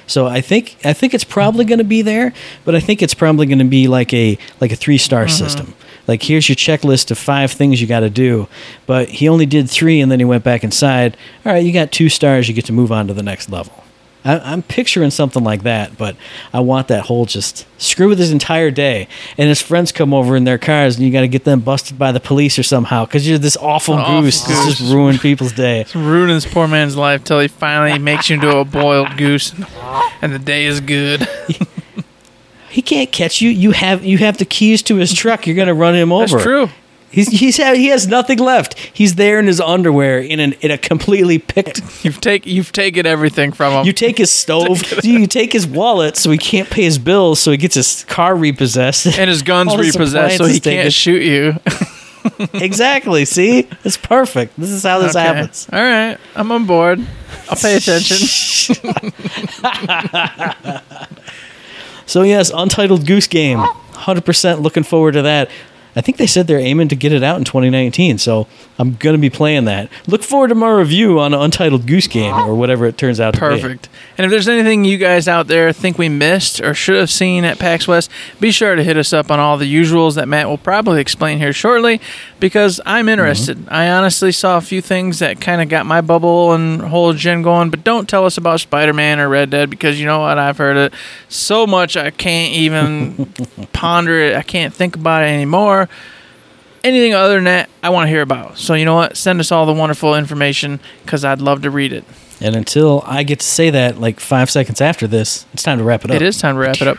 So 0.07 0.27
I 0.27 0.41
think 0.41 0.77
I 0.85 0.93
think 0.93 1.15
it's 1.15 1.25
probably 1.25 1.65
going 1.65 1.79
to 1.79 1.85
be 1.85 2.03
there, 2.03 2.33
but 2.65 2.75
I 2.75 2.81
think 2.81 3.03
it's 3.03 3.15
probably 3.15 3.47
going 3.47 3.59
to 3.59 3.65
be 3.65 3.87
like 3.87 4.13
a 4.13 4.39
like 4.61 4.73
a 4.73 4.77
three 4.77 4.99
star 4.99 5.25
mm-hmm. 5.25 5.45
system. 5.45 5.75
Like 6.07 6.23
here's 6.23 6.49
your 6.49 6.57
checklist 6.57 7.11
of 7.11 7.19
five 7.19 7.53
things 7.53 7.81
you 7.81 7.87
got 7.87 8.01
to 8.01 8.11
do, 8.11 8.49
but 8.87 9.09
he 9.09 9.29
only 9.29 9.47
did 9.47 9.71
three 9.71 10.01
and 10.01 10.11
then 10.13 10.19
he 10.19 10.25
went 10.25 10.45
back 10.45 10.65
inside. 10.65 11.17
All 11.45 11.53
right, 11.53 11.65
you 11.65 11.73
got 11.73 11.93
two 11.93 12.09
stars. 12.09 12.49
You 12.49 12.55
get 12.55 12.67
to 12.67 12.73
move 12.73 12.93
on 12.93 13.07
to 13.09 13.15
the 13.15 13.23
next 13.23 13.51
level. 13.51 13.84
I, 14.25 14.39
I'm 14.39 14.63
picturing 14.63 15.11
something 15.11 15.45
like 15.45 15.65
that, 15.65 15.99
but 15.99 16.17
I 16.53 16.61
want 16.61 16.89
that 16.89 17.05
whole 17.07 17.27
just 17.27 17.67
screw 17.81 18.09
with 18.09 18.19
his 18.19 18.33
entire 18.33 18.71
day. 18.71 19.07
And 19.37 19.49
his 19.49 19.61
friends 19.61 19.93
come 19.93 20.15
over 20.15 20.35
in 20.37 20.45
their 20.45 20.59
cars, 20.59 20.97
and 20.97 21.05
you 21.05 21.13
got 21.13 21.21
to 21.21 21.29
get 21.29 21.45
them 21.45 21.61
busted 21.61 21.99
by 21.99 22.11
the 22.13 22.21
police 22.21 22.59
or 22.59 22.63
somehow 22.63 23.05
because 23.05 23.29
you're 23.29 23.39
this 23.39 23.57
awful 23.57 23.95
An 23.95 24.01
awful 24.01 24.23
goose. 24.23 24.49
It's 24.49 24.65
goose. 24.65 24.79
just 24.79 24.93
ruined 24.93 25.21
people's 25.21 25.53
day. 25.53 25.83
It's 25.83 25.95
ruining 25.95 26.37
this 26.37 26.47
poor 26.47 26.67
man's 26.67 26.97
life 26.97 27.25
till 27.25 27.41
he 27.41 27.49
finally 27.49 27.99
makes 27.99 28.31
you 28.31 28.37
into 28.37 28.57
a 28.57 28.65
boiled 28.65 29.17
goose, 29.17 29.53
and, 29.53 29.67
and 30.23 30.33
the 30.33 30.39
day 30.39 30.65
is 30.67 30.81
good. 30.81 31.29
He 32.75 32.83
can't 32.83 33.13
catch 33.13 33.41
you. 33.41 33.51
You 33.51 33.71
have 33.71 34.05
you 34.05 34.19
have 34.19 34.39
the 34.39 34.45
keys 34.45 34.83
to 34.83 34.97
his 34.97 35.15
truck. 35.15 35.47
You're 35.47 35.55
gonna 35.55 35.75
run 35.75 35.95
him 35.95 36.11
over. 36.11 36.27
That's 36.27 36.43
true. 36.43 36.69
He's 37.15 37.29
he's 37.29 37.57
he 37.57 37.87
has 37.89 38.07
nothing 38.09 38.39
left. 38.39 38.79
He's 38.79 39.15
there 39.15 39.39
in 39.39 39.47
his 39.47 39.61
underwear 39.61 40.19
in 40.19 40.41
an 40.41 40.55
in 40.61 40.71
a 40.71 40.79
completely 40.79 41.39
picked. 41.39 41.81
You've 42.05 42.21
take 42.21 42.45
you've 42.47 42.73
taken 42.73 43.07
everything 43.07 43.53
from 43.53 43.73
him. 43.73 43.87
You 43.87 43.93
take 43.93 44.19
his 44.19 44.31
stove. 44.31 44.83
you 45.05 45.27
take 45.27 45.53
his 45.53 45.67
wallet, 45.67 46.17
so 46.17 46.31
he 46.31 46.39
can't 46.39 46.69
pay 46.69 46.83
his 46.83 46.99
bills. 46.99 47.39
So 47.41 47.51
he 47.53 47.57
gets 47.57 47.75
his 47.77 48.05
car 48.05 48.35
repossessed. 48.35 49.07
and 49.19 49.31
his 49.31 49.43
gun's 49.43 49.73
All 49.73 49.79
his 49.79 49.95
repossessed, 49.95 50.39
so 50.39 50.47
he 50.47 50.59
taken. 50.61 50.83
can't 50.83 50.93
shoot 50.93 51.23
you. 51.23 51.55
exactly. 52.55 53.25
See, 53.27 53.69
it's 53.85 53.99
perfect. 53.99 54.59
This 54.59 54.71
is 54.71 54.83
how 54.83 54.99
this 54.99 55.15
Okay. 55.15 55.25
happens. 55.25 55.69
All 55.73 55.79
right, 55.83 56.17
I'm 56.35 56.51
on 56.53 56.65
board. 56.67 57.07
I'll 57.51 57.57
pay 57.57 57.77
attention. 57.77 58.17
So 62.07 62.23
yes, 62.23 62.51
Untitled 62.55 63.07
Goose 63.07 63.27
Game. 63.27 63.59
100% 63.59 64.61
looking 64.63 64.83
forward 64.83 65.13
to 65.13 65.23
that. 65.23 65.51
I 65.97 66.01
think 66.01 66.19
they 66.19 66.27
said 66.27 66.47
they're 66.47 66.59
aiming 66.59 66.89
to 66.89 66.97
get 66.97 67.13
it 67.13 67.23
out 67.23 67.39
in 67.39 67.45
2019. 67.45 68.19
So 68.19 68.47
I'm 68.79 68.95
gonna 68.95 69.19
be 69.19 69.31
playing 69.31 69.65
that. 69.67 69.89
Look 70.07 70.23
forward 70.23 70.49
to 70.49 70.55
my 70.55 70.71
review 70.71 71.21
on 71.21 71.33
Untitled 71.33 71.87
Goose 71.87 72.09
Game 72.09 72.35
or 72.35 72.55
whatever 72.55 72.87
it 72.87 72.99
turns 72.99 73.21
out 73.21 73.35
to 73.35 73.41
be. 73.41 73.47
Perfect. 73.47 73.89
And 74.19 74.25
if 74.25 74.31
there's 74.31 74.49
anything 74.49 74.85
you 74.85 74.99
guys 74.99 75.29
out 75.29 75.47
there 75.47 75.73
think 75.73 75.97
we 75.97 76.09
missed 76.09 76.61
or 76.61 76.75
should 76.75 76.97
have 76.97 77.11
seen 77.11 77.45
at 77.45 77.59
PAX 77.59 77.87
West, 77.87 78.11
be 78.41 78.51
sure 78.51 78.75
to 78.75 78.83
hit 78.83 78.97
us 78.97 79.13
up 79.13 79.31
on 79.31 79.39
all 79.39 79.57
the 79.57 79.73
usuals 79.73 80.17
that 80.17 80.27
Matt 80.27 80.49
will 80.49 80.59
probably 80.59 81.01
explain 81.01 81.39
here 81.39 81.53
shortly 81.53 82.01
because 82.41 82.81
I'm 82.85 83.09
interested. 83.09 83.59
Mm-hmm. 83.59 83.75
I 83.75 83.91
honestly 83.91 84.33
saw 84.33 84.57
a 84.57 84.61
few 84.61 84.81
things 84.81 85.21
that 85.21 85.41
kind 85.41 85.63
of 85.63 85.69
got 85.69 85.87
my 85.87 86.01
bubble 86.01 86.53
and 86.53 86.81
whole 86.81 87.13
gen 87.13 87.43
going, 87.43 87.71
but 87.71 87.85
don't 87.85 88.09
tell 88.09 88.27
us 88.27 88.37
about 88.37 88.61
Spider 88.61 88.93
Man 88.93 89.21
or 89.21 89.29
Red 89.29 89.51
Dead 89.51 89.71
because 89.71 90.01
you 90.01 90.07
know 90.07 90.21
what? 90.21 90.39
I've 90.39 90.59
heard 90.59 90.77
it 90.77 90.95
so 91.29 91.67
much 91.67 91.97
I 91.97 92.11
can't 92.11 92.53
even 92.55 93.27
ponder 93.73 94.19
it. 94.19 94.37
I 94.37 94.43
can't 94.43 94.75
think 94.75 94.97
about 94.97 95.23
it 95.23 95.27
anymore 95.27 95.84
anything 96.83 97.15
other 97.15 97.35
than 97.35 97.45
that, 97.45 97.71
I 97.83 97.91
want 97.91 98.07
to 98.07 98.09
hear 98.09 98.23
about. 98.23 98.59
So 98.59 98.75
you 98.75 98.85
know 98.85 98.95
what? 98.95 99.17
Send 99.17 99.41
us 99.41 99.51
all 99.51 99.67
the 99.67 99.73
wonderful 99.73 100.15
information 100.15 100.81
because 101.05 101.25
I'd 101.25 101.41
love 101.41 101.63
to 101.63 101.71
read 101.71 101.93
it. 101.93 102.05
And 102.41 102.57
until 102.57 103.03
I 103.07 103.23
get 103.23 103.41
to 103.41 103.47
say 103.47 103.71
that 103.71 104.01
like 104.01 104.21
five 104.21 104.51
seconds 104.51 104.81
after 104.81 105.07
this, 105.07 105.47
it's 105.53 105.63
time 105.63 105.79
to 105.79 105.85
wrap 105.85 106.05
it 106.05 106.11
up. 106.11 106.17
It 106.17 106.23
is 106.23 106.39
time 106.39 106.57
to 106.57 106.61
wrap 106.61 106.81
it 106.81 106.89
up. 106.89 106.99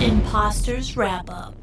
Imposters 0.00 0.96
Wrap 0.96 1.28
Up. 1.28 1.54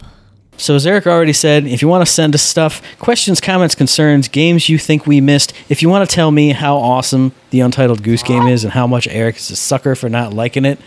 So, 0.57 0.75
as 0.75 0.87
Eric 0.87 1.05
already 1.05 1.33
said, 1.33 1.65
if 1.65 1.81
you 1.81 1.87
want 1.87 2.05
to 2.05 2.11
send 2.11 2.33
us 2.33 2.41
stuff, 2.41 2.81
questions, 2.99 3.41
comments, 3.41 3.75
concerns, 3.75 4.29
games 4.29 4.69
you 4.69 4.77
think 4.77 5.05
we 5.05 5.19
missed, 5.19 5.53
if 5.67 5.81
you 5.81 5.89
want 5.89 6.09
to 6.09 6.15
tell 6.15 6.31
me 6.31 6.51
how 6.51 6.77
awesome 6.77 7.33
the 7.49 7.59
Untitled 7.59 8.03
Goose 8.03 8.23
Game 8.23 8.47
is 8.47 8.63
and 8.63 8.71
how 8.71 8.87
much 8.87 9.07
Eric 9.09 9.35
is 9.35 9.51
a 9.51 9.55
sucker 9.55 9.95
for 9.95 10.07
not 10.07 10.33
liking 10.33 10.63
it, 10.63 10.79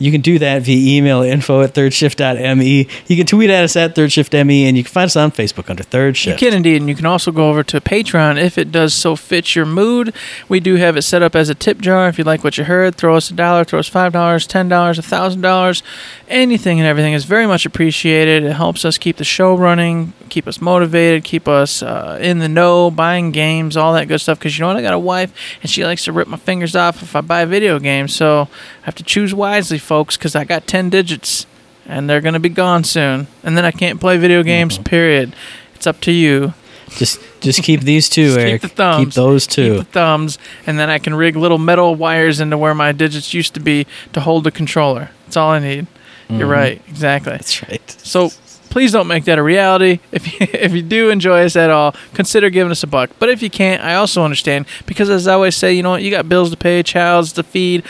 you 0.00 0.10
can 0.10 0.22
do 0.22 0.38
that 0.38 0.62
via 0.62 0.96
email 0.98 1.22
info 1.22 1.60
at 1.60 1.74
thirdshift.me. 1.74 2.88
You 3.06 3.16
can 3.16 3.26
tweet 3.26 3.50
at 3.50 3.62
us 3.62 3.76
at 3.76 3.94
thirdshiftme, 3.94 4.62
and 4.64 4.76
you 4.76 4.82
can 4.82 4.90
find 4.90 5.04
us 5.04 5.14
on 5.14 5.30
Facebook 5.30 5.68
under 5.68 5.82
Third 5.82 6.16
Shift. 6.16 6.40
You 6.40 6.48
can 6.48 6.56
indeed, 6.56 6.80
and 6.80 6.88
you 6.88 6.96
can 6.96 7.06
also 7.06 7.30
go 7.30 7.50
over 7.50 7.62
to 7.64 7.80
Patreon 7.80 8.42
if 8.42 8.56
it 8.56 8.72
does 8.72 8.94
so 8.94 9.14
fit 9.14 9.54
your 9.54 9.66
mood. 9.66 10.14
We 10.48 10.58
do 10.58 10.76
have 10.76 10.96
it 10.96 11.02
set 11.02 11.22
up 11.22 11.36
as 11.36 11.50
a 11.50 11.54
tip 11.54 11.78
jar. 11.80 12.08
If 12.08 12.18
you 12.18 12.24
like 12.24 12.42
what 12.42 12.56
you 12.56 12.64
heard, 12.64 12.94
throw 12.94 13.14
us 13.14 13.30
a 13.30 13.34
dollar, 13.34 13.62
throw 13.64 13.78
us 13.78 13.88
five 13.88 14.12
dollars, 14.12 14.46
ten 14.46 14.68
dollars, 14.68 14.98
a 14.98 15.02
thousand 15.02 15.42
dollars. 15.42 15.82
Anything 16.28 16.80
and 16.80 16.86
everything 16.86 17.12
is 17.12 17.24
very 17.24 17.46
much 17.46 17.66
appreciated. 17.66 18.44
It 18.44 18.52
helps 18.54 18.84
us 18.84 18.96
keep 18.96 19.18
the 19.18 19.24
show 19.24 19.54
running, 19.54 20.14
keep 20.30 20.46
us 20.46 20.60
motivated, 20.60 21.24
keep 21.24 21.46
us 21.46 21.82
uh, 21.82 22.18
in 22.20 22.38
the 22.38 22.48
know, 22.48 22.90
buying 22.90 23.32
games, 23.32 23.76
all 23.76 23.92
that 23.94 24.08
good 24.08 24.20
stuff. 24.20 24.38
Because 24.38 24.56
you 24.56 24.62
know 24.62 24.68
what, 24.68 24.76
I 24.76 24.82
got 24.82 24.94
a 24.94 24.98
wife, 24.98 25.32
and 25.60 25.70
she 25.70 25.84
likes 25.84 26.04
to 26.04 26.12
rip 26.12 26.28
my 26.28 26.38
fingers 26.38 26.74
off 26.74 27.02
if 27.02 27.14
I 27.14 27.20
buy 27.20 27.44
video 27.44 27.78
games. 27.78 28.14
So 28.14 28.48
I 28.82 28.84
have 28.86 28.94
to 28.96 29.04
choose 29.04 29.34
wisely, 29.34 29.78
folks, 29.90 30.16
because 30.16 30.36
I 30.36 30.44
got 30.44 30.68
ten 30.68 30.88
digits 30.88 31.46
and 31.84 32.08
they're 32.08 32.20
going 32.20 32.34
to 32.34 32.40
be 32.40 32.48
gone 32.48 32.84
soon. 32.84 33.26
And 33.42 33.56
then 33.56 33.64
I 33.64 33.72
can't 33.72 34.00
play 34.00 34.16
video 34.18 34.44
games, 34.44 34.76
uh-huh. 34.76 34.84
period. 34.84 35.34
It's 35.74 35.88
up 35.88 36.00
to 36.02 36.12
you. 36.12 36.54
Just 36.90 37.20
just 37.40 37.64
keep 37.64 37.80
these 37.80 38.08
two, 38.08 38.26
Just 38.26 38.38
Eric. 38.38 38.62
keep 38.62 38.70
the 38.70 38.76
thumbs. 38.76 39.04
Keep 39.04 39.14
those 39.14 39.46
two. 39.48 39.76
Keep 39.78 39.86
the 39.86 39.92
thumbs, 39.92 40.38
and 40.64 40.78
then 40.78 40.90
I 40.90 40.98
can 40.98 41.14
rig 41.14 41.34
little 41.34 41.58
metal 41.58 41.96
wires 41.96 42.38
into 42.40 42.56
where 42.56 42.74
my 42.74 42.92
digits 42.92 43.34
used 43.34 43.54
to 43.54 43.60
be 43.60 43.86
to 44.12 44.20
hold 44.20 44.44
the 44.44 44.52
controller. 44.52 45.10
That's 45.24 45.36
all 45.36 45.50
I 45.50 45.58
need. 45.58 45.86
You're 46.28 46.40
mm-hmm. 46.40 46.50
right, 46.50 46.82
exactly. 46.88 47.32
That's 47.32 47.68
right. 47.68 47.90
So 47.90 48.30
please 48.70 48.92
don't 48.92 49.08
make 49.08 49.24
that 49.24 49.38
a 49.38 49.42
reality. 49.42 49.98
If 50.12 50.32
you, 50.32 50.46
if 50.52 50.72
you 50.72 50.82
do 50.82 51.10
enjoy 51.10 51.44
us 51.44 51.56
at 51.56 51.70
all, 51.70 51.94
consider 52.14 52.50
giving 52.50 52.70
us 52.70 52.82
a 52.82 52.86
buck. 52.86 53.10
But 53.18 53.28
if 53.28 53.42
you 53.42 53.50
can't, 53.50 53.82
I 53.82 53.94
also 53.94 54.22
understand 54.22 54.66
because 54.86 55.10
as 55.10 55.26
I 55.26 55.34
always 55.34 55.56
say, 55.56 55.72
you 55.72 55.82
know 55.82 55.90
what, 55.90 56.02
you 56.02 56.10
got 56.10 56.28
bills 56.28 56.50
to 56.50 56.56
pay, 56.56 56.82
childs 56.82 57.32
to 57.34 57.42
feed. 57.42 57.84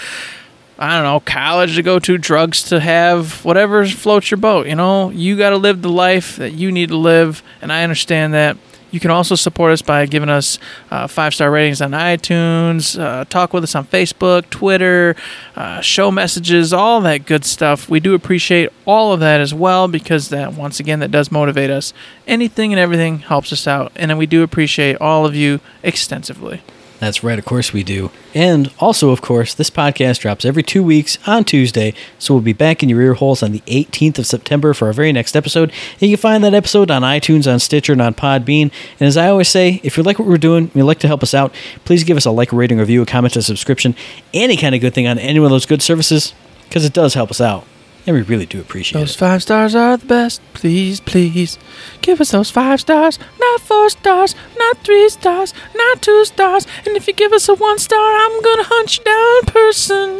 I 0.80 0.94
don't 0.94 1.04
know, 1.04 1.20
college 1.20 1.74
to 1.74 1.82
go 1.82 1.98
to, 1.98 2.16
drugs 2.16 2.62
to 2.64 2.80
have, 2.80 3.44
whatever 3.44 3.86
floats 3.86 4.30
your 4.30 4.38
boat. 4.38 4.66
You 4.66 4.76
know, 4.76 5.10
you 5.10 5.36
got 5.36 5.50
to 5.50 5.58
live 5.58 5.82
the 5.82 5.90
life 5.90 6.36
that 6.36 6.52
you 6.52 6.72
need 6.72 6.88
to 6.88 6.96
live, 6.96 7.42
and 7.60 7.70
I 7.70 7.82
understand 7.82 8.32
that. 8.32 8.56
You 8.90 8.98
can 8.98 9.12
also 9.12 9.36
support 9.36 9.70
us 9.72 9.82
by 9.82 10.06
giving 10.06 10.30
us 10.30 10.58
uh, 10.90 11.06
five 11.06 11.32
star 11.32 11.50
ratings 11.50 11.80
on 11.80 11.92
iTunes, 11.92 12.98
uh, 12.98 13.24
talk 13.26 13.52
with 13.52 13.62
us 13.62 13.76
on 13.76 13.84
Facebook, 13.84 14.50
Twitter, 14.50 15.14
uh, 15.54 15.80
show 15.80 16.10
messages, 16.10 16.72
all 16.72 17.00
that 17.02 17.24
good 17.24 17.44
stuff. 17.44 17.88
We 17.88 18.00
do 18.00 18.14
appreciate 18.14 18.70
all 18.86 19.12
of 19.12 19.20
that 19.20 19.40
as 19.40 19.54
well 19.54 19.86
because 19.86 20.30
that, 20.30 20.54
once 20.54 20.80
again, 20.80 20.98
that 21.00 21.12
does 21.12 21.30
motivate 21.30 21.70
us. 21.70 21.92
Anything 22.26 22.72
and 22.72 22.80
everything 22.80 23.20
helps 23.20 23.52
us 23.52 23.68
out, 23.68 23.92
and 23.94 24.18
we 24.18 24.26
do 24.26 24.42
appreciate 24.42 24.96
all 25.00 25.24
of 25.24 25.36
you 25.36 25.60
extensively. 25.84 26.62
That's 27.00 27.24
right, 27.24 27.38
of 27.38 27.46
course 27.46 27.72
we 27.72 27.82
do. 27.82 28.10
And 28.34 28.70
also, 28.78 29.08
of 29.08 29.22
course, 29.22 29.54
this 29.54 29.70
podcast 29.70 30.20
drops 30.20 30.44
every 30.44 30.62
two 30.62 30.82
weeks 30.82 31.16
on 31.26 31.44
Tuesday, 31.44 31.94
so 32.18 32.34
we'll 32.34 32.42
be 32.42 32.52
back 32.52 32.82
in 32.82 32.90
your 32.90 33.00
ear 33.00 33.14
holes 33.14 33.42
on 33.42 33.52
the 33.52 33.60
18th 33.60 34.18
of 34.18 34.26
September 34.26 34.74
for 34.74 34.86
our 34.86 34.92
very 34.92 35.10
next 35.10 35.34
episode. 35.34 35.72
And 35.94 36.02
you 36.02 36.18
can 36.18 36.20
find 36.20 36.44
that 36.44 36.52
episode 36.52 36.90
on 36.90 37.00
iTunes, 37.00 37.50
on 37.50 37.58
Stitcher, 37.58 37.94
and 37.94 38.02
on 38.02 38.12
Podbean. 38.12 38.70
And 39.00 39.08
as 39.08 39.16
I 39.16 39.30
always 39.30 39.48
say, 39.48 39.80
if 39.82 39.96
you 39.96 40.02
like 40.02 40.18
what 40.18 40.28
we're 40.28 40.36
doing 40.36 40.64
and 40.64 40.76
you'd 40.76 40.84
like 40.84 40.98
to 40.98 41.08
help 41.08 41.22
us 41.22 41.32
out, 41.32 41.54
please 41.86 42.04
give 42.04 42.18
us 42.18 42.26
a 42.26 42.30
like, 42.30 42.52
rating, 42.52 42.78
review, 42.78 43.00
a 43.00 43.06
comment, 43.06 43.34
a 43.34 43.40
subscription, 43.40 43.96
any 44.34 44.58
kind 44.58 44.74
of 44.74 44.82
good 44.82 44.92
thing 44.92 45.06
on 45.06 45.18
any 45.18 45.40
one 45.40 45.46
of 45.46 45.52
those 45.52 45.64
good 45.64 45.80
services, 45.80 46.34
because 46.64 46.84
it 46.84 46.92
does 46.92 47.14
help 47.14 47.30
us 47.30 47.40
out. 47.40 47.64
And 48.06 48.16
we 48.16 48.22
really 48.22 48.46
do 48.46 48.60
appreciate 48.60 48.98
it. 49.00 49.04
Those 49.04 49.14
five 49.16 49.42
stars 49.42 49.74
are 49.74 49.96
the 49.96 50.06
best. 50.06 50.40
Please, 50.54 51.00
please, 51.00 51.58
give 52.00 52.20
us 52.20 52.30
those 52.30 52.50
five 52.50 52.80
stars. 52.80 53.18
Not 53.38 53.60
four 53.60 53.88
stars, 53.90 54.34
not 54.58 54.78
three 54.78 55.08
stars, 55.10 55.52
not 55.76 56.02
two 56.02 56.24
stars. 56.24 56.66
And 56.86 56.96
if 56.96 57.06
you 57.06 57.12
give 57.12 57.32
us 57.32 57.48
a 57.48 57.54
one 57.54 57.78
star, 57.78 57.98
I'm 58.00 58.42
gonna 58.42 58.64
hunt 58.64 58.98
you 58.98 59.04
down 59.04 59.44
personally. 59.54 60.16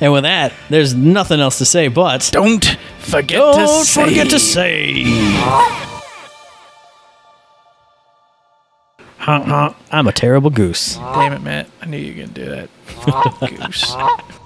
And 0.00 0.12
with 0.12 0.24
that, 0.24 0.52
there's 0.68 0.94
nothing 0.94 1.38
else 1.38 1.58
to 1.58 1.64
say 1.64 1.86
but. 1.86 2.28
Don't 2.32 2.76
forget 2.98 3.38
Don't 3.38 3.56
to 3.80 3.84
say. 3.84 4.04
forget 4.04 4.30
to 4.30 4.38
say. 4.40 5.04
I'm 9.26 10.08
a 10.08 10.12
terrible 10.12 10.50
goose. 10.50 10.96
Damn 10.96 11.32
it, 11.32 11.42
Matt! 11.42 11.68
I 11.80 11.86
knew 11.86 11.98
you 11.98 12.12
were 12.14 12.26
gonna 12.26 12.34
do 12.34 12.44
that. 12.46 12.68
Goose. 13.66 13.94